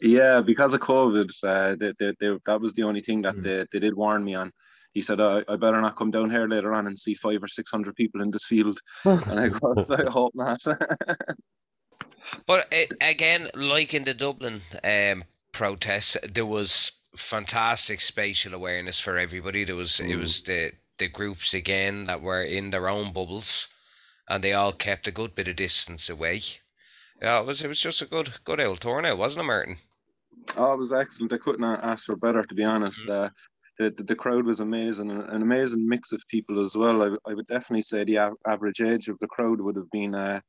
[0.00, 3.42] Yeah, because of COVID, uh, they, they, they, that was the only thing that Mm.
[3.42, 4.52] they, they did warn me on.
[4.94, 7.48] He said, I, I better not come down here later on and see five or
[7.48, 8.80] 600 people in this field.
[9.04, 10.62] And I go, I hope not.
[12.46, 19.18] But uh, again, like in the Dublin um, protests, there was fantastic spatial awareness for
[19.18, 19.64] everybody.
[19.64, 23.68] There was it was the the groups again that were in their own bubbles,
[24.28, 26.42] and they all kept a good bit of distance away.
[27.20, 29.76] Yeah, it was it was just a good good old turnout, wasn't it, Martin?
[30.56, 31.32] Oh, it was excellent.
[31.32, 33.08] I couldn't ask for better, to be honest.
[33.08, 33.30] Uh,
[33.78, 37.02] the, the, crowd was amazing, an amazing mix of people as well.
[37.02, 40.14] I, I would definitely say the av- average age of the crowd would have been
[40.14, 40.40] uh,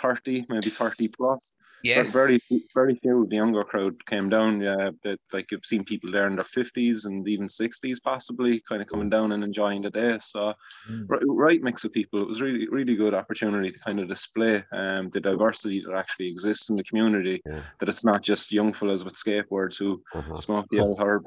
[0.00, 1.54] 30, maybe 30 plus.
[1.84, 2.04] Yeah.
[2.04, 2.38] But very
[2.72, 4.60] very few of the younger crowd came down.
[4.60, 8.80] Yeah, that like you've seen people there in their fifties and even sixties, possibly, kind
[8.80, 10.16] of coming down and enjoying the day.
[10.22, 10.54] So,
[10.88, 11.06] Mm.
[11.08, 12.22] right, right mix of people.
[12.22, 16.28] It was really really good opportunity to kind of display um, the diversity that actually
[16.28, 17.42] exists in the community.
[17.44, 17.62] Yeah.
[17.80, 20.36] That it's not just young fellas with skateboards who Uh-huh.
[20.36, 21.24] smoke the old herb.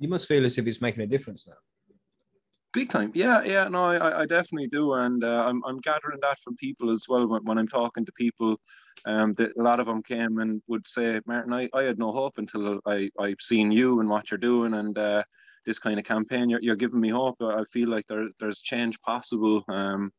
[0.00, 1.54] You must feel as if it's making a difference now.
[2.78, 3.66] Big time, yeah, yeah.
[3.66, 7.26] No, I, I definitely do, and uh, I'm, I'm gathering that from people as well
[7.26, 8.60] when, when I'm talking to people.
[9.04, 12.12] Um, that a lot of them came and would say, Martin, I, I had no
[12.12, 15.24] hope until I I've seen you and what you're doing, and uh,
[15.66, 17.34] this kind of campaign, you're, you're giving me hope.
[17.42, 19.64] I feel like there there's change possible.
[19.68, 20.12] Um,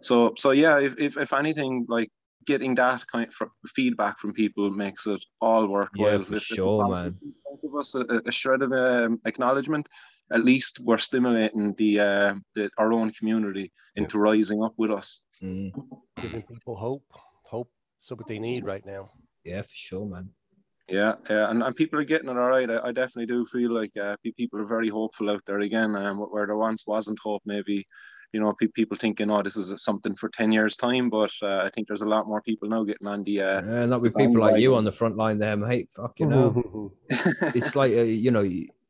[0.00, 2.10] so so yeah, if if, if anything, like
[2.46, 6.22] getting that kind of feedback from people makes it all worthwhile.
[6.22, 7.18] for If- if sure, man.
[7.62, 9.88] Give us a, a shred of um, acknowledgement
[10.32, 15.20] at least we're stimulating the uh, the our own community into rising up with us.
[15.42, 15.70] Mm.
[16.20, 17.04] Giving people hope.
[17.44, 19.10] Hope is what they need right now.
[19.44, 20.30] Yeah, for sure, man.
[20.88, 22.68] Yeah, yeah, and, and people are getting it all right.
[22.70, 25.96] I, I definitely do feel like uh, people are very hopeful out there again.
[25.96, 27.86] Um, where there once wasn't hope, maybe
[28.34, 31.08] you know pe- people thinking, oh, this is something for ten years time.
[31.08, 33.40] But uh, I think there's a lot more people now getting on the.
[33.40, 35.88] Uh, Yeah, not with people like you on the front line there, mate.
[35.92, 36.92] Fuck you know.
[37.08, 38.42] it's like uh, you know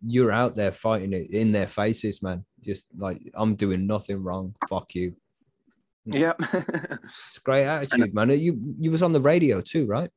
[0.06, 2.44] you're out there fighting it in their faces, man.
[2.62, 4.54] Just like I'm doing nothing wrong.
[4.68, 5.14] Fuck you.
[6.06, 6.34] yeah.
[7.28, 8.30] It's a great attitude, man.
[8.30, 10.10] You you was on the radio too, right?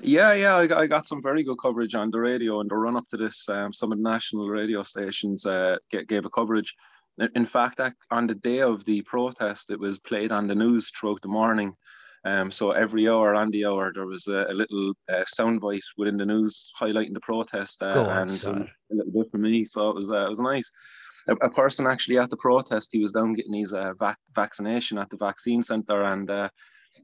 [0.00, 2.76] Yeah, yeah, I got, I got some very good coverage on the radio and the
[2.76, 3.48] run up to this.
[3.48, 6.74] Um, some of the national radio stations uh, get, gave a coverage.
[7.18, 7.80] In- fact,
[8.10, 11.74] on the day of the protest, it was played on the news throughout the morning.
[12.24, 16.16] Um, so every hour on the hour, there was a, a little uh, soundbite within
[16.16, 19.64] the news highlighting the protest uh, on, and um, a little bit for me.
[19.64, 20.72] So it was uh, it was nice.
[21.28, 24.98] A, a person actually at the protest, he was down getting his uh, vac- vaccination
[24.98, 26.48] at the vaccine centre, and uh,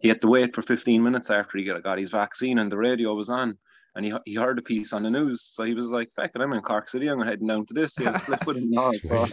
[0.01, 2.77] he had to wait for 15 minutes after he got, got his vaccine and the
[2.77, 3.57] radio was on
[3.95, 6.41] and he, he heard a piece on the news so he was like fuck it
[6.41, 8.71] I'm in Cork City I'm heading down to this he had a split foot in
[8.71, 9.27] the arm, so,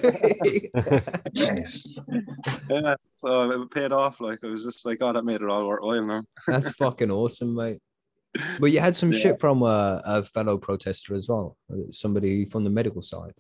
[1.34, 1.95] Nice.
[2.69, 5.68] yeah so it paid off like I was just like oh that made it all
[5.68, 7.80] worthwhile now That's fucking awesome, mate.
[8.60, 9.19] But you had some Yeah.
[9.19, 13.34] shit from a, a fellow protester as well, uh, somebody from the medical side.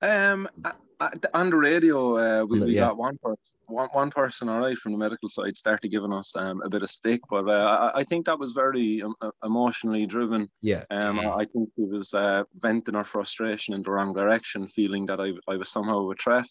[0.00, 2.82] Um, a- a- on the radio, uh, we, we yeah.
[2.86, 6.34] got one person, one, one person, all right, from the medical side, started giving us
[6.36, 9.14] um, a bit of stick, but uh, I, I think that was very um,
[9.44, 10.48] emotionally driven.
[10.60, 14.68] Yeah, Um, I I think he was uh, venting her frustration in the wrong direction,
[14.68, 16.46] feeling that I, I was somehow a threat.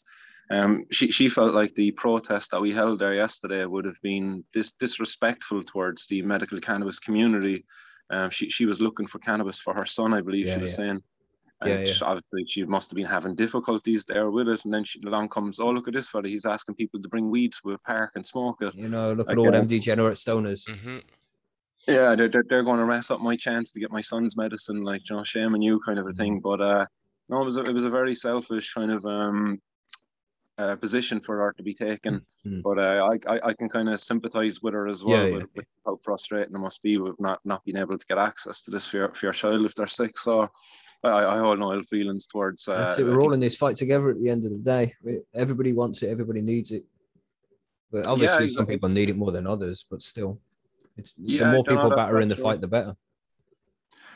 [0.50, 4.46] Um, she, she felt like the protest that we held there yesterday would have been
[4.54, 7.66] dis- disrespectful towards the medical cannabis community.
[8.10, 10.72] Um, she, she was looking for cannabis for her son, I believe Yeah, she was
[10.72, 10.78] yeah.
[10.78, 11.04] saying.
[11.66, 11.94] Yeah, And yeah.
[11.94, 14.64] she- obviously she must have been having difficulties there with it.
[14.66, 16.28] And then she along comes, oh, look at this fella.
[16.28, 18.76] He's asking people to bring weed to a park and smoke it.
[18.76, 20.70] you know, look I at all them degenerate stoners.
[20.70, 21.00] hmm
[21.88, 24.82] Yeah, they're, they're, they're going to mess up my chance to get my son's medicine,
[24.84, 26.40] like, you know, shame on you kind of a thing.
[26.42, 26.86] But uh,
[27.30, 29.60] no, it was a, it was a very selfish kind of um,
[30.60, 32.22] uh, position for her to be taken.
[32.46, 32.62] Mhm.
[32.64, 35.34] But uh, I, I, I can kind of sympathize with her as well, Yeah, yeah,
[35.38, 38.62] with, with how frustrating it must be with not, not being able to get access
[38.64, 40.18] to this for your, for your child if they're sick.
[40.18, 40.50] So
[41.04, 42.68] I, I hold no ill feelings towards.
[42.68, 43.06] Uh, That's it.
[43.06, 44.94] We're all in this fight together at the end of the day.
[45.34, 46.10] Everybody wants it.
[46.10, 46.86] Everybody needs it.
[47.92, 48.76] But obviously, some exactly.
[48.76, 49.86] people need it more than others.
[49.90, 50.40] But still,
[50.98, 52.96] it's Yeah, the more people batter in the fight, the better.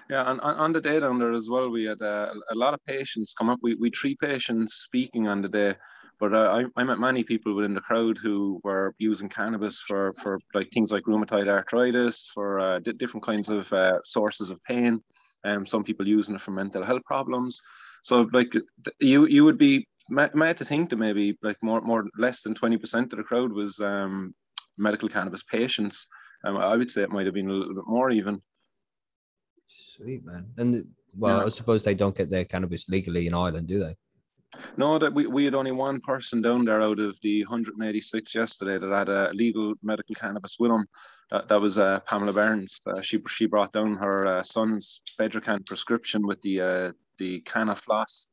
[0.09, 2.85] Yeah, and on, the day down there as well, we had uh, a lot of
[2.85, 3.59] patients come up.
[3.61, 5.75] We we three patients speaking on the day,
[6.19, 10.13] but uh, I I met many people within the crowd who were using cannabis for
[10.21, 14.61] for like things like rheumatoid arthritis, for uh, di- different kinds of uh, sources of
[14.65, 15.01] pain.
[15.43, 17.59] Um, some people using it for mental health problems.
[18.03, 18.53] So like
[18.99, 22.53] you you would be ma- mad to think that maybe like more more less than
[22.53, 24.33] twenty percent of the crowd was um,
[24.77, 26.07] medical cannabis patients.
[26.45, 28.41] Um, I would say it might have been a little bit more even.
[29.67, 30.47] Sweet man.
[30.57, 31.45] And the- well, Yeah.
[31.45, 33.97] I suppose they don't get their cannabis legally in Ireland, do they?
[34.77, 38.77] No, that we, we had only one person down there out of the 186 yesterday
[38.77, 40.85] that had a legal medical cannabis with them.
[41.29, 42.79] That, that was uh, Pamela Burns.
[42.85, 47.75] Uh, she she brought down her uh, son's Bedrocan prescription with the uh, the canna
[47.75, 48.27] floss.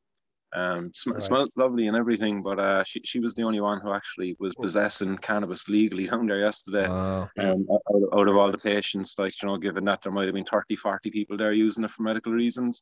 [0.55, 1.21] Um, sm- Right.
[1.21, 4.55] smelled lovely and everything, but uh, she she was the only one who actually was
[4.55, 6.87] possessing cannabis legally down there yesterday.
[6.87, 7.29] Wow.
[7.37, 7.81] Um, out,
[8.13, 10.75] out of all the patients, like, you know, given that there might have been 30,
[10.75, 12.81] 40 people there using it for medical reasons.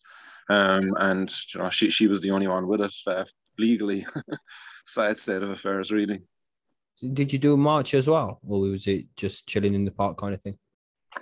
[0.50, 3.26] Um, and, you know, she, she was the only one with it uh,
[3.60, 4.06] legally.
[4.88, 6.22] Sad state of affairs, really.
[7.14, 10.18] Did you do a march as well, or was it just chilling in the park
[10.18, 10.58] kind of thing?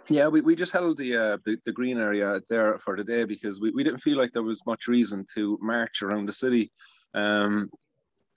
[0.10, 3.24] Yeah, we, we just held the, uh, the the green area there for the day
[3.24, 6.72] because we, we didn't feel like there was much reason to march around the city.
[7.14, 7.70] Um,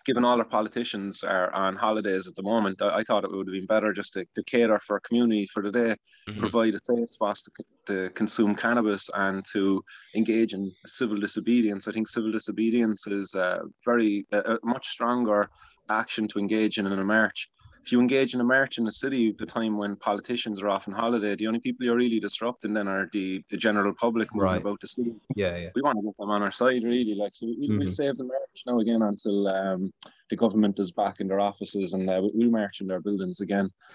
[0.06, 3.46] given all our politicians are on holidays at the moment, I, I thought it would
[3.46, 5.96] have been better just to, to cater for a community for the day,
[6.28, 6.38] Mhm.
[6.38, 9.82] provide a safe spot to, to consume cannabis and to
[10.14, 11.88] engage in civil disobedience.
[11.88, 15.50] I think civil disobedience is a very a, a much stronger
[15.90, 17.48] action to engage in in a march.
[17.84, 20.68] If you engage in a march in the city at the time when politicians are
[20.68, 24.28] off on holiday, the only people you're really disrupting then are the, the general public
[24.34, 24.60] Right.
[24.60, 25.70] about the city Yeah, yeah.
[25.74, 27.14] we want to get them on our side, really.
[27.14, 27.92] Like, so we, we'll Mhm.
[27.92, 29.90] save the march now again until um,
[30.28, 33.40] the government is back in their offices and uh, we- we'll march in their buildings
[33.40, 33.70] again.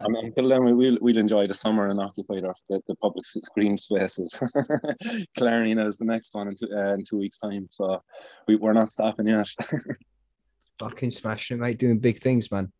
[0.00, 3.26] And until then, we- we'll we'll enjoy the summer and occupy our, the, the public
[3.42, 4.38] screen spaces.
[5.36, 8.00] Clarendon is the next one in two, uh, in two weeks' time, so
[8.46, 9.48] we, we're not stopping yet.
[10.78, 11.78] Fucking smashing it, mate.
[11.78, 12.72] Doing big things, man.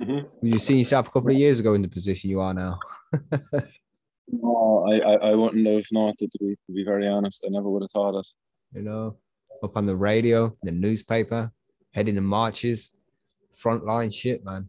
[0.00, 0.28] Mhm.
[0.42, 2.78] You seen yourself a couple of years ago in the position you are now.
[4.28, 7.44] No, I, I, I wouldn't have known it to be to be very honest.
[7.46, 8.26] I never would have thought it.
[8.74, 9.16] You know,
[9.62, 11.52] up on the radio, the newspaper,
[11.92, 12.90] heading the marches,
[13.56, 14.68] frontline shit, man.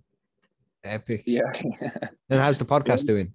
[0.83, 1.23] Epic.
[1.25, 1.51] Yeah.
[2.29, 3.33] And how's the podcast doing?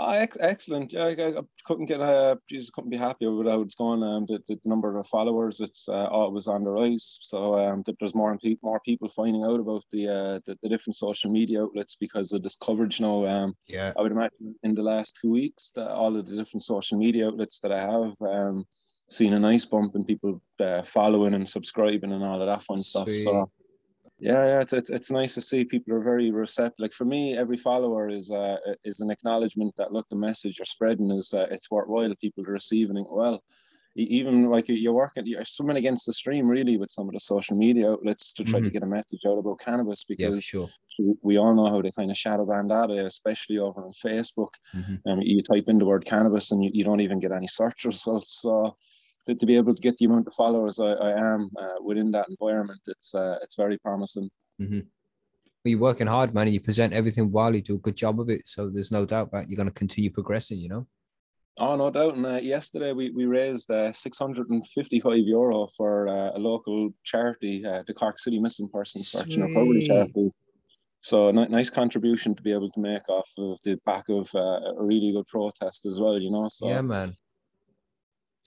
[0.00, 0.92] Oh, ex- excellent.
[0.92, 4.02] Yeah, I, I couldn't get uh Jesus couldn't be happier with how it's going.
[4.04, 7.18] Um, the, the number of followers, it's uh, always on the rise.
[7.20, 10.56] So um, th- there's more and pe- more people finding out about the, uh, the
[10.62, 13.26] the different social media outlets because of this coverage now.
[13.26, 13.92] Um, Yeah.
[13.96, 17.26] I would imagine in the last two weeks, that all of the different social media
[17.26, 18.64] outlets that I have um
[19.10, 22.82] seen a nice bump in people uh, following and subscribing and all of that fun
[22.82, 23.08] stuff.
[23.24, 23.50] So
[24.18, 26.78] yeah, yeah, it's, it's it's nice to see people are very receptive.
[26.80, 30.66] Like for me, every follower is uh is an acknowledgement that look, the message you're
[30.66, 32.14] spreading is uh, it's worthwhile.
[32.20, 33.42] People are receiving it well.
[33.96, 37.56] Even like you're working, you're swimming against the stream really with some of the social
[37.56, 38.72] media outlets to try to Mhm.
[38.72, 40.72] get a message out about cannabis Yeah, because sure.
[41.22, 44.50] we- all know how they kind of shadow ban data, especially over on Facebook.
[44.74, 45.02] Mhm.
[45.06, 47.84] Um, you type in the word cannabis and you, you don't even get any search
[47.92, 48.40] results.
[48.42, 48.76] So
[49.28, 52.10] to, to be able to get the amount of followers I, I am uh, within
[52.12, 54.28] that environment, it's uh, it's very promising.
[55.64, 57.54] Well, you're working hard, man, and you present everything well.
[57.54, 58.42] You do a good job of it.
[58.46, 60.86] So there's no doubt that you're going to continue progressing, you know?
[61.58, 62.14] Oh, no doubt.
[62.14, 67.82] And uh, yesterday we, we raised uh, 655 euro for uh, a local charity, uh,
[67.88, 70.30] the Cork City Missing Persons Search and Recovery Charity.
[71.00, 74.38] So ni- nice contribution to be able to make off of the back of uh,
[74.38, 76.46] a really good protest as well, you know.
[76.48, 77.16] So Yeah, man.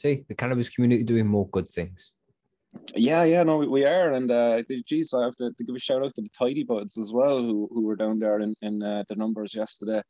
[0.01, 2.13] See, the cannabis community doing more good things.
[2.95, 5.79] Yeah, yeah, no, we, we are, and uh, geez, I have to, to give a
[5.79, 8.81] shout out to the Tidy Buds as well, who who were down there in in
[8.81, 10.01] uh, the numbers yesterday.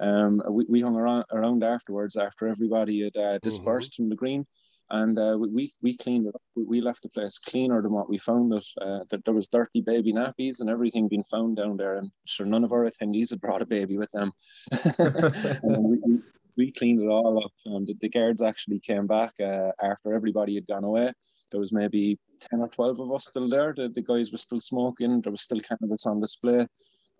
[0.00, 4.44] Um, we, we hung around around afterwards after everybody had uh, dispersed from the green,
[4.90, 6.42] and uh, we- we we cleaned it up.
[6.56, 8.66] We, we left the place cleaner than what we found it.
[8.80, 12.46] Uh, that there was dirty baby nappies and everything being found down there, and sure
[12.46, 14.32] none of our attendees had brought a baby with them.
[14.98, 16.18] and we,
[16.56, 17.52] we, we cleaned it all up.
[17.72, 21.12] Um, the, the guards actually came back uh, after everybody had gone away
[21.50, 22.18] there was maybe
[22.50, 23.72] 10 or 12 of us still there.
[23.76, 25.20] The, the guys were still smoking.
[25.22, 26.66] There was still cannabis on display.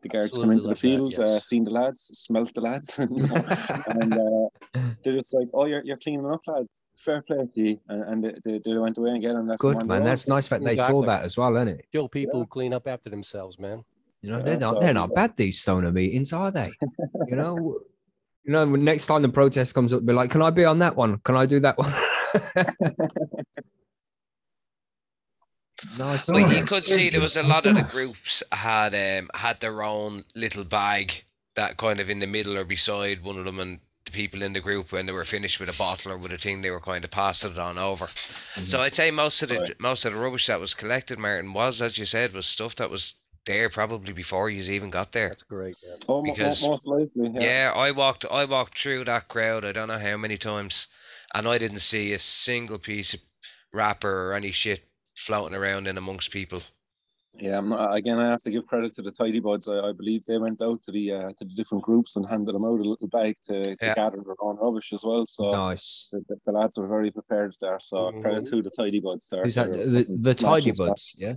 [0.03, 2.61] The guards come Absolutely into the like that, field, uh, seen the lads, smelt the
[2.61, 6.81] lads, and uh, they're just like, "Oh, you're, you're cleaning up, lads.
[6.99, 9.73] Fair play to you." And, and they, they, they went away again and left them
[9.73, 10.05] Good, man.
[10.05, 11.87] That's nice that they saw that as well, isn't it?
[11.89, 13.85] Still people who clean up after themselves, man.
[14.21, 16.73] You know, Yeah, they're not so- they're not bad these stoner meetings, are they?
[17.29, 17.81] you know,
[18.47, 20.97] you know, next time the protest comes up, be like, "Can I be on that
[20.97, 21.19] one?
[21.19, 21.93] Can I do that one?"
[25.99, 26.27] nice.
[26.27, 26.51] But one.
[26.51, 30.23] you could see there was a lot of the groups had um had their own
[30.35, 31.25] little bag
[31.55, 34.53] that kind of in the middle or beside one of them and the people in
[34.53, 36.81] the group when they were finished with a bottle or with a thing they were
[36.81, 38.07] kind of passing it on over.
[38.65, 39.81] So I'd say most of the Right.
[39.81, 42.91] most of the rubbish that was collected, Martin, was as you said, was stuff that
[42.91, 43.15] was
[43.47, 45.29] there probably before you even got there.
[45.31, 45.77] That's great.
[45.83, 45.95] Yeah.
[46.09, 47.41] Oh, mo- mo- because- most likely, yeah.
[47.41, 50.89] Yeah, I walked I walked through that crowd, I don't know how many times,
[51.35, 53.21] and I didn't see a single piece of
[53.73, 54.85] wrapper or any shit
[55.17, 56.61] floating around in amongst people.
[57.39, 59.69] Yeah, I'm not, again, I have to give credit to the Tidy Buds.
[59.69, 62.55] I, I believe they went out to the uh, to the different groups and handed
[62.55, 63.95] them out a little bag to, to Yeah.
[63.95, 65.27] gather their own rubbish as well.
[65.27, 66.09] So nice.
[66.11, 67.79] the, the, the lads were very prepared there.
[67.79, 68.51] So credit Mhm.
[68.51, 69.45] to the Tidy Buds there.
[69.45, 69.71] Who's that?
[69.71, 70.89] They're The, the tidy smashing stuff.
[70.89, 71.35] buds, yeah.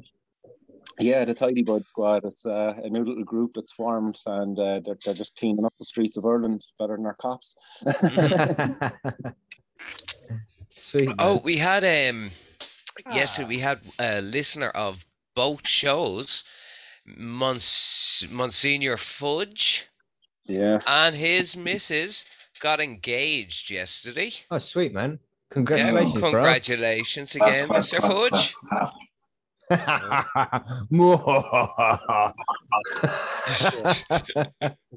[0.99, 2.25] Yeah, the Tidy Bud Squad.
[2.25, 5.73] It's uh, a new little group that's formed, and uh, they're, they're just cleaning up
[5.77, 7.55] the streets of Ireland better than our cops.
[10.69, 11.07] Sweet.
[11.07, 11.15] Man.
[11.19, 12.31] Oh, we had um
[13.11, 16.43] yes, we had a listener of both shows,
[17.05, 19.87] Mons Monsignor Fudge
[20.45, 20.85] yes.
[20.87, 22.25] and his missus
[22.59, 24.31] got engaged yesterday.
[24.51, 25.11] oh, sweet man.
[25.11, 26.31] Yeah, Congratulations, bro.
[26.31, 27.99] congratulations again, Mr.
[28.01, 28.53] Fudge.
[29.69, 29.77] Is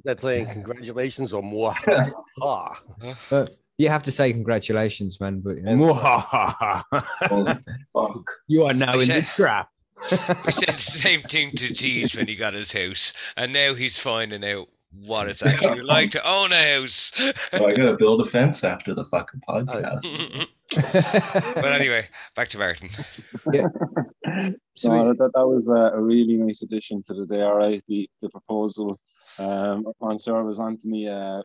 [0.05, 1.75] that saying congratulations or more?
[2.43, 2.81] ah,
[3.31, 3.47] you
[3.79, 5.41] You have to say congratulations, man.
[5.41, 5.57] But
[7.29, 7.55] Holy
[7.93, 8.31] fuck.
[8.49, 9.69] you are now I in the said- trap.
[10.45, 13.97] We said the same thing to Jeeves when he got his house, and now he's
[13.99, 17.13] finding out what it's actually like to own a house.
[17.53, 20.47] Oh, I gotta build a fence after the fucking podcast.
[21.55, 22.05] but anyway,
[22.35, 22.89] back to Martin.
[24.75, 28.31] So No, we- that, that was a, really nice addition to the DRI, the, the
[28.31, 28.99] proposal.
[29.39, 31.43] Um, Monsieur was on to me uh,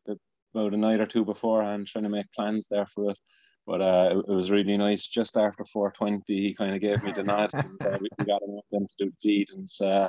[0.56, 3.18] about a night or two beforehand trying to make plans there for it.
[3.66, 5.06] But uh, it, it was really nice.
[5.06, 7.50] Just after 420, he kind of gave me the nod.
[7.54, 9.50] and, uh, we, we got him up then to do the deed.
[9.52, 10.08] And uh,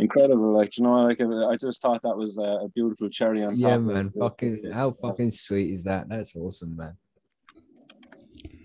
[0.00, 0.52] incredible.
[0.52, 3.70] Like, you know, like I just thought that was a, a beautiful cherry on top.
[3.70, 4.10] yeah, man.
[4.10, 6.08] Fucking how fucking sweet is that?
[6.08, 6.96] That's awesome, man.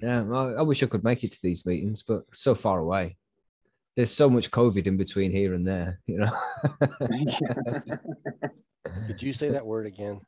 [0.01, 3.17] Yeah, I, I wish I could make it to these meetings, but so far away.
[3.95, 6.31] There's so much COVID in between here and there, you know.
[9.07, 10.21] Did you say that word again?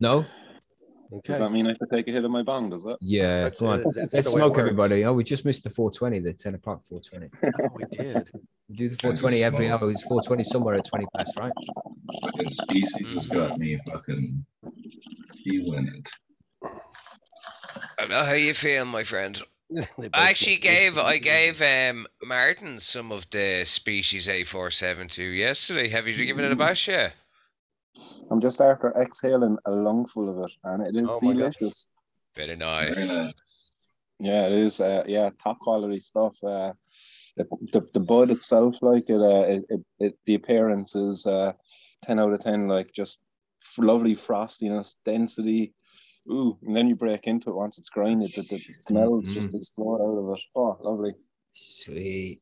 [0.00, 0.24] no,
[1.12, 1.34] Okay.
[1.34, 2.96] Does that mean I have to take a hit of my bong, does it?
[3.00, 3.84] yeah, That's, come on.
[3.94, 5.04] that's Let's the way it smoke, everybody.
[5.04, 7.30] Oh, we just missed the 420, the 10 o'clock 420.
[7.62, 8.30] Oh, we did.
[8.68, 9.88] We do the 420 every hour.
[9.90, 11.52] It's 420 somewhere at 20 past, right?
[12.22, 14.44] Fucking species has got me fucking
[15.44, 16.08] feeling it.
[18.00, 19.40] I know how you feel, my friend.
[19.98, 24.70] They both I actually gave I gave um Martin some of the species A four
[24.70, 25.88] seven two yesterday.
[25.88, 27.14] Have you given it a bash yet?
[28.30, 31.88] I'm just after exhaling a lungful of it, and it is Oh delicious.
[32.34, 33.16] Very Very nice.
[33.16, 33.32] nice.
[34.18, 34.80] Yeah, it is.
[34.80, 36.36] Uh, yeah, top quality stuff.
[36.42, 36.72] Uh,
[37.36, 41.52] the, the the bud itself, like it, uh, it, it, it the appearance is uh,
[42.04, 42.68] ten out of ten.
[42.68, 43.18] Like just
[43.78, 45.74] lovely frostiness, density.
[46.30, 48.32] Ooh, and then you break into it once it's grinded.
[48.34, 50.42] The, the smells just explode out of it.
[50.56, 51.14] Oh, lovely.
[51.52, 52.40] Sweet.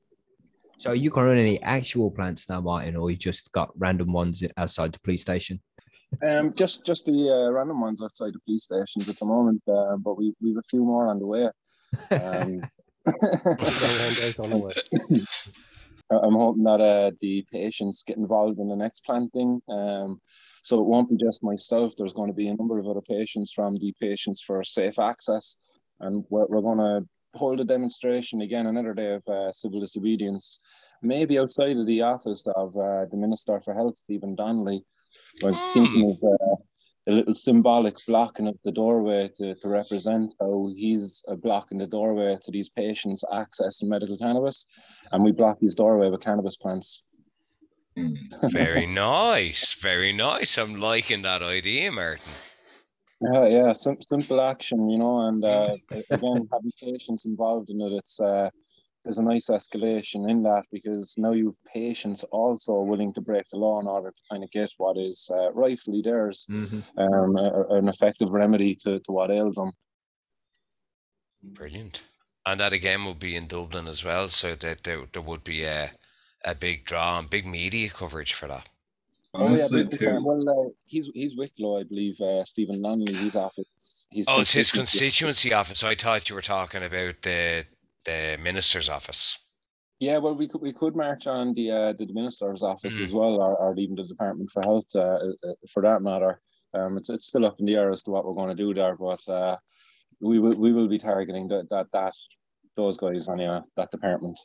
[0.79, 4.43] So are you growing any actual plants now, Martin, or you just got random ones
[4.57, 5.61] outside the police station?
[6.25, 9.97] Um, just just the uh, random ones outside the police stations at the moment, uh,
[9.97, 11.49] but we we've a few more on the way.
[12.11, 12.63] Um,
[13.07, 14.75] on the way.
[16.11, 19.63] I- I'm hoping that uh, the patients get involved in the next planting.
[19.69, 20.21] Um,
[20.63, 21.95] so it won't be just myself.
[21.97, 25.57] There's going to be a number of other patients from the Patients for Safe Access,
[26.01, 30.61] and we're, we're going to hold a demonstration again, another day of uh, civil disobedience,
[31.03, 34.85] maybe outside of the office of uh, the Minister for Health, Stephen Donnelly.
[35.43, 36.57] We're thinking of uh,
[37.09, 41.87] a little symbolic blocking of the doorway to, to represent how he's a block the
[41.87, 44.67] doorway to these patients accessing medical cannabis,
[45.13, 47.05] and we block his doorway with cannabis plants.
[48.45, 49.73] Very nice.
[49.75, 50.59] Very nice.
[50.59, 52.33] I'm liking that idea, Martin.
[53.21, 55.77] Yeah, yeah, sim- simple action, you know, and uh,
[56.11, 58.51] again, having patients involved in it, it's uh,
[59.05, 63.59] there's a nice escalation in that because now you've patients also willing to break the
[63.59, 66.83] law in order to kind of get what is uh, rightfully theirs, Mhm.
[66.99, 69.71] um, a- an effective remedy to, to what ails them.
[71.43, 72.03] Brilliant.
[72.45, 75.63] And that again will be in Dublin as well, so that there, there would be
[75.65, 75.93] a
[76.45, 78.69] a big draw and big media coverage for that.
[79.35, 80.21] Honestly, but, uh, too.
[80.25, 82.21] well, uh, he's he's Wicklow, I believe.
[82.21, 84.07] Uh, Stephen Donnelly, he's office.
[84.11, 84.99] He's Oh, it's his constituency.
[85.51, 85.83] constituency office.
[85.83, 87.65] I thought you were talking about the
[88.05, 89.39] the minister's office.
[90.01, 93.05] Yeah, well, we could we could march on the uh, the minister's office Mm.
[93.05, 95.33] as well, or, or even the Department for Health, uh, uh,
[95.73, 96.41] for that matter.
[96.75, 98.75] Um, it's it's still up in the air as to what we're going to do
[98.75, 99.57] there, but uh,
[100.21, 102.15] we will we will be targeting that that that
[102.77, 104.39] those guys anyway, that department.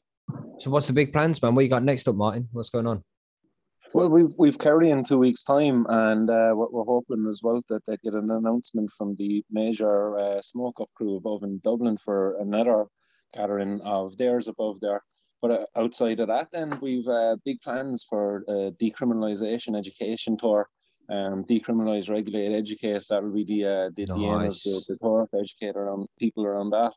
[0.59, 1.55] So what's the big plans, man?
[1.55, 2.49] What you got next up, Martin?
[2.51, 3.03] What's going on?
[3.93, 7.61] Well, we've we've Kerry in two weeks' time, and uh, we're, we're hoping as well
[7.69, 11.97] that they get an announcement from the major uh, smoke up crew above in Dublin
[11.97, 12.85] for another
[13.33, 15.03] gathering of theirs above there.
[15.41, 20.67] But uh, outside of that, then we've uh, big plans for uh, decriminalisation education tour.
[21.09, 23.05] Um, decriminalise, regulate, educate.
[23.09, 26.07] That will be the uh, the, the aim of the, the tour to educate around
[26.19, 26.91] people around that.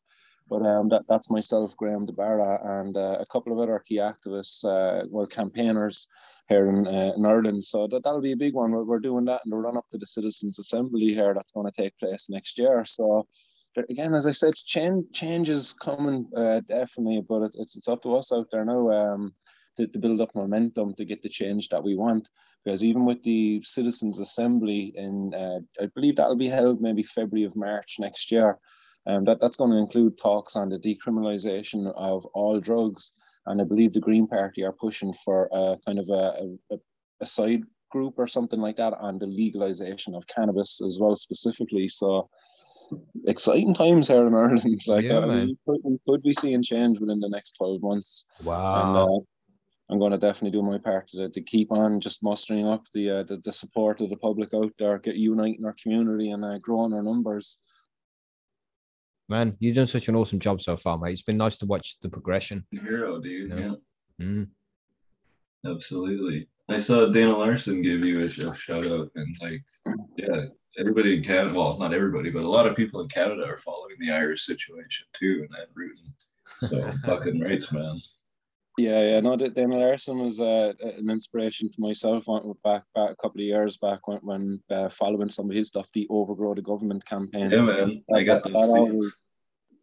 [0.51, 3.99] But um, that, that's myself, Graham de Barra, and uh, a couple of other key
[3.99, 6.09] activists, uh, well, campaigners
[6.49, 7.65] here in, uh, in Ireland.
[7.65, 8.73] So that, that'll be a big one.
[8.73, 11.71] We're, we're doing that in the run up to the Citizens' Assembly here that's going
[11.71, 12.85] to take place next year.
[12.85, 13.29] So
[13.77, 17.89] there, again, as I said, change, change is coming uh, definitely, but it, it's, it's
[17.89, 19.33] up to us out there now um,
[19.77, 22.29] to, to build up momentum to get the change that we want.
[22.65, 27.47] Because even with the Citizens' Assembly, in uh, I believe that'll be held maybe February
[27.47, 28.59] of March next year.
[29.07, 33.13] Um, that, that's going to include talks on the decriminalisation of all drugs.
[33.47, 36.77] And I believe the Green Party are pushing for a kind of a, a,
[37.23, 41.89] a side group or something like that on the legalisation of cannabis as well, specifically.
[41.89, 42.29] So
[43.27, 44.83] exciting times here in Ireland.
[44.87, 48.27] Like Yeah, uh, we, could, we could be seeing change within the next 12 months.
[48.39, 49.17] And Wow.
[49.17, 49.21] uh,
[49.91, 53.11] I'm going to definitely do my part to, to keep on just mustering up the,
[53.11, 56.59] uh, the the support of the public out there, get uniting our community and uh,
[56.59, 57.59] growing our numbers.
[59.31, 61.13] Man, you've done such an awesome job so far, mate.
[61.13, 62.67] It's been nice to watch the progression.
[62.73, 63.51] Hero, dude.
[63.51, 63.75] Yeah.
[64.19, 64.27] Yeah.
[64.27, 64.49] Mm.
[65.65, 66.49] Absolutely.
[66.69, 69.63] I saw Dana Larsen give you a, a shout out, and like,
[70.17, 70.47] yeah,
[70.81, 73.95] everybody in Canada, well, not everybody, but a lot of people in Canada are following
[74.01, 76.13] the Irish situation too, and that rooting.
[76.63, 78.01] So fucking rights, man.
[78.79, 79.21] Yeah, yeah.
[79.21, 82.25] No, that Daniel Larsen was uh, an inspiration to myself
[82.65, 85.89] back back a couple of years back when, when uh, following some of his stuff,
[85.93, 87.51] the Overgrow the Government campaign.
[87.51, 88.05] Yeah, man.
[88.15, 89.17] I got that, those that always,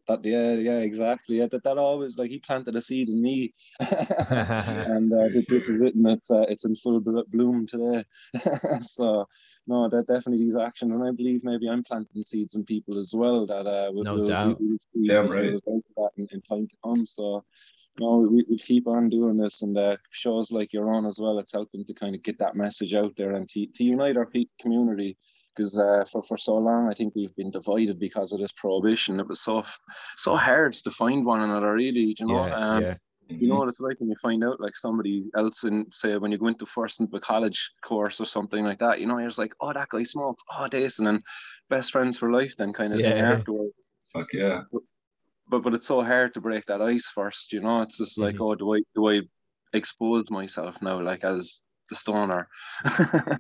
[0.08, 1.38] that yeah, yeah, exactly.
[1.38, 5.70] Yeah, that that always like he planted a seed in me, and uh, th- this
[5.70, 8.06] is it, and it's uh, it's in full bloom today.
[8.82, 9.28] so
[9.68, 13.14] no, that definitely these actions, and I believe maybe I'm planting seeds in people as
[13.14, 14.62] well that uh, will, No will, doubt.
[14.62, 15.62] will see Damn right.
[15.62, 17.06] that in, in time to come.
[17.06, 17.44] So
[18.00, 21.40] no, we, we keep on doing this, and uh, shows like your own as well.
[21.40, 24.30] It's helping to kind of get that message out there and to, to unite our
[24.62, 25.18] community.
[25.56, 29.20] Because uh, for for so long, I think we've been divided because of this prohibition.
[29.20, 29.64] It was so
[30.18, 32.16] so hard to find one another, really.
[32.20, 32.96] You know, yeah, um, yeah.
[33.28, 36.32] you know what it's like when you find out like somebody else in say when
[36.32, 39.00] you go into first into a college course or something like that.
[39.00, 40.44] You know, you're just like, oh, that guy smokes.
[40.56, 41.24] Oh, this, and then
[41.72, 42.54] best friends for life.
[42.56, 43.34] Then kind of Yeah.
[43.34, 43.74] afterwards
[44.14, 44.62] Fuck yeah.
[45.50, 47.82] But but it's so hard to break that ice first, you know.
[47.82, 48.42] It's just like, Mhm.
[48.52, 49.22] oh, do I do I
[49.74, 52.48] expose myself now, like as the stoner?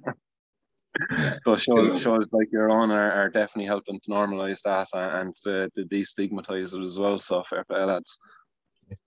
[1.12, 1.36] Yeah.
[1.46, 5.70] so shows shows like your own are, are definitely helping to normalize that and, and
[5.76, 7.20] to, destigmatize it as well.
[7.20, 8.18] So fair play, lads.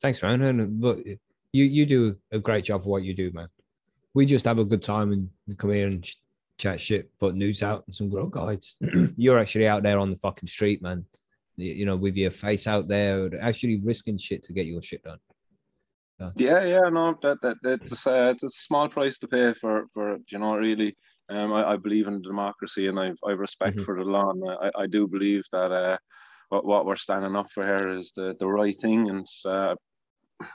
[0.00, 0.40] Thanks, man.
[0.42, 3.48] And look, you you do a great job of what you do, man.
[4.14, 6.18] We just have a good time and come here and ch-
[6.58, 8.76] chat shit, put news out and some grow guides.
[9.16, 11.06] You're actually out there on the fucking street, man.
[11.60, 15.18] You know, with your face out there, actually risking shit to get your shit done.
[16.36, 20.18] Yeah, yeah, no, that that that's uh, it's a small price to pay for for
[20.28, 20.96] you know really.
[21.28, 23.84] Um, I, I believe in democracy and I've I respect Mhm.
[23.84, 25.96] for the law and I, I do believe that uh
[26.48, 29.76] what what we're standing up for here is the the right thing and uh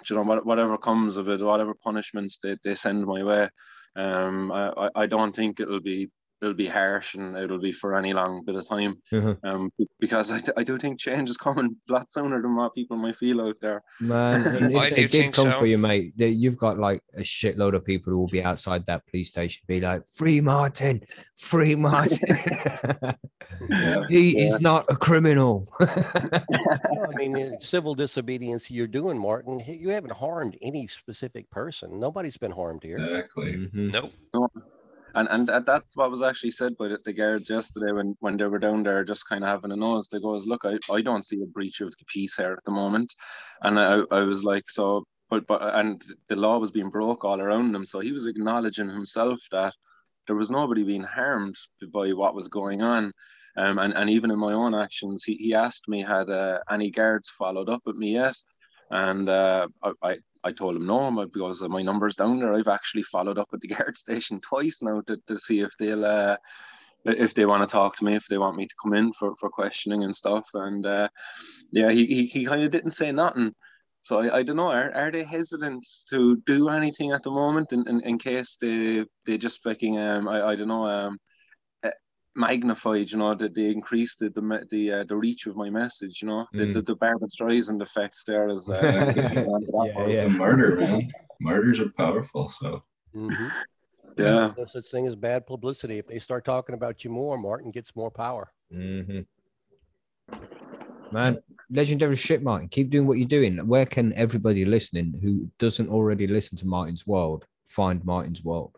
[0.10, 3.50] you know whatever comes of it, whatever punishments they, they send my way,
[3.96, 6.10] um I, I I don't think it'll be
[6.42, 8.96] it'll be harsh and it'll be for any long bit of time.
[9.12, 9.38] Mhm.
[9.44, 12.98] Um because I, I do think change is coming a lot sooner than what people
[12.98, 13.82] might feel out there.
[14.00, 15.60] Man, if it did come so.
[15.60, 19.06] for you, mate, you've got like a shitload of people who will be outside that
[19.08, 21.02] police station, be like, "Free Martin,
[21.36, 22.38] free Martin.
[23.70, 24.04] Yeah.
[24.10, 24.56] he Yeah.
[24.56, 25.68] is not a criminal."
[26.96, 29.60] No, I mean, civil disobedience you're doing, Martin.
[29.66, 32.00] You haven't harmed any specific person.
[32.00, 32.98] Nobody's been harmed here.
[32.98, 33.54] Exactly.
[33.54, 33.92] Mhm.
[33.94, 34.12] Nope.
[35.16, 38.46] And and that- that's what was actually said by the, guards yesterday when, when they
[38.46, 40.08] were down there just kind of having a nose.
[40.10, 42.72] They goes, look, I, I don't see a breach of the peace here at the
[42.72, 43.14] moment.
[43.64, 47.42] And I, I was like, so but but and the law was being broke all
[47.42, 47.86] around him.
[47.86, 49.74] So he was acknowledging himself that
[50.28, 51.56] there was nobody being harmed
[51.94, 53.12] by what was going on.
[53.58, 56.92] Um, and, and even in my own actions, he, he asked me had uh, any
[56.92, 58.36] guards followed up with me yet,
[58.92, 62.54] and uh, I, I I told him no, my- because my number's down there.
[62.54, 66.06] I've actually followed up at the guard station twice now to, to see if they'll
[66.06, 66.38] uh,
[67.06, 69.36] if they want to talk to me, if they want me to come in for,
[69.40, 70.48] for questioning and stuff.
[70.54, 71.08] And uh,
[71.72, 73.54] yeah, he, he, he kind of didn't say nothing.
[74.02, 74.70] So I, I don't know.
[74.70, 79.04] Are, are they hesitant to do anything at the moment in, in, in case they
[79.26, 81.18] they just fucking um I, I don't know um uh,
[82.36, 86.22] magnified you know that they increased the the the, uh, the reach of my message
[86.22, 86.74] you know the, Mm.
[86.74, 88.76] the the Barbra Streisand effect there is uh,
[89.16, 90.22] Yeah, yeah.
[90.24, 91.02] A murder, man.
[91.40, 92.50] Murders are powerful.
[92.50, 92.84] So
[93.16, 93.52] Mhm.
[94.18, 95.98] yeah No such thing as bad publicity.
[95.98, 98.52] If they start talking about you more, Martin gets more power.
[98.74, 99.22] Mm-hmm.
[101.12, 101.38] Man,
[101.70, 102.68] legendary shit, Martin.
[102.68, 103.66] Keep doing what you're doing.
[103.68, 108.76] Where can everybody listening who doesn't already listen to Martin's World find Martin's World?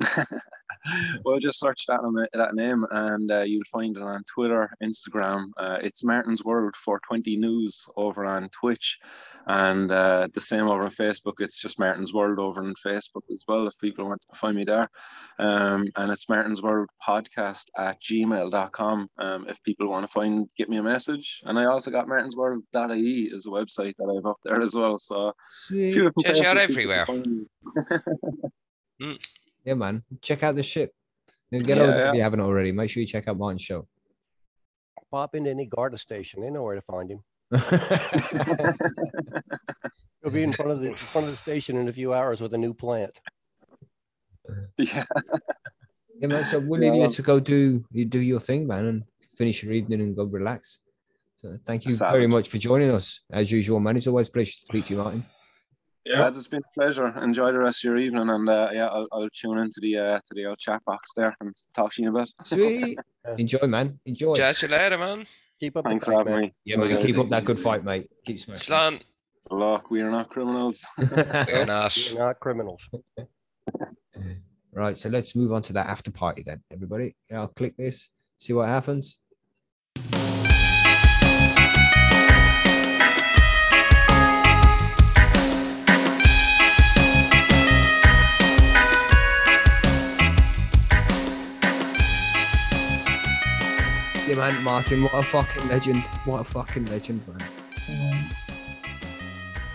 [1.24, 5.46] well, just search that that name, and uh, you'll find it on Twitter, Instagram.
[5.58, 8.98] Uh, it's Martin's World for 20 News over on Twitch,
[9.46, 11.34] and uh, the same over on Facebook.
[11.38, 13.66] It's just Martin's World over on Facebook as well.
[13.66, 14.88] If people want to find me there,
[15.38, 19.08] um, and it's Martin's World Podcast at gmail.com.
[19.18, 22.36] Um, if people want to find, get me a message, and I also got Martin's
[22.36, 24.98] World.ie is a website that I've up there as well.
[24.98, 25.94] So Sweet.
[25.94, 27.06] few Check out everywhere.
[27.06, 27.48] can find
[29.00, 29.18] me.
[29.64, 30.02] Yeah, man.
[30.22, 30.92] Check out the ship.
[31.50, 32.08] Get Yeah, over there yeah.
[32.10, 32.72] if you haven't already.
[32.72, 33.86] Make sure you check out Martin's show.
[35.10, 36.40] Pop into any Garda station.
[36.42, 37.20] They know where to find him.
[40.22, 42.40] He'll be in front of the in front of the station in a few hours
[42.40, 43.18] with a new plant.
[44.78, 45.04] yeah.
[46.20, 46.46] Yeah, man.
[46.46, 49.02] So we'll leave you to go do you do your thing, man, and
[49.36, 50.78] finish your evening and go relax.
[51.42, 53.20] So thank you very much for joining us.
[53.32, 53.96] As usual, man.
[53.96, 55.24] It's always a pleasure to speak to you, Martin.
[56.04, 56.20] Yeah.
[56.20, 57.06] Lads, it's been a pleasure.
[57.22, 60.18] Enjoy the rest of your evening, and uh, yeah, I'll, I'll tune into the uh,
[60.18, 62.30] to the old chat box there and talk to you in a bit.
[62.44, 62.98] Sweet.
[63.38, 63.98] Enjoy, man.
[64.04, 64.34] Enjoy.
[64.34, 65.24] Catch you later, man.
[65.60, 66.42] Keep up Thanks the for fight, having man.
[66.42, 66.54] me.
[66.64, 67.00] Yeah, man.
[67.00, 68.10] Keep up that good fight, mate.
[68.26, 68.62] Keep smashing.
[68.62, 69.00] Slan,
[69.50, 70.84] Look, we are not criminals.
[70.98, 71.96] we're not.
[71.96, 72.80] You're not criminals.
[74.72, 77.14] Right, so let's move on to that after party then, everybody.
[77.32, 79.18] I'll click this, see what happens.
[94.26, 96.02] Yeah, man, Martin, what a fucking legend.
[96.24, 97.46] What a fucking legend, man.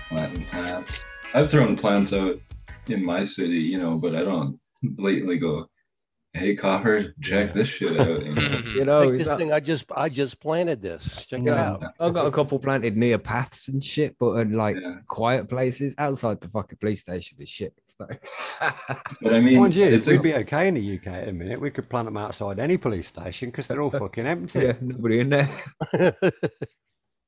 [0.09, 1.01] planting plants.
[1.35, 2.39] I've thrown plants out
[2.87, 5.69] in my city, you know, but I don't blatantly go,
[6.39, 8.59] "Hey, copper, check this shit out." You know?
[8.75, 11.25] You know, Like this not- thing, I just I just planted this.
[11.25, 11.83] Check it out.
[11.99, 14.95] I've got a couple planted near paths and shit, but in like Yeah.
[15.07, 17.73] quiet places outside the fucking police station is shit.
[17.99, 18.07] So-
[19.21, 21.33] But I mean, Mind you, it's we'd a, be okay in the UK at a
[21.33, 21.59] minute.
[21.59, 24.59] We could plant them outside any police station because they're all fucking empty.
[24.59, 25.49] yeah, nobody in there.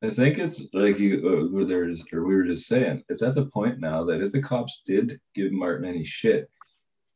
[0.04, 3.36] I think it's like you, uh, where there's, or we were just saying, it's at
[3.36, 6.50] the point now that if the cops did give Martin any shit,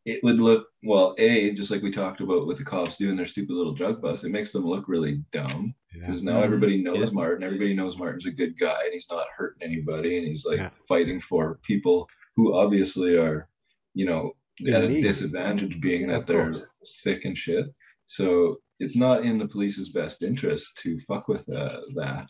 [0.05, 1.15] it would look well.
[1.17, 4.23] A, just like we talked about with the cops doing their stupid little drug bust,
[4.23, 6.01] it makes them look really dumb Yeah.
[6.01, 7.13] because now everybody knows Yeah.
[7.13, 7.43] Martin.
[7.43, 10.69] Everybody knows Martin's a good guy and he's not hurting anybody and he's like Yeah.
[10.87, 13.49] fighting for people who obviously are,
[13.95, 14.33] you know,
[14.67, 17.65] at a disadvantage being that they're sick and shit.
[18.05, 22.29] So it's not in the police's best interest to fuck with uh, that.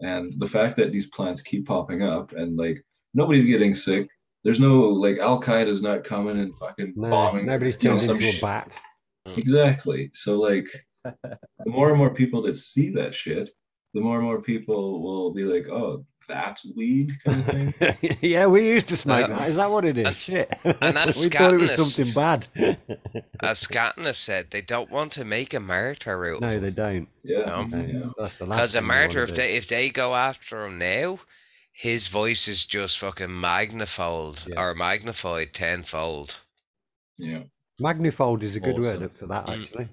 [0.00, 2.84] And the fact that these plants keep popping up and like
[3.14, 4.08] nobody's getting sick.
[4.44, 7.46] There's no like Al Qaeda's not coming and fucking No, bombing.
[7.46, 8.78] nobody's you know, turned some into a sh- bat.
[9.36, 10.10] Exactly.
[10.14, 10.66] So like
[11.04, 13.50] the more and more people that see that shit,
[13.94, 18.16] the more and more people will be like, oh, that's weed kind of thing.
[18.20, 19.50] yeah, we used to smoke Uh, that.
[19.50, 20.06] Is that what it is?
[20.06, 20.54] and- Shit.
[20.64, 22.46] and that's we thought it was something bad.
[23.40, 27.08] As Scatna said, they don't want to make a martyr out of no, they don't.
[27.22, 27.44] Yeah.
[27.46, 27.62] No.
[27.64, 28.00] No, yeah.
[28.18, 30.78] That's the last Because a thing they martyr, if they if they go after him
[30.78, 31.18] now,
[31.72, 34.60] his voice is just fucking magnified Yeah.
[34.60, 36.40] or magnified tenfold.
[37.18, 37.44] Yeah.
[37.80, 39.00] Magnifold is a good Awesome.
[39.00, 39.62] word for that, Mm.
[39.62, 39.88] actually.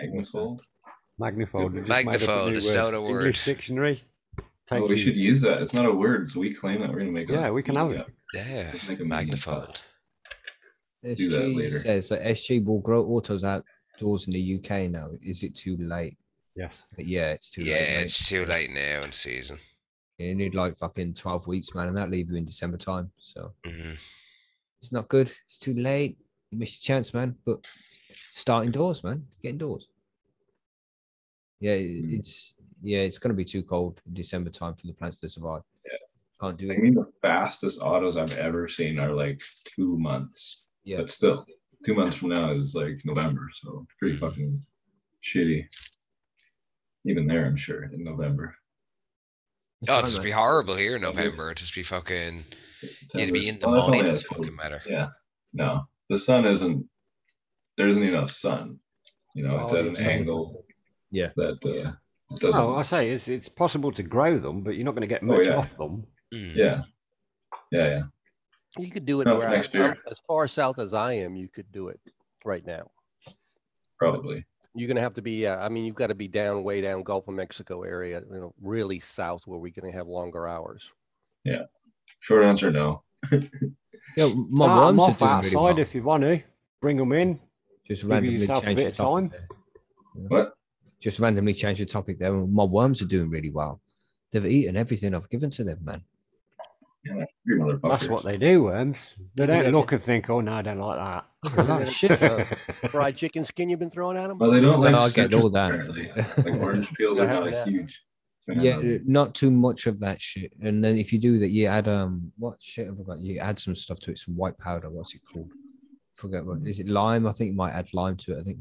[0.00, 0.60] Magnifold.
[1.20, 1.72] Magnifold.
[1.72, 3.20] we just made up a Magnifold is not a word.
[3.20, 4.04] English dictionary.
[4.70, 5.60] Oh, we you- should use that.
[5.60, 7.28] It's not a word, so we claim that we're gonna make.
[7.30, 8.06] a Yeah, we can have it.
[8.34, 9.08] Yeah, Let's make a meme.
[9.08, 9.80] magnified.
[11.02, 11.78] Do that SG later.
[11.78, 15.10] says that SG will grow autos outdoors in the UK now.
[15.22, 16.16] Is it too late?
[16.56, 16.84] Yes.
[16.96, 17.88] But yeah, it's too Yeah, late.
[17.88, 18.02] mate.
[18.02, 19.58] it's too late now in season.
[20.18, 23.10] You need like fucking 12 weeks, man, and that leave you in December time.
[23.18, 23.92] So hmm
[24.80, 25.32] it's not good.
[25.46, 26.18] It's too late.
[26.50, 27.36] You missed your chance, man.
[27.44, 27.64] But
[28.30, 29.26] start indoors, man.
[29.42, 29.88] Get indoors.
[31.60, 32.18] Yeah, Mm.
[32.18, 35.62] it's yeah, it's gonna be too cold in December time for the plants to survive.
[35.84, 35.92] Yeah.
[36.40, 40.66] Can't do I mean, the fastest autos I've ever seen are like two months.
[40.84, 40.98] Yeah.
[40.98, 41.46] But still,
[41.84, 44.26] two months from now is like November, so pretty Mm-hmm.
[44.26, 44.60] fucking
[45.24, 45.66] shitty.
[47.06, 48.54] Even there, I'm sure in November.
[49.82, 51.46] It's Oh, fine, it'd just be horrible here in November.
[51.46, 52.44] It'd just be fucking.
[53.14, 54.20] You'd be in the Well, that's only mines.
[54.22, 54.82] a Fucking matter.
[54.86, 55.08] Yeah.
[55.52, 56.86] No, the sun isn't.
[57.76, 58.78] There isn't enough sun.
[59.34, 60.06] You know, it's Oh, at an sun.
[60.06, 60.64] angle.
[61.10, 61.28] Yeah.
[61.36, 61.92] That uh,
[62.36, 62.60] doesn't.
[62.64, 65.22] Well, I say it's it's possible to grow them, but you're not going to get
[65.22, 65.56] Oh, much yeah.
[65.56, 66.06] off them.
[66.34, 66.56] Mm.
[66.56, 66.80] yeah.
[67.70, 68.02] Yeah, yeah.
[68.78, 69.96] You could do it No, where I- next year.
[70.10, 71.36] as far south as I am.
[71.36, 72.00] You could do it
[72.44, 72.90] right now.
[73.98, 74.44] Probably.
[74.76, 75.46] You're gonna have to be.
[75.46, 78.22] Uh, I mean, you've got to be down way down Gulf of Mexico area.
[78.30, 80.90] You know, really south where we're gonna have longer hours.
[81.44, 81.62] Yeah.
[82.20, 83.02] Short answer, no.
[84.16, 85.78] Yeah, my Start 'em worms are off doing outside really well.
[85.78, 86.40] if you want to.
[86.80, 87.38] Bring them in.
[87.86, 89.30] Just give randomly yourself a change bit the of topic.
[89.32, 89.48] time.
[90.28, 90.54] What?
[91.00, 92.32] Just randomly change the topic there.
[92.32, 93.80] My worms are doing really well.
[94.32, 96.02] They've eaten everything I've given to them, man.
[97.06, 97.90] Yeah, you motherfuckers.
[97.92, 98.98] That's what they do, worms.
[99.34, 99.70] They don't yeah.
[99.70, 102.18] look and think, "Oh no, I don't like that." That's a lot of shit.
[102.90, 104.38] Fried chicken skin you've been throwing at them.
[104.38, 105.70] Well, they don't like No, I get citrus, all that.
[105.72, 106.10] apparently.
[106.16, 107.68] Like orange peels are not a that?
[107.68, 108.02] huge.
[108.46, 109.06] fan Yeah, of.
[109.06, 110.52] not too much of that shit.
[110.62, 113.20] And then if you do that, you add um, what shit have I got?
[113.20, 114.90] You add some stuff to it, some white powder.
[114.90, 115.50] What's it called?
[116.16, 116.88] Forget what is it?
[116.88, 117.26] Lime.
[117.26, 118.40] I think you might add lime to it.
[118.40, 118.58] I think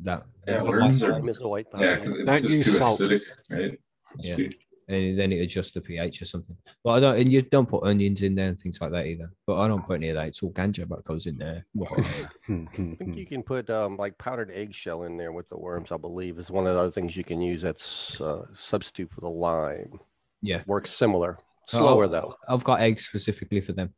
[0.00, 0.24] that.
[0.48, 2.72] Yeah, that worms are- Lime is a white Yeah, because it's Don't just use too
[2.78, 3.00] salt.
[3.00, 3.78] acidic, right?
[4.18, 4.36] It's Yeah.
[4.36, 4.50] too-
[4.88, 6.56] and then it adjusts the pH or something.
[6.84, 9.30] But I don't, and you don't put onions in there and things like that either.
[9.46, 10.28] But I don't put any of that.
[10.28, 11.66] It's all ganja that goes in there.
[11.82, 12.02] I
[12.48, 15.90] think you can put um, like powdered eggshell in there with the worms.
[15.90, 17.62] I believe is one of the other things you can use.
[17.62, 19.98] That's uh, substitute for the lime.
[20.42, 20.62] Yeah.
[20.66, 21.38] works similar.
[21.66, 22.34] Slower Oh, though.
[22.48, 23.92] I've got eggs specifically for them,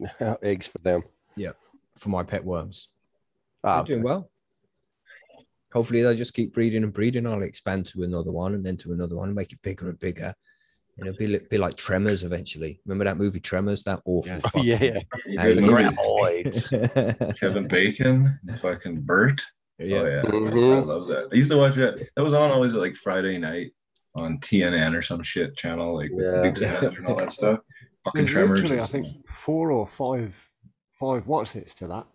[0.42, 1.02] Eggs for them.
[1.36, 1.52] Yeah,
[1.96, 2.88] for my pet worms.
[3.62, 4.31] Ah, They're doing well.
[5.72, 7.26] Hopefully they'll just keep breeding and breeding.
[7.26, 9.98] I'll expand to another one and then to another one and make it bigger and
[9.98, 10.34] bigger.
[10.98, 12.80] And it'll be, be like Tremors eventually.
[12.84, 13.82] Remember that movie Tremors?
[13.84, 14.30] That awful.
[14.30, 14.42] Yes.
[14.54, 14.98] Oh, yeah, yeah.
[15.10, 15.62] Fucking the.
[15.72, 17.36] Graboids.
[17.40, 19.40] Kevin Bacon, fucking Bert.
[19.78, 19.96] yeah.
[19.98, 20.58] Oh yeah, I- mm-hmm.
[20.58, 21.28] I, love that.
[21.32, 22.06] I used to watch that.
[22.14, 23.72] That was on always at like Friday night
[24.14, 26.42] on TNN or some shit channel, like with Yeah.
[26.42, 27.60] Dukes of Hazzard and all that stuff.
[28.04, 28.62] Fucking There's Tremors.
[28.62, 30.34] literally, I think, four or five,
[31.00, 32.06] five what's it's to that.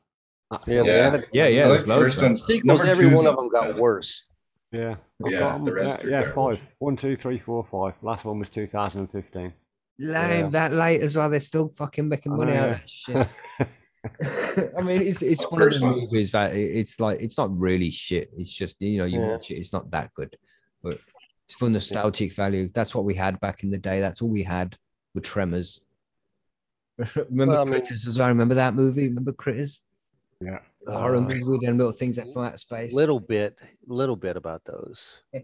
[0.52, 1.22] That Yeah, Yeah.
[1.34, 2.14] Yeah, yeah, there's loads.
[2.14, 2.32] first man.
[2.34, 2.38] one.
[2.38, 3.78] Sequels, every one of them got bad.
[3.78, 4.30] worse.
[4.72, 4.96] Yeah.
[5.26, 5.64] I've Yeah, got 'em.
[5.66, 6.60] the rest yeah, are yeah, five.
[6.80, 7.94] One, two, three, four, five.
[8.02, 9.54] Last one was 2015.
[10.00, 10.50] Lame Yeah.
[10.50, 11.30] that late as well.
[11.30, 13.28] They're still fucking making money out of that shit.
[14.78, 17.38] I mean, it's it's The one of first the one's- movies that it's like it's
[17.38, 18.30] not really shit.
[18.38, 19.32] It's just you know you Yeah.
[19.32, 20.38] watch it, it's not that good,
[20.84, 20.98] but
[21.46, 22.70] it's for nostalgic value.
[22.74, 24.00] That's what we had back in the day.
[24.00, 24.78] That's all we had
[25.14, 25.82] with Tremors.
[27.16, 28.28] remember Well, I mean- Critters as well?
[28.30, 29.08] Remember that movie?
[29.10, 29.82] Remember Critters?
[30.42, 30.60] Yeah.
[30.84, 32.94] The horror Uh, movies with them little things that from outer space.
[32.94, 35.24] Little bit, little bit about those.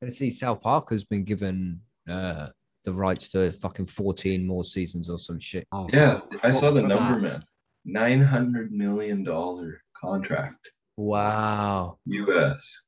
[0.00, 2.48] And see, South Park has been given uh
[2.84, 5.68] the rights to fucking fourteen more seasons or some shit.
[5.70, 7.44] Oh, Yeah, I saw the number, man.
[7.84, 11.98] Nine hundred million dollar contract, Wow.
[12.06, 12.82] U.S.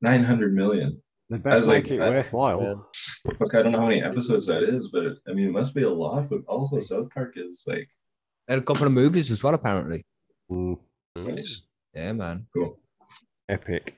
[0.00, 1.02] Nine hundred million.
[1.28, 2.90] They I best was like, make it I- worthwhile.
[3.38, 5.74] Look, I don't know how many episodes that is, but it, I mean, it must
[5.74, 6.30] be a lot.
[6.30, 7.86] But also, South Park is like,
[8.46, 10.04] They had a couple of movies as well, apparently.
[10.50, 10.78] Mm,
[11.16, 11.62] nice.
[11.94, 12.46] Yeah, man.
[12.54, 12.78] cool.
[13.48, 13.96] epic.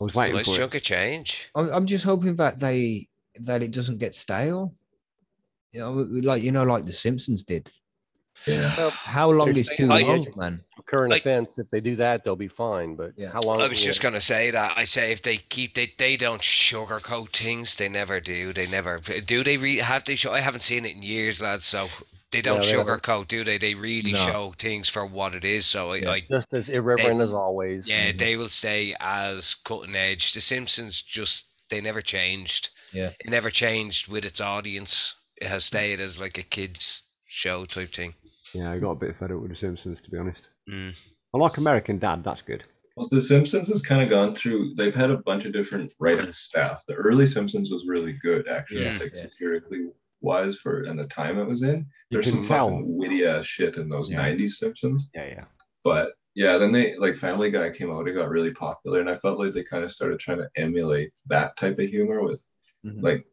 [0.00, 0.74] I was It's a waiting nice for it.
[0.74, 1.50] of change.
[1.54, 3.08] I'm, I'm just hoping that they
[3.40, 4.74] that it doesn't get stale.
[5.72, 5.92] You know,
[6.22, 7.70] like you know, like the Simpsons did.
[8.46, 10.36] Yeah, How long They're is too staying long, edge.
[10.36, 10.60] man?
[10.86, 12.96] Current Like- events, if they do that, they'll be fine.
[12.96, 13.30] But Yeah.
[13.30, 13.60] how long?
[13.60, 13.86] I was yeah.
[13.86, 14.76] just gonna say that.
[14.76, 17.76] I say if they keep they they don't sugarcoat things.
[17.76, 18.52] They never do.
[18.52, 19.44] They never do.
[19.44, 20.32] They re- have they show.
[20.32, 21.64] I haven't seen it in years, lads.
[21.64, 21.86] So
[22.34, 22.86] they don't they haven't.
[23.02, 23.56] sugarcoat, do they?
[23.58, 24.18] They really No.
[24.18, 25.64] show things for what it is.
[25.66, 26.10] So I, Yeah.
[26.10, 27.88] I just as irreverent as always.
[27.88, 30.32] yeah, they will stay as cutting edge.
[30.32, 32.68] The Simpsons just they never changed.
[32.92, 33.10] Yeah.
[33.18, 35.16] it never changed with its audience.
[35.36, 38.14] It has stayed as like a kids show type thing.
[38.52, 40.42] Yeah, I got a bit fed up with The Simpsons, to be honest.
[40.70, 40.94] Mm.
[41.34, 42.22] I like American Dad.
[42.22, 42.62] That's good.
[42.96, 44.74] well, The Simpsons has kind of gone through.
[44.76, 46.84] They've had a bunch of different writing staff.
[46.86, 49.22] The early Simpsons was really good, actually, Yeah, like yeah.
[49.22, 49.88] satirically
[50.24, 51.86] wise for and the time it was in.
[52.10, 52.70] You There's some tell.
[52.70, 54.22] fucking witty ass shit in those Yeah.
[54.22, 55.10] '90s Simpsons.
[55.14, 55.44] Yeah, yeah.
[55.84, 59.14] but yeah, then they like Family Guy came out, it got really popular, and I
[59.14, 62.42] felt like they kind of started trying to emulate that type of humor with
[62.84, 63.02] Mhm.
[63.02, 63.24] like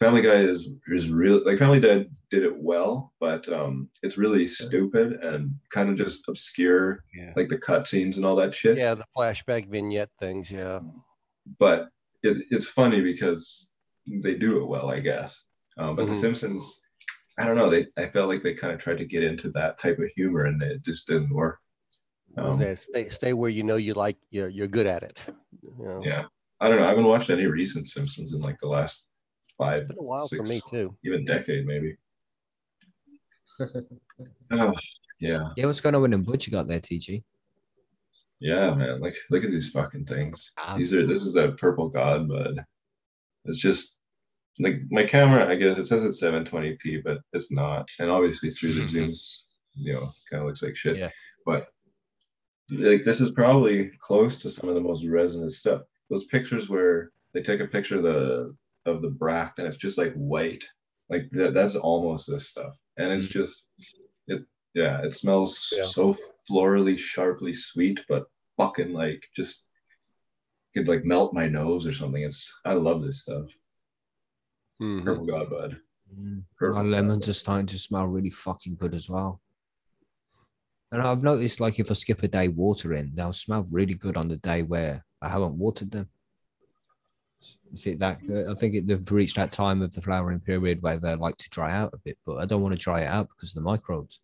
[0.00, 4.46] Family Guy is is real like Family Guy did it well, but um it's really
[4.48, 7.32] stupid and kind of just obscure, Yeah.
[7.36, 8.78] like the cutscenes and all that shit.
[8.78, 10.50] yeah, the flashback vignette things.
[10.50, 10.80] Yeah,
[11.58, 11.88] But
[12.22, 13.70] it, it's funny because
[14.06, 15.42] they do it well, I guess.
[15.80, 16.20] Um, but The Mhm.
[16.20, 16.80] Simpsons,
[17.38, 19.78] I don't know, they I felt like they kind of tried to get into that
[19.78, 21.58] type of humor and it just didn't work.
[22.36, 22.78] Um, that?
[22.78, 25.18] stay stay where you know you like you're you're good at it.
[25.62, 26.02] You know?
[26.04, 26.24] Yeah.
[26.60, 26.84] I don't know.
[26.84, 29.06] I haven't watched any recent Simpsons in like the last
[29.56, 30.94] five, it's been a while for six, me too.
[31.04, 31.96] even decade maybe.
[34.52, 34.72] oh,
[35.18, 37.22] yeah, Yeah, what's going on with them butch you got there, TG?
[38.40, 39.00] yeah, man.
[39.00, 40.52] Like, look at these fucking things.
[40.58, 40.76] Ah.
[40.76, 41.06] These are.
[41.06, 42.52] This is a purple god, but
[43.44, 43.98] it's just
[44.58, 45.48] like my camera.
[45.48, 47.88] I guess it says it's 720p, but it's not.
[47.98, 48.96] And obviously through the mm-hmm.
[48.96, 49.44] zooms,
[49.74, 50.96] you know, kind of looks like shit.
[50.96, 51.10] Yeah.
[51.46, 51.68] But
[52.70, 55.82] like, this is probably close to some of the most resonant stuff.
[56.08, 58.54] Those pictures where they take a picture of the
[58.86, 60.64] of the bract and it's just like white
[61.08, 63.30] like that, that's almost this stuff and it's mm.
[63.30, 63.66] just
[64.26, 64.42] it
[64.74, 65.84] yeah it smells Yeah.
[65.84, 66.16] so
[66.48, 68.24] florally sharply sweet but
[68.56, 69.64] fucking like just
[70.74, 73.46] could like melt my nose or something it's i love this stuff
[74.80, 75.04] Mhm.
[75.04, 75.80] purple god bud
[76.12, 76.42] Mm.
[76.58, 77.30] Purple My lemons Bud.
[77.30, 79.40] are starting to smell really fucking good as well.
[80.90, 84.26] And I've noticed, like, if I skip a day watering, they'll smell really good on
[84.26, 86.08] the day where I haven't watered them.
[87.72, 88.48] Is it that good?
[88.48, 91.48] I think it, they've reached that time of the flowering period where they like to
[91.50, 93.60] dry out a bit, but I don't want to dry it out because of the
[93.60, 94.18] microbes.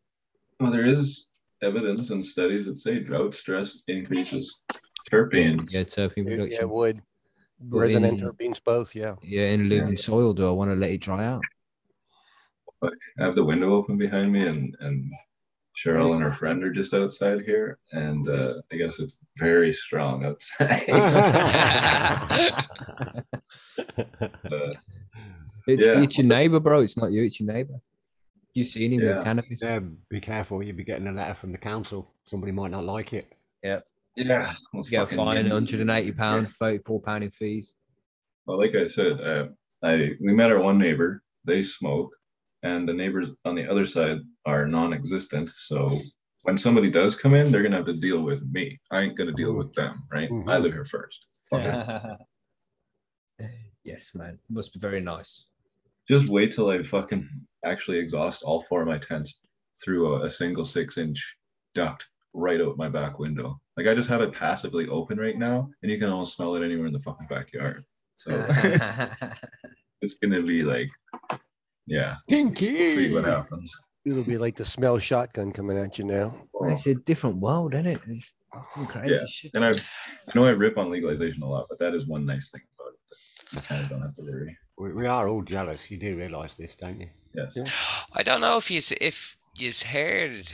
[0.59, 1.29] well there is
[1.63, 4.61] evidence and studies that say drought stress increases
[5.09, 6.51] terpenes Yeah, terpene Yeah, production.
[6.51, 7.03] yeah, wood,
[7.61, 8.95] But resin and in- terpenes both.
[8.95, 9.15] Yeah.
[9.23, 11.43] Yeah, in living soil, do I want to let it dry out?
[12.83, 12.89] I
[13.19, 15.11] have the window open behind me, and and
[15.83, 20.25] Cheryl and her friend are just outside here, and uh, I guess it's very strong
[20.25, 20.85] outside.
[23.99, 24.75] Uh,
[25.67, 26.01] It's Yeah.
[26.03, 26.81] it's your neighbor, bro.
[26.81, 27.25] It's not you.
[27.25, 27.81] It's your neighbor.
[28.55, 29.17] You seen him Yeah.
[29.17, 29.61] with cannabis?
[29.63, 30.63] yeah, be careful.
[30.63, 32.09] You'll be getting a letter from the council.
[32.27, 33.33] Somebody might not like it.
[33.63, 33.81] yeah,
[34.17, 34.25] well,
[34.85, 37.75] You get a fucking- fine, 180 pound, 34 pound in fees.
[38.47, 39.49] Well, like I said, uh,
[39.83, 41.23] I we met our one neighbor.
[41.45, 42.15] They smoke,
[42.63, 45.51] and the neighbors on the other side are non-existent.
[45.51, 46.01] So
[46.43, 48.81] when somebody does come in, they're gonna have to deal with me.
[48.91, 50.31] I ain't gonna deal with them, right?
[50.31, 50.49] Mhm.
[50.49, 51.27] I live here first.
[53.85, 54.33] Yes, man.
[54.49, 55.45] Must be very nice.
[56.09, 57.29] Just wait till I fucking
[57.65, 59.41] actually exhaust all four of my tents
[59.85, 61.37] through a, a single six-inch
[61.75, 62.05] duct
[62.37, 63.61] right out my back window.
[63.77, 66.65] Like I just have it passively open right now, and you can almost smell it
[66.65, 67.85] anywhere in the fucking backyard.
[68.17, 68.47] So
[70.03, 70.91] it's gonna be like,
[71.87, 72.95] yeah, Pinky.
[72.95, 73.75] see what happens.
[74.05, 76.35] It'll be like the smell shotgun coming at you now.
[76.55, 76.69] Oh.
[76.69, 78.01] it's a different world, isn't it?
[78.07, 79.51] It's fucking crazy Yeah, shit.
[79.55, 82.51] And I, I know I rip on legalization a lot, but that is one nice
[82.51, 83.17] thing about it.
[83.53, 84.57] You kind of don't have to worry.
[84.79, 85.91] We, we are all jealous.
[85.91, 87.09] You do realise this, don't you?
[87.35, 87.53] Yes.
[87.57, 87.65] Yeah.
[88.13, 90.53] I don't know if you if you've heard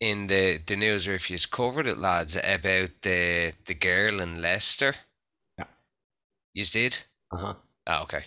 [0.00, 4.40] in the the news or if you've covered it, lads, about the the girl in
[4.42, 4.94] Leicester.
[5.58, 5.64] Yeah.
[6.54, 6.98] You did?
[7.32, 7.54] Uh huh.
[7.86, 8.24] Oh, okay.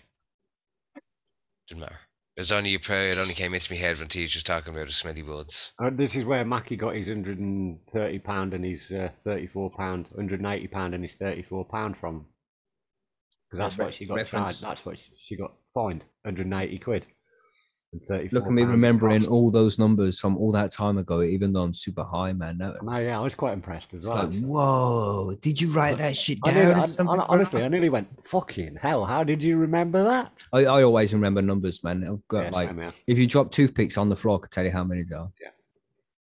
[1.67, 1.99] Didn't matter.
[2.37, 4.73] It was only you probably it only came into my head when Teach was talking
[4.73, 5.73] about the Smithy Woods.
[5.81, 9.71] Uh, this is where Mackie got his hundred and thirty pound and his uh, thirty-four
[9.77, 12.25] pound, hundred and eighty pound and his thirty-four pound from.
[13.49, 14.61] 'Cause that's Re- what she got reference.
[14.61, 14.63] charged.
[14.63, 17.05] That's what she, she got fined, hundred and eighty quid.
[17.93, 19.31] And 34 Look at me remembering cost.
[19.31, 22.57] all those numbers from all that time ago, even though I'm super high, man.
[22.57, 24.27] No, No, yeah, I was quite impressed as it's well.
[24.27, 26.55] like, whoa, did you write that shit I down?
[26.77, 30.47] nearly- or I- I- honestly, I nearly went, fucking hell, how did you remember that?
[30.53, 32.05] I, I always remember numbers, man.
[32.07, 32.93] I've got Yeah, like, same here.
[33.07, 35.31] if you drop toothpicks on the floor, I can tell you how many there are.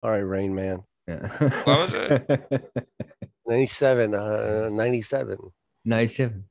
[0.03, 0.83] All right, Rain Man.
[1.07, 1.27] Yeah.
[1.63, 2.87] What was it?
[3.47, 5.37] 97, uh, 97.
[5.85, 6.43] 97.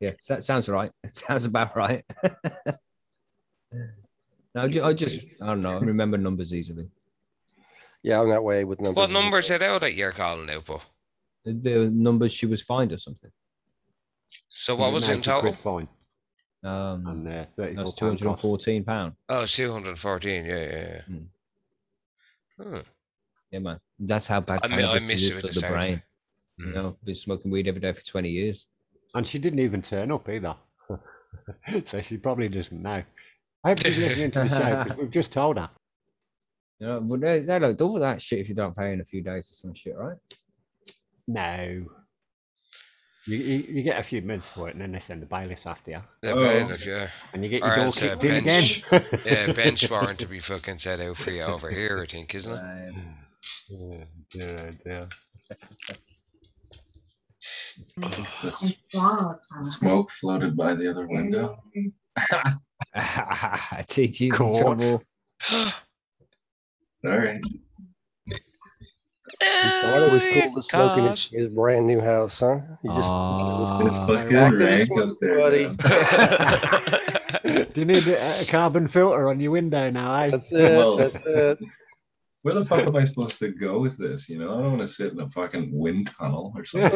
[0.00, 0.90] Yeah, that sounds right.
[1.04, 2.04] It sounds about right.
[4.54, 5.76] no, I ju- I just, I don't know.
[5.76, 6.88] I remember numbers easily.
[8.02, 8.96] Yeah, I'm that way with numbers.
[8.96, 9.22] what well.
[9.22, 10.80] numbers it out that you're calling out, Bo?
[11.44, 13.30] The, the numbers she was fined or something.
[14.48, 15.52] So what was it in total?
[15.52, 15.88] Fine,
[16.64, 18.42] Um, and uh, that's pound two hundred and cost.
[18.42, 19.14] fourteen pound.
[19.28, 20.44] Oh, it's 214.
[20.44, 21.00] Yeah, yeah, yeah.
[21.02, 21.18] Hmm.
[22.62, 22.78] Hmm.
[23.50, 23.80] Yeah, man.
[23.98, 26.02] That's how bad I mi- I cannabis missed is it at for the the brain.
[26.60, 26.66] Hmm.
[26.68, 28.66] You know, been smoking weed every day for twenty years.
[29.14, 30.54] And she didn't even turn up either.
[31.86, 33.02] so she probably doesn't know.
[33.64, 35.70] I hope she's listening to the show 'cause we've just told her.
[36.80, 39.22] You know, but they, they don't that shit if you don't pay in a few
[39.22, 40.16] days or some shit, right?
[41.28, 41.86] No.
[43.24, 45.64] You, you, you get a few minutes for it and then they send the bailiffs
[45.64, 46.02] after you.
[46.22, 46.38] They're Oh.
[46.40, 48.82] paying if you And you get Or your door else, kicked in bench.
[48.90, 49.04] again.
[49.24, 52.52] yeah, bench warrant to be fucking set out for you over here, I think, isn't
[52.52, 52.58] it?
[52.58, 53.14] Um,
[53.70, 55.06] yeah, yeah, yeah.
[57.96, 61.62] The smoke floated by the other window.
[62.96, 64.60] TG's in Caught.
[64.60, 65.02] trouble.
[67.04, 67.40] All right.
[69.40, 71.10] He thought it was cool to smoke in God.
[71.10, 72.60] his, his brand new house, huh?
[72.82, 74.06] He just thought it was Aw.
[74.06, 74.16] cool.
[74.16, 75.36] It's fucking rock this rank one, up there.
[75.38, 75.64] buddy.
[77.44, 77.66] man.
[77.74, 80.30] Do you need a, a carbon filter on your window now, eh?
[80.30, 80.76] That's it.
[80.76, 81.58] Well- That's it.
[82.42, 84.28] Where the fuck am I supposed to go with this?
[84.28, 86.90] You know, I don't want to sit in a fucking wind tunnel or something.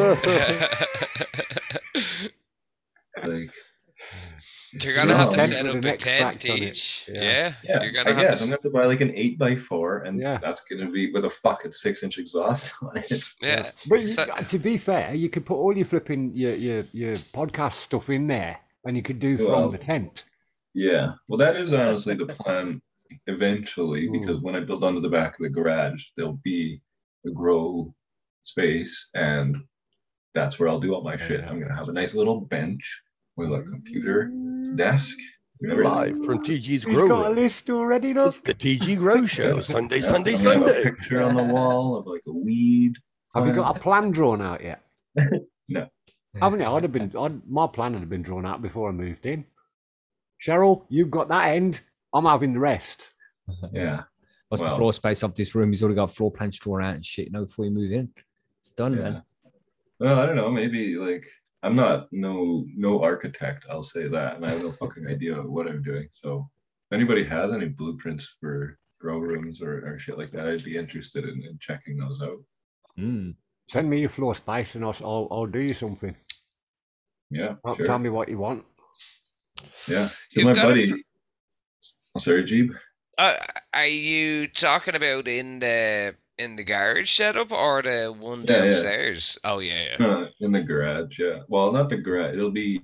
[3.25, 3.51] like,
[4.83, 6.05] You're gonna have to Tent set with up an a tent
[6.37, 7.09] extract each.
[7.13, 7.23] Yeah.
[7.23, 7.53] Yeah.
[7.65, 8.45] Yeah, You're gonna I have guess to.
[8.45, 10.39] I'm gonna have to buy like an eight by four, and Yeah.
[10.39, 13.13] that's gonna be with a fucking six inch exhaust on it.
[13.41, 13.71] Yeah.
[13.89, 17.17] But you, So- to be fair, you could put all your flipping your, your your
[17.35, 20.25] podcast stuff in there, and you could do from the tent.
[20.75, 22.83] Yeah, well, that is honestly the plan
[23.27, 24.13] eventually, hmm.
[24.13, 26.81] because when I build onto the back of the garage, there'll be
[27.27, 27.95] a grow
[28.43, 29.57] space, and
[30.35, 31.45] that's where I'll do all my shit.
[31.45, 33.01] I'm gonna have a nice little bench
[33.37, 34.31] with a computer
[34.75, 35.17] desk.
[35.63, 38.29] Live from TG's He's Grow got a list already, look.
[38.29, 39.61] It's the TG Grow Show.
[39.63, 40.81] Sunday, Yeah, Sunday, I'm Sunday.
[40.81, 42.97] A picture on the wall of like a weed.
[43.35, 44.83] Have you got a plan drawn out yet?
[45.69, 45.89] No.
[46.41, 46.67] Haven't you?
[46.67, 47.13] I'd have been.
[47.19, 49.45] I'd, my plan had been drawn out before I moved in.
[50.41, 51.81] Cheryl, you've got that end.
[52.15, 53.11] I'm having the rest.
[53.73, 54.05] Yeah,
[54.49, 55.71] What's the floor space of this room?
[55.71, 57.27] He's already got floor plans drawn out and shit.
[57.27, 58.11] You know, before you move in,
[58.61, 59.03] it's done, yeah.
[59.03, 59.23] man.
[59.99, 60.51] Well, I don't know.
[60.51, 61.27] Maybe like
[61.67, 63.67] I'm not no no architect.
[63.69, 66.07] I'll say that, and I have no fucking idea what I'm doing.
[66.13, 66.49] So,
[66.91, 70.77] if anybody has any blueprints for grow rooms or, or shit like that, I'd be
[70.77, 72.39] interested in, in checking those out.
[72.99, 73.35] Mm.
[73.69, 76.15] Send me your floor space, and I'll I'll, I'll do you something.
[77.31, 77.87] Yeah, Tell- sure.
[77.87, 78.65] Tell me what you want.
[79.89, 80.93] Yeah, You've my got a buddy.
[82.15, 82.71] Oh, sorry, Jeeb.
[83.19, 83.35] Uh,
[83.75, 88.61] are you talking about in the in the garage setup or the one Yeah, yeah.
[88.63, 89.39] downstairs?
[89.43, 90.07] Oh yeah, yeah.
[90.07, 91.41] Uh, in the garage, yeah.
[91.49, 92.35] Well, not the garage.
[92.35, 92.81] It'll be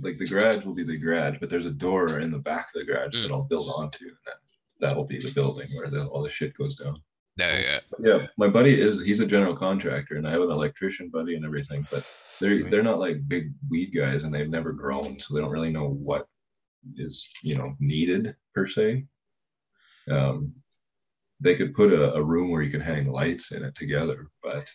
[0.00, 2.80] like the garage will be the garage, but there's a door in the back of
[2.80, 3.22] the garage Mm.
[3.22, 4.34] that I'll build onto, and then
[4.80, 7.00] that'll be the building where the, all the shit goes down.
[7.36, 7.80] No, yeah.
[7.98, 11.44] Yeah, my buddy is he's a general contractor, and I have an electrician buddy and
[11.44, 12.04] everything, but
[12.40, 15.72] they're they're not like big weed guys, and they've never grown, so they don't really
[15.72, 16.28] know what
[16.96, 19.04] is you know needed per se.
[20.08, 20.52] Um,
[21.40, 24.70] they could put a, a room where you can hang lights in it together, but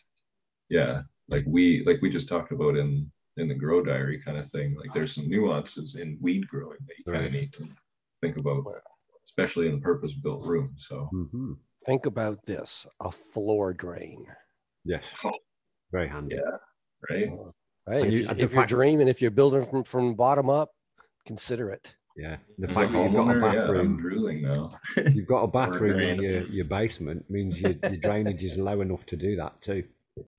[0.70, 4.50] yeah, like we like we just talked about in in the grow diary kind of
[4.50, 4.76] thing.
[4.80, 7.66] Like there's some nuances in weed growing that you kind of need to
[8.22, 8.64] think about,
[9.26, 10.74] especially in a purpose built room.
[10.78, 11.54] So Mm-hmm.
[11.86, 14.26] Think about this: a floor drain.
[14.84, 15.04] Yes.
[15.92, 16.36] Very handy.
[16.36, 16.58] Yeah.
[17.10, 17.30] Right.
[17.88, 18.04] Right?
[18.04, 20.14] And If, you- you, and the if you're fact- dreaming, if you're building from from
[20.16, 20.70] bottom up,
[21.26, 21.96] consider it.
[22.18, 22.36] Yeah.
[22.58, 24.70] The As fact that you've got a homeowner, yeah, I'm bathroom, now.
[25.16, 29.06] you've got a bathroom in your, your basement means your, your drainage is low enough
[29.06, 29.84] to do that too.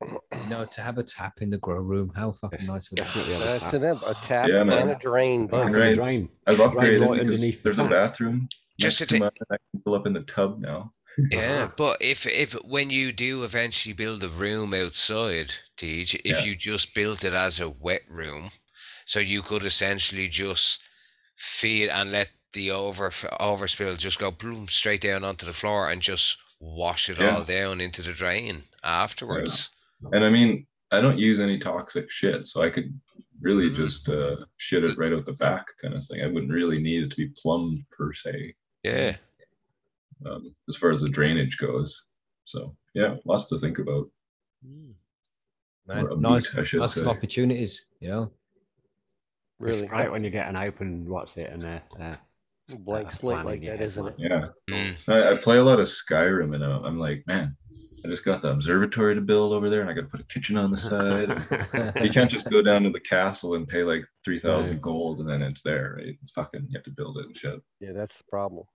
[0.02, 3.04] You know, to have a tap in the grow room, how fucking nice would that
[3.04, 3.74] definitely have a That's tap.
[3.82, 5.46] an a tap Yeah, and a drain.
[5.46, 5.96] But the Right.
[5.96, 6.28] drain.
[6.46, 7.90] I've Drain upgraded right because underneath the there's a tap.
[7.90, 8.48] bathroom
[8.78, 9.30] Just next to to ta- mine.
[9.52, 10.92] I can fill up in the tub now.
[11.30, 16.44] Yeah, but if if when you do eventually build a room outside, Deej, if Yeah.
[16.44, 18.50] you just built it as a wet room,
[19.06, 20.80] so you could essentially just
[21.36, 26.02] feed and let the over overspill just go boom straight down onto the floor and
[26.02, 27.36] just wash it Yeah.
[27.36, 29.70] all down into the drain afterwards.
[30.12, 32.98] And I mean, I don't use any toxic shit, so I could
[33.40, 33.74] really Mm.
[33.76, 36.20] just uh, shit it right out the back, kind of thing.
[36.22, 39.16] I wouldn't really need it to be plumbed per se, Yeah.
[40.26, 42.04] um, as far as the drainage goes.
[42.44, 44.10] So yeah, lots to think about.
[44.62, 46.20] man.
[46.20, 47.84] Nice, boot, I should lots of opportunities.
[48.00, 48.32] You know,
[49.58, 52.18] really, It's great when you get an open, what's it, and a, a
[52.78, 54.14] blank uh, slate like in your that, head, isn't it?
[54.18, 55.08] Yeah, Mm.
[55.08, 57.56] I, I play a lot of Skyrim, and I'm I'm like, man,
[58.04, 60.24] I just got the observatory to build over there, and I got to put a
[60.24, 61.28] kitchen on the side.
[62.04, 64.82] you can't just go down to the castle and pay like three thousand Right.
[64.82, 65.96] gold, and then it's there.
[65.98, 66.16] Right?
[66.22, 67.60] It's fucking you have to build it and shit.
[67.80, 68.66] Yeah, that's the problem.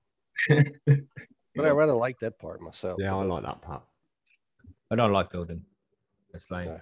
[0.49, 0.63] You
[1.55, 2.97] But I rather like that part myself.
[2.99, 3.84] yeah, I like that part.
[4.91, 5.61] I don't like building.
[6.34, 6.65] It's lame.
[6.65, 6.81] No.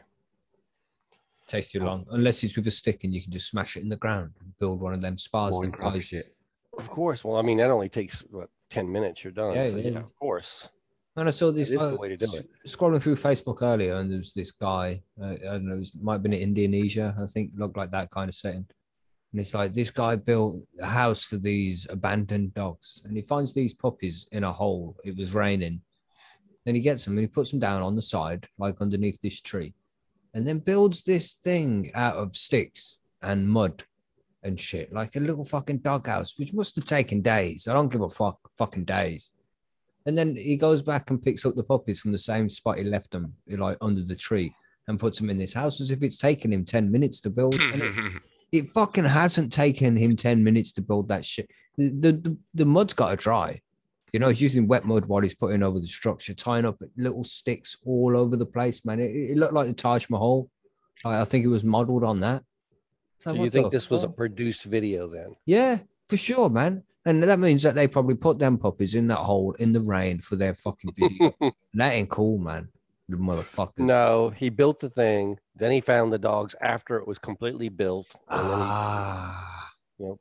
[1.45, 3.89] Takes too long, unless it's with a stick and you can just smash it in
[3.89, 5.59] the ground and build one of them spas.
[5.59, 6.05] Them Minecraft guys.
[6.05, 6.32] shit.
[6.77, 7.23] Of course.
[7.23, 9.23] Well, I mean, that only takes what ten minutes.
[9.23, 9.55] You're done.
[9.55, 9.91] Yeah, so, yeah.
[9.91, 10.69] yeah, of course.
[11.15, 12.49] And I saw this is the way to do it.
[12.67, 15.03] scrolling through Facebook earlier, and there was this guy.
[15.21, 17.15] Uh, I don't know, it was, might have been in Indonesia.
[17.21, 18.65] I think looked like that kind of setting.
[19.31, 23.53] And it's like this guy built a house for these abandoned dogs, and he finds
[23.53, 24.95] these puppies in a hole.
[25.03, 25.81] It was raining.
[26.65, 29.39] Then he gets them and he puts them down on the side, like underneath this
[29.41, 29.75] tree,
[30.33, 33.83] and then builds this thing out of sticks and mud
[34.43, 37.67] and shit, like a little fucking doghouse, which must have taken days.
[37.67, 39.31] I don't give a fuck, fucking days.
[40.05, 42.83] And then he goes back and picks up the puppies from the same spot he
[42.83, 44.53] left them, like under the tree,
[44.87, 47.55] and puts them in this house as if it's taken him 10 minutes to build.
[47.59, 48.21] And it,
[48.51, 51.49] it fucking hasn't taken him 10 minutes to build that shit.
[51.77, 53.61] The, the, the, the mud's got to dry.
[54.11, 57.23] You know, he's using wet mud while he's putting over the structure, tying up little
[57.23, 58.99] sticks all over the place, man.
[58.99, 60.49] It, it looked like the Taj Mahal.
[61.05, 62.43] I, I think it was modeled on that.
[63.23, 65.35] So you think the this was a produced video then?
[65.45, 65.79] Yeah,
[66.09, 66.83] for sure, man.
[67.05, 70.19] And that means that they probably put them puppies in that hole in the rain
[70.19, 71.33] for their fucking video.
[71.41, 72.69] and that ain't cool, man.
[73.09, 73.79] The motherfuckers.
[73.79, 75.37] No, he built the thing.
[75.55, 78.07] Then he found the dogs after it was completely built.
[78.11, 79.71] He, Ah.
[79.99, 80.15] Yep.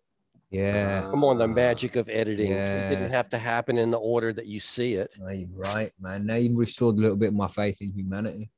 [0.51, 1.03] Yeah.
[1.11, 2.53] come on, the magic of editing.
[2.53, 5.17] It didn't have to happen in the order that you see it.
[5.19, 6.27] No, you're right, man.
[6.27, 8.51] Now you restored a little bit of my faith in humanity.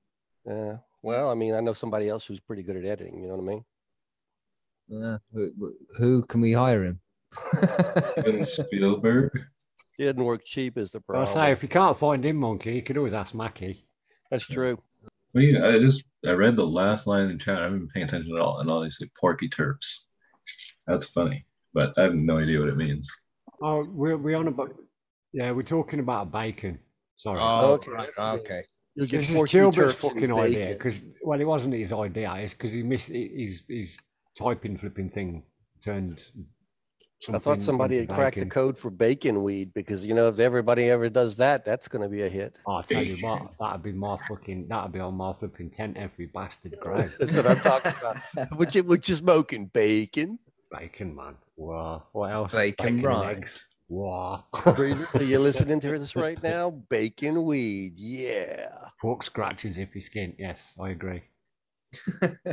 [0.47, 0.79] Yeah.
[1.03, 3.21] Well, I mean, I know somebody else who's pretty good at editing.
[3.23, 3.65] You know what I mean?
[4.89, 5.19] Yeah.
[5.33, 7.01] Who, who- who can we hire him?
[8.13, 9.33] Steven Spielberg.
[9.97, 12.75] He didn't work cheap, is the But I say, if you can't find him, Monkey,
[12.75, 13.87] you could always ask Mackie.
[14.31, 14.79] That's true.
[15.35, 17.59] I mean, I just I read the last line in the chat.
[17.59, 20.01] I haven't been paying attention at all, and all they say porky terps.
[20.87, 23.09] That's funny, but I have no idea what it means.
[23.63, 24.75] Oh, we're, we're on about,
[25.33, 26.79] yeah, we're talking about bacon.
[27.17, 27.39] Sorry.
[27.41, 28.21] Oh, oh okay.
[28.21, 28.63] okay.
[28.97, 32.33] You'll get This is porky Tilbert's fucking idea because, well, it wasn't his idea.
[32.35, 33.97] It's because he missed his his
[34.39, 35.45] typing flipping thing
[35.83, 36.21] turned.
[37.33, 40.39] I thought somebody had into cracked the code for bacon weed because you know if
[40.39, 42.55] everybody ever does that, that's going to be a hit.
[42.67, 45.97] Oh, I tell you what, that'd be my fucking, that'd be on my flipping tent
[45.97, 47.15] every bastard grave.
[47.21, 48.59] That's what I'm talking about.
[48.59, 50.39] Which it which is smoking bacon.
[50.71, 51.37] bacon, man.
[51.57, 52.05] Wow.
[52.13, 52.53] What else?
[52.53, 53.37] Bacon and right.
[53.39, 53.65] eggs.
[53.89, 54.45] Wow.
[54.75, 56.71] Breeder, so you're listening to this right now?
[56.71, 58.71] Bacon weed, yeah.
[59.01, 60.35] Pork scratches if you skin.
[60.39, 61.23] Yes, I agree.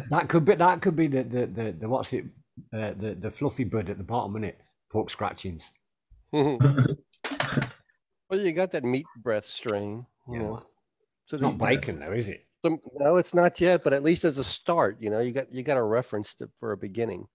[0.10, 2.26] That could be that could be the the the, the what's it
[2.74, 4.60] uh, the the fluffy bud at the bottom, is it?
[4.92, 5.72] Pork scratchings.
[6.34, 6.58] well,
[8.32, 10.06] you got that meat breath strain.
[10.28, 10.64] You Yeah, know.
[11.26, 12.46] So It's not the- bacon though, is it?
[12.64, 15.52] some- no, it's not yet, but at least as a start, you know, you got
[15.52, 17.28] you got a reference to, for a beginning.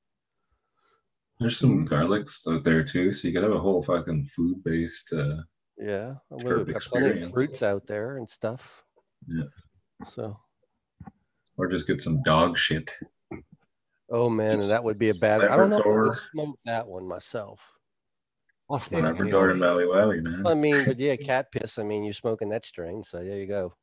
[1.40, 5.12] There's some garlics out there too, so you could have a whole fucking food-based.
[5.12, 5.42] Uh,
[5.78, 8.82] Yeah, well, we've got plenty of fruits out there and stuff.
[9.28, 9.44] Yeah.
[10.04, 10.38] So,
[11.56, 12.90] or just get some dog shit.
[14.10, 15.42] oh man, and that would be a bad.
[15.42, 17.60] I don't know if I would smoke that one myself.
[18.70, 19.84] I'll smoke it Labrador and anyway.
[19.84, 20.46] Maui Wowie, man.
[20.46, 21.78] I mean, but yeah, cat piss.
[21.78, 23.74] I mean, you're smoking that strain, so there you go.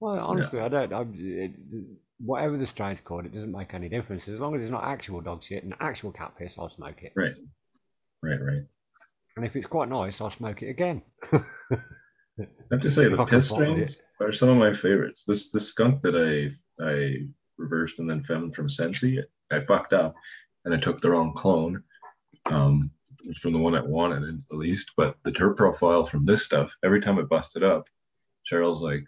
[0.00, 0.92] Well, honestly, I don't.
[0.92, 1.52] I, it,
[2.18, 5.20] whatever the strain's called, it doesn't make any difference as long as it's not actual
[5.20, 6.54] dog shit and actual cat piss.
[6.58, 7.36] I'll smoke it, Right,
[8.22, 8.62] right, right.
[9.36, 11.02] and if it's quite nice, I'll smoke it again.
[11.32, 14.72] I have to say the If I can piss find strains are some of my
[14.72, 15.24] favorites.
[15.24, 16.50] This this skunk that I
[16.82, 17.26] I
[17.58, 20.14] reversed and then found from Sensi, I fucked up
[20.64, 21.82] and I took the wrong clone.
[22.46, 22.90] Um
[23.24, 26.42] it was from the one I wanted at least, but the terp profile from this
[26.42, 27.88] stuff, every time it busted up,
[28.50, 29.06] Cheryl's like,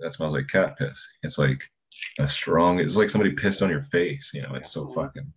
[0.00, 1.06] that smells like cat piss.
[1.22, 1.62] It's like
[2.18, 5.30] a strong, it's like somebody pissed on your face, you know, it's so fucking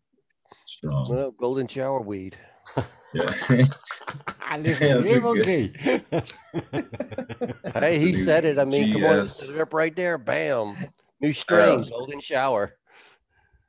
[0.65, 1.05] strong.
[1.09, 2.37] Well, golden shower weed.
[3.13, 3.33] Yeah.
[4.57, 5.19] Listen Yeah, that's you,
[7.73, 7.79] a.
[7.79, 8.57] Hey, he said it.
[8.57, 10.17] I mean, come on, set it up right there.
[10.17, 10.75] Bam.
[11.21, 12.75] New strain, Uh, golden shower.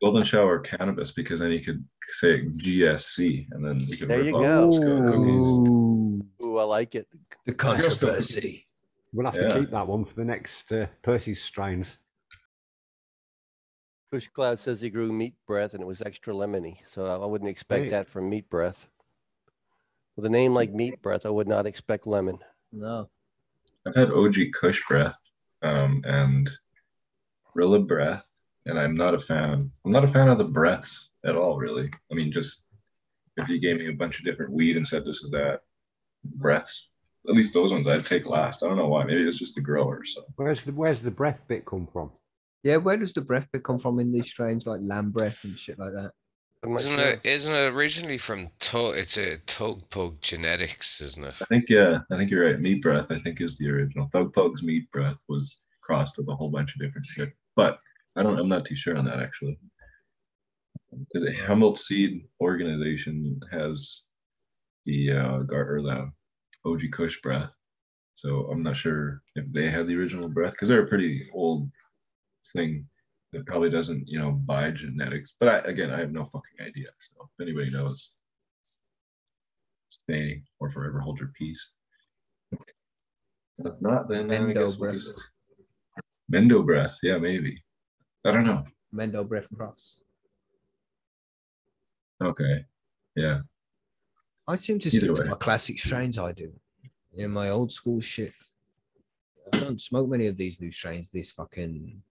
[0.03, 4.33] Golden shower cannabis because then you could say GSC and then you could There you
[4.33, 4.71] go.
[4.73, 7.09] Ooh, Ooh, I like it.
[7.47, 8.67] the controversy.
[9.13, 9.49] We'll have Yeah.
[9.49, 11.99] to keep that one for the next uh, Percy's strains.
[14.13, 16.79] Kush Cloud says he grew meat breath and it was extra lemony.
[16.87, 17.91] So I I wouldn't expect Hey.
[17.91, 18.89] that from meat breath.
[20.17, 22.39] With a name like meat breath, I would not expect lemon.
[22.73, 23.11] No.
[23.87, 25.17] I've had OG Kush breath
[25.63, 26.49] um, and
[27.55, 28.29] Rilla breath,
[28.67, 29.71] and I'm not a fan.
[29.85, 31.91] I'm not a fan of the breaths at all, really.
[32.11, 32.63] I mean, just
[33.37, 35.61] if you gave me a bunch of different weed and said this is that
[36.25, 36.91] breaths,
[37.29, 38.63] at least those ones I'd take last.
[38.63, 39.05] I don't know why.
[39.05, 40.05] Maybe it's just the grower.
[40.05, 42.11] So Where's the Where's the breath bit come from?
[42.63, 45.59] Yeah, where does the breath bit come from in these strains like lamb breath and
[45.59, 46.13] shit like that?
[46.63, 47.11] Isn't sure.
[47.13, 47.21] it?
[47.25, 48.97] Isn't it originally from Thug?
[48.97, 51.35] It's a Thug Pug genetics, isn't it?
[51.41, 52.61] I think yeah, I think you're right.
[52.61, 54.11] Meat breath, I think, is the original.
[54.13, 57.79] Thug Pug's meat breath was crossed with a whole bunch of different shit, but
[58.17, 58.39] I don't.
[58.39, 59.59] I'm not too sure on that actually.
[61.13, 64.07] The Humboldt Seed Organization has
[64.87, 66.11] the uh, gar- or the
[66.65, 67.51] OG Kush breath,
[68.15, 71.71] so I'm not sure if they had the original breath because they're a pretty old
[72.55, 72.87] thing
[73.33, 75.35] that probably doesn't, you know, buy genetics.
[75.39, 76.89] But I, again, I have no fucking idea.
[76.99, 78.17] So if anybody knows,
[79.91, 81.73] stay or forever hold your peace.
[82.53, 85.23] If not, then uh, I guess we'll just
[86.33, 86.97] Mendo breath.
[87.03, 87.63] Yeah, maybe.
[88.25, 88.65] I don't know.
[88.95, 90.01] Mendo breath cross.
[92.23, 92.65] Okay.
[93.17, 93.41] Yeah.
[94.47, 96.19] I seem to Either stick to my classic strains.
[96.19, 96.53] I do.
[97.15, 98.33] In my old school shit.
[99.53, 101.11] I don't smoke many of these new strains.
[101.11, 102.03] This fucking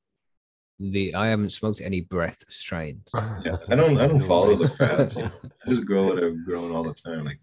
[0.79, 3.07] the I haven't smoked any breath strains.
[3.45, 3.57] Yeah.
[3.69, 5.15] I don't I don't follow the fads.
[5.15, 5.31] you know.
[5.65, 7.25] I just grow what I've grown all the time.
[7.25, 7.39] Like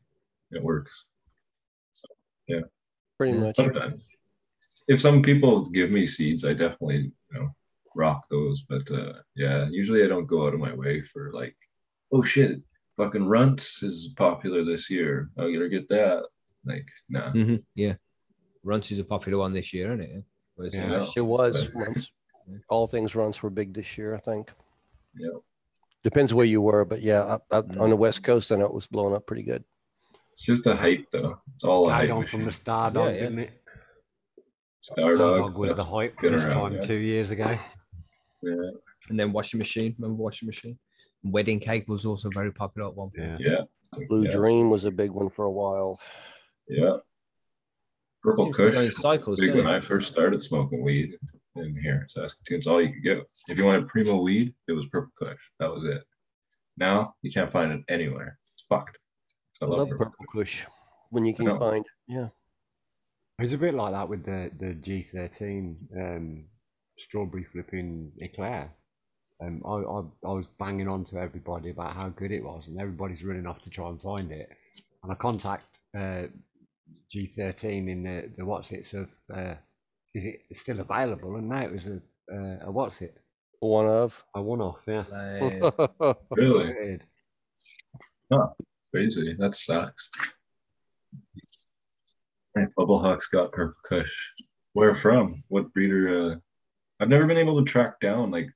[0.51, 1.05] it works.
[2.49, 2.61] Pretty Yeah.
[3.19, 3.57] Pretty much.
[3.57, 4.03] Sometimes.
[4.89, 7.55] If some people give me seeds, I definitely, you know,
[7.95, 8.63] rock those.
[8.69, 11.57] But uh yeah, usually I don't go out of my way for like,
[12.13, 12.61] oh shit,
[12.97, 15.31] fucking runts is popular this year.
[15.39, 16.25] I gotta get that.
[16.65, 17.33] Like, nah.
[17.33, 17.95] Mhm, Yeah.
[18.65, 20.25] Runts is a popular one this year, isn't it?
[20.57, 20.91] Whereas Yeah.
[20.93, 22.09] last It was But-
[22.69, 24.53] All things runts were big this year, I think.
[25.17, 25.31] Yeah.
[26.05, 28.73] Depends where you were, but yeah, up, up on the West Coast, I know it
[28.73, 29.65] was blowing up pretty good.
[30.33, 31.41] It's just a hype though.
[31.57, 33.21] It's all a Died hype on from the start, Yeah, Dog, yeah.
[33.23, 33.51] didn't
[34.91, 35.01] it?
[35.01, 35.55] Stardog.
[35.55, 36.83] was the hype this around, time yeah.
[36.83, 37.59] two years ago.
[38.43, 38.71] Yeah.
[39.09, 39.95] and then washing machine.
[39.99, 40.79] Remember washing machine?
[41.23, 43.41] Wedding cake was also very popular at one point.
[43.41, 43.65] Yeah.
[43.99, 44.07] Yeah.
[44.09, 44.31] Blue yeah.
[44.31, 45.99] Dream was a big one for a while.
[46.69, 46.97] Yeah.
[48.23, 48.95] Purple Seems to go in Kush.
[48.97, 49.41] cycles.
[49.41, 49.75] Big doesn't when?
[49.75, 51.17] I first started smoking weed
[51.57, 52.07] in here.
[52.09, 53.19] Saskatoon, it's all you could get.
[53.49, 55.39] If you wanted primo weed, it was Purple Kush.
[55.61, 56.03] That was it.
[56.77, 58.39] Now you can't find it anywhere.
[58.53, 58.99] It's fucked.
[59.53, 60.67] So I love Purple Kush
[61.11, 61.59] when you can know.
[61.59, 61.85] find.
[62.09, 62.29] Yeah.
[63.39, 66.45] It's a bit like that with the the G13 um,
[66.99, 68.73] strawberry flipping eclair.
[69.43, 72.81] Um, I, I I was banging on to everybody about how good it was, and
[72.81, 74.49] everybody's running off to try and find it.
[75.03, 76.23] And I contact uh,
[77.15, 79.55] G13 in the, the what's it of uh,
[80.15, 81.37] is it still available?
[81.37, 82.01] And now it was a,
[82.35, 83.19] uh, a what's it
[83.61, 84.25] One of.
[84.35, 84.79] a one off.
[84.87, 85.75] Yeah, Like,
[86.37, 87.03] Really Weird.
[88.95, 89.35] crazy.
[89.39, 90.09] That sucks.
[92.57, 92.71] Nice.
[92.75, 94.15] Bubble Hawk's got Purple Kush.
[94.73, 95.43] Where from?
[95.49, 96.33] What breeder?
[96.33, 96.37] Uh,
[96.99, 98.49] I've never been able to track down like,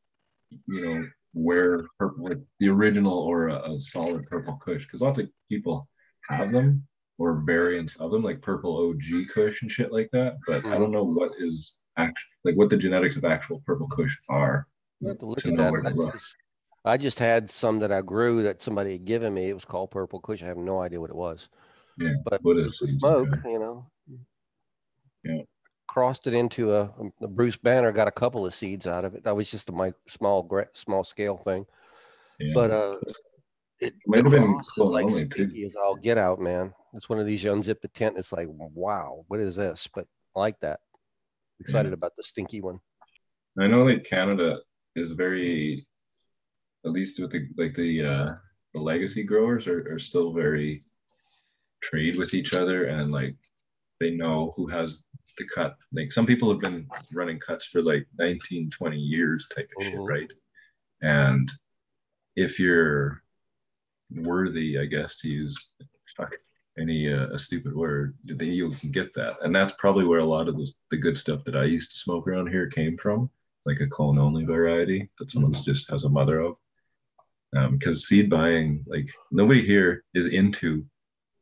[0.67, 5.19] you know, where purple, like the original or a, a solid Purple Kush, because lots
[5.19, 5.87] of people
[6.31, 6.87] have them
[7.19, 10.39] or variants of them, like Purple OG Kush and shit like that.
[10.47, 14.17] But I don't know what is actually like what the genetics of actual Purple Kush
[14.31, 14.67] are.
[15.03, 16.15] To look to know where to I look.
[16.15, 16.35] just,
[16.87, 19.51] I just had some that I grew that somebody had given me.
[19.51, 20.43] It was called Purple Kush.
[20.43, 21.51] I have no idea what it was.
[22.01, 23.87] Yeah, But is smoke, you know.
[25.23, 25.43] Yeah.
[25.87, 26.91] Crossed it into a,
[27.21, 27.93] a Bruce Banner.
[27.93, 29.25] Got a couple of seeds out of it.
[29.25, 31.67] That was just a my small small scale thing.
[32.39, 32.53] Yeah.
[32.55, 32.97] But uh,
[33.81, 36.73] it Might have been like stinky as all get out, man.
[36.95, 38.17] It's one of these you unzip the tent.
[38.17, 39.89] It's like, wow, what is this?
[39.93, 40.81] But I like that.
[41.61, 42.81] Excited about the stinky one.
[43.59, 44.61] I know like Canada
[44.97, 45.87] is very,
[46.87, 48.33] at least with the like the uh
[48.73, 50.85] the legacy growers are, are still very
[51.83, 53.35] trade with each other and like
[53.99, 55.05] they know who has
[55.39, 55.77] the cut.
[55.93, 59.95] Like some people have been running cuts for like 19, 20 years type of shit,
[59.95, 60.09] Mhm.
[60.09, 60.33] right?
[61.03, 61.51] And
[62.37, 63.23] if you're
[64.11, 65.73] worthy, I guess, to use
[66.17, 66.35] fuck
[66.79, 69.37] any uh, a stupid word, then you can get that.
[69.43, 71.97] And that's probably where a lot of the, the good stuff that I used to
[71.99, 73.31] smoke around here came from,
[73.67, 76.57] like a clone only variety that someone's just has a mother of.
[77.73, 80.85] Because seed buying, like nobody here is into,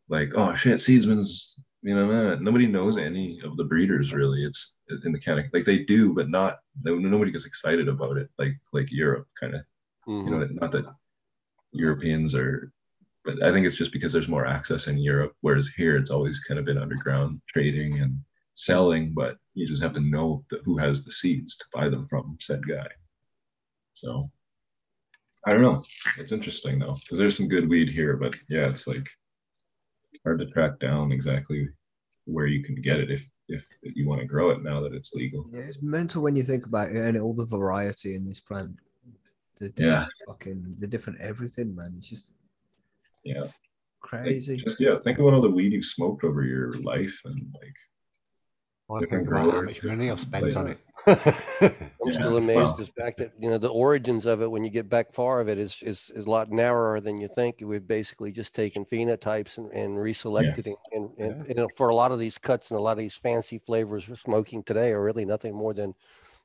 [0.08, 4.44] like, oh shit, seedsman's, you know, nobody knows any of the breeders really.
[4.44, 4.74] It's
[5.04, 8.54] in the kind of like they do, but not nobody gets excited about it, like
[8.72, 9.62] like Europe kind of
[10.08, 10.24] Mhm.
[10.24, 10.86] you know not that
[11.72, 12.72] europeans are
[13.26, 16.40] but i think it's just because there's more access in europe whereas here it's always
[16.40, 18.18] kind of been underground trading and
[18.54, 22.06] selling but you just have to know that who has the seeds to buy them
[22.08, 22.88] from said guy
[23.92, 24.30] so
[25.46, 25.82] i don't know
[26.16, 29.06] it's interesting though because there's some good weed here but yeah it's like
[30.24, 31.68] hard to track down exactly
[32.24, 35.14] where you can get it if if you want to grow it now that it's
[35.14, 38.40] legal Yeah, it's mental when you think about it and all the variety in this
[38.40, 38.76] plant.
[39.58, 41.94] The different fucking the different everything, man.
[41.98, 42.30] It's just
[43.24, 43.52] yeah Like,
[44.00, 44.56] crazy.
[44.56, 47.74] just yeah think about all the weed you've smoked over your life and like
[48.90, 50.78] I Different think about how growers, much money I've spent on uh, it.
[52.00, 54.50] I'm Yeah, still amazed well- at the fact that you know the origins of it
[54.50, 57.28] when you get back far of it is is, is a lot narrower than you
[57.28, 57.56] think.
[57.60, 60.66] We've basically just taken phenotypes and, and reselected Yes.
[60.68, 60.76] it.
[60.92, 63.14] And, and, you know, for a lot of these cuts and a lot of these
[63.16, 65.94] fancy flavors we're smoking today are really nothing more than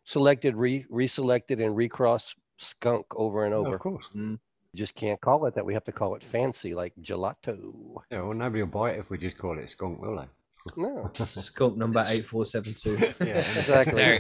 [0.03, 3.76] selected, re reselected, and recross skunk over and over.
[3.76, 4.06] Of course.
[4.14, 4.38] You
[4.76, 5.65] just can't call it that.
[5.65, 8.02] We have to call it fancy, like gelato.
[8.11, 10.28] Yeah, well, nobody will buy it if we just call it skunk, will they?
[10.77, 12.98] No, Skunk number eight four seven two.
[13.19, 13.95] Yeah, exactly.
[13.95, 14.19] There,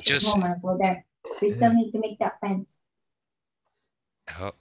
[0.00, 1.04] just Moment for there.
[1.42, 2.78] We still need to make that fence.
[4.40, 4.52] oh,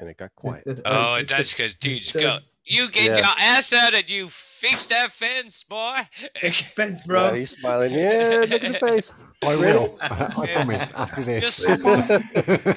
[0.00, 0.80] And it got quiet.
[0.84, 2.40] oh, that's because dude's go.
[2.72, 3.16] You get Yeah.
[3.18, 5.98] your ass out and you fix that fence, boy.
[6.74, 7.34] Fence, Yeah, bro.
[7.34, 7.92] he's smiling.
[7.92, 9.12] Yeah, look at the face.
[9.44, 9.98] I will.
[10.00, 10.88] I promise.
[10.94, 11.66] After this.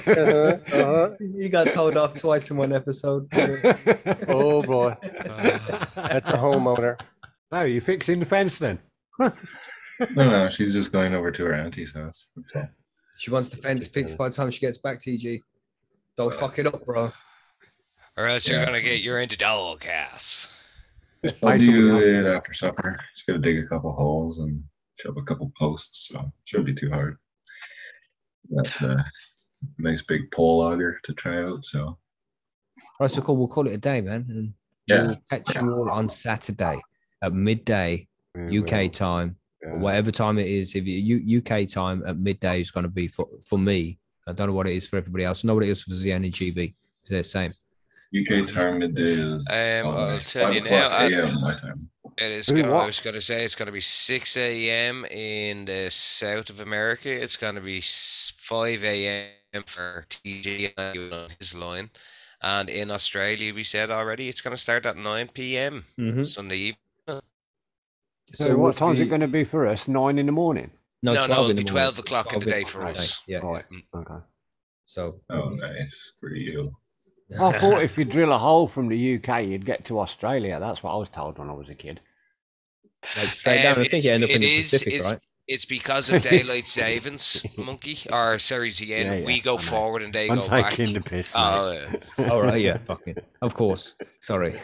[0.06, 1.10] Uh-huh, uh-huh.
[1.20, 3.28] You got told off twice in one episode.
[4.28, 4.96] Oh boy,
[5.96, 7.00] that's a homeowner.
[7.52, 8.80] No, you fixing the fence then?
[9.20, 9.32] No,
[10.14, 12.28] no, she's just going over to her auntie's house.
[12.36, 12.70] That's all.
[13.18, 15.40] She wants the fence fixed by the time she gets back, TG.
[16.18, 17.14] Don't fuck it up, bro.
[18.18, 20.52] Or else you're gonna get you're into dog cast.
[21.44, 23.00] I'll do it after supper.
[23.16, 24.64] Just gotta dig a couple holes and
[25.00, 27.18] shove a couple posts, so shouldn't be too hard.
[28.56, 29.06] Got a
[29.80, 31.98] nice big pole auger to try out, so
[33.00, 33.36] Right, so cool.
[33.36, 34.26] We'll call it a day, man.
[34.30, 34.54] And
[34.88, 35.08] yeah.
[35.08, 36.80] we'll catch you all on Saturday
[37.22, 38.90] at midday Yeah, we UK will.
[38.90, 39.74] time, Yeah.
[39.80, 40.76] whatever time it is.
[40.76, 44.00] If you UK time at midday is going to be for for me.
[44.28, 45.44] I don't know what it is for everybody else.
[45.44, 46.74] I know what it is for Zian and GB.
[47.04, 47.52] Is they the same?
[48.16, 51.90] UK time midday is Um, uh, I'll tell you now, I- AM my time.
[52.18, 52.50] It is.
[52.50, 55.04] Go- I was gonna say it's gonna be six a.m.
[55.06, 57.10] in the south of America.
[57.12, 59.64] It's gonna be five a.m.
[59.66, 61.90] for TG on his line,
[62.42, 65.84] and in Australia we said already it's gonna start at nine p.m.
[66.00, 66.24] Mm-hmm.
[66.24, 67.22] Sunday evening.
[68.34, 69.88] So, what time's it going to be for us?
[69.88, 70.72] Nine in the morning.
[71.04, 71.66] No, No, 12 no, it'll be morning.
[71.68, 72.98] 12 o'clock in the day for o'clock.
[72.98, 73.22] us.
[73.28, 73.64] Yeah, Right.
[73.70, 74.00] yeah.
[74.00, 74.26] Okay.
[74.86, 76.76] So Oh, nice for you.
[77.40, 80.60] I thought if you drill a hole from the UK, you'd get to Australia.
[80.60, 82.00] That's what I was told when I was a kid.
[83.18, 83.76] like straight down.
[83.78, 85.20] Um, I think you it's- end up in the is- Pacific, right?
[85.48, 88.88] It's because of daylight savings, monkey, or sorry, ZN.
[88.88, 89.58] Yeah, yeah, we I go know.
[89.60, 90.72] forward and they I'm go back.
[90.74, 91.36] taking the piss.
[91.36, 91.42] mate.
[91.44, 91.72] Oh,
[92.18, 92.30] yeah.
[92.32, 93.94] All right, yeah, fucking, of course.
[94.22, 94.60] Sorry,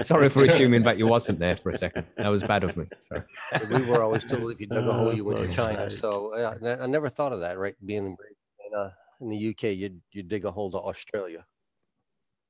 [0.00, 2.06] sorry for assuming that you wasn't there for a second.
[2.16, 2.86] That was bad of me.
[2.98, 3.22] Sorry.
[3.70, 5.88] We were always told if you dug a hole, you went to Oh, China.
[5.88, 7.56] So uh, I I never thought of that.
[7.56, 11.44] Right, being in, uh, in the UK, you you dig a hole to Australia.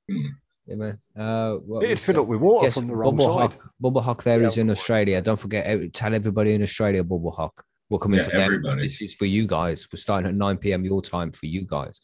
[0.08, 0.98] Yeah, man.
[1.16, 3.50] Uh, what It'd was up with water Yes, from the wrong Bubble side.
[3.52, 3.70] Hawk.
[3.80, 5.22] Bubble Hawk there is Yeah, in Australia.
[5.22, 7.64] Don't forget, tell everybody in Australia, Bubble Hawk.
[7.88, 8.40] We're coming Yeah, for them.
[8.40, 8.82] everybody.
[8.82, 9.86] This is for you guys.
[9.92, 10.84] We're starting at 9 p.m.
[10.84, 12.00] your time for you guys.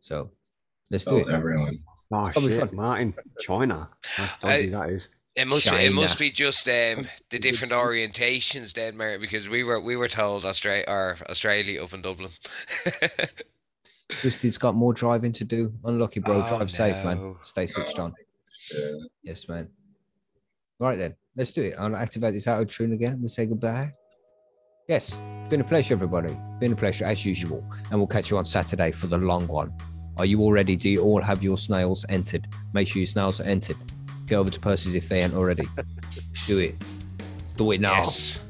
[0.00, 0.30] So
[0.90, 1.28] let's do Oh, it.
[1.28, 1.78] everyone.
[2.12, 2.70] Oh shit, fun.
[2.72, 3.88] Martin, China.
[4.16, 4.68] That's dodgy.
[4.70, 5.08] that is.
[5.36, 9.64] It must be, it must be just um, the different orientations then, Mary, because we
[9.64, 12.30] were we were told Australia or Australia up in Dublin.
[14.08, 15.72] Twisty's got more driving to do.
[15.84, 16.42] Unlucky, bro.
[16.44, 17.34] Oh, Drive safe, man.
[17.42, 18.14] Stay switched on.
[18.74, 18.90] Yeah.
[19.22, 19.68] Yes, man.
[20.80, 21.14] All right, then.
[21.36, 21.74] Let's do it.
[21.78, 23.18] I'll activate this auto tune again.
[23.20, 23.92] We'll say goodbye.
[24.88, 25.16] Yes.
[25.50, 26.36] Been a pleasure, everybody.
[26.60, 27.64] Been a pleasure, as usual.
[27.90, 29.72] And we'll catch you on Saturday for the long one.
[30.16, 30.76] Are you all ready?
[30.76, 32.46] Do you all have your snails entered?
[32.72, 33.76] Make sure your snails are entered.
[34.26, 35.68] Go over to Percy's if they ain't already.
[36.46, 36.74] do it.
[37.56, 37.96] Do it now.
[37.96, 38.40] yes.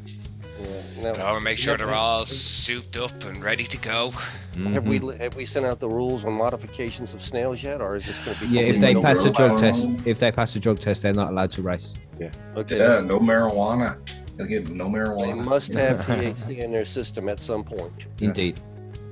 [0.96, 1.12] Yeah.
[1.12, 1.12] No.
[1.12, 4.10] I want to make sure they're all souped up and ready to go.
[4.72, 5.20] Have we Mhm.
[5.20, 8.36] have we sent out the rules on modifications of snails yet, or is this going
[8.38, 8.54] to be?
[8.54, 11.02] Yeah, if they no pass the girls drug test, if they pass a drug test,
[11.02, 11.94] they're not allowed to race.
[12.18, 12.30] Yeah.
[12.56, 13.96] Okay, Yeah, that's- no marijuana.
[14.36, 14.84] They'll get no
[15.18, 18.06] they must have THC in their system at some point.
[18.20, 18.60] Indeed.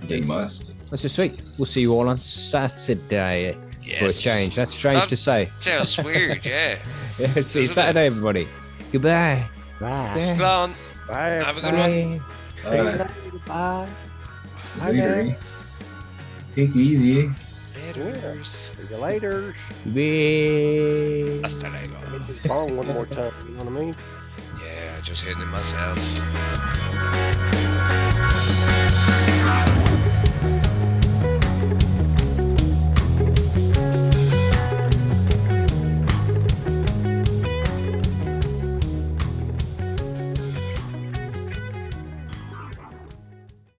[0.06, 0.74] They must.
[0.90, 1.42] That's just sweet.
[1.58, 3.98] We'll see you all on Saturday yes.
[3.98, 4.54] for a change.
[4.54, 5.48] That's strange Um, to say.
[5.60, 6.76] Sounds weird, yeah.
[7.18, 8.48] Yeah, see you Saturday, everybody.
[8.92, 9.46] Goodbye.
[9.80, 10.34] Bye.
[10.38, 10.74] Go on.
[11.06, 11.42] Bye.
[11.44, 12.22] Have a good one.
[12.64, 13.50] Bye.
[13.50, 13.86] Uh,
[14.78, 14.90] Bye.
[14.90, 15.36] later.
[16.56, 17.30] Take it easy.
[17.74, 18.46] Laters.
[18.46, 19.54] See you later.
[19.86, 21.40] Bye.
[21.42, 21.96] Hasta luego.
[22.10, 23.32] Hit this bong one more time.
[23.46, 23.94] You know what I mean?
[24.64, 25.98] Yeah, just hitting it myself.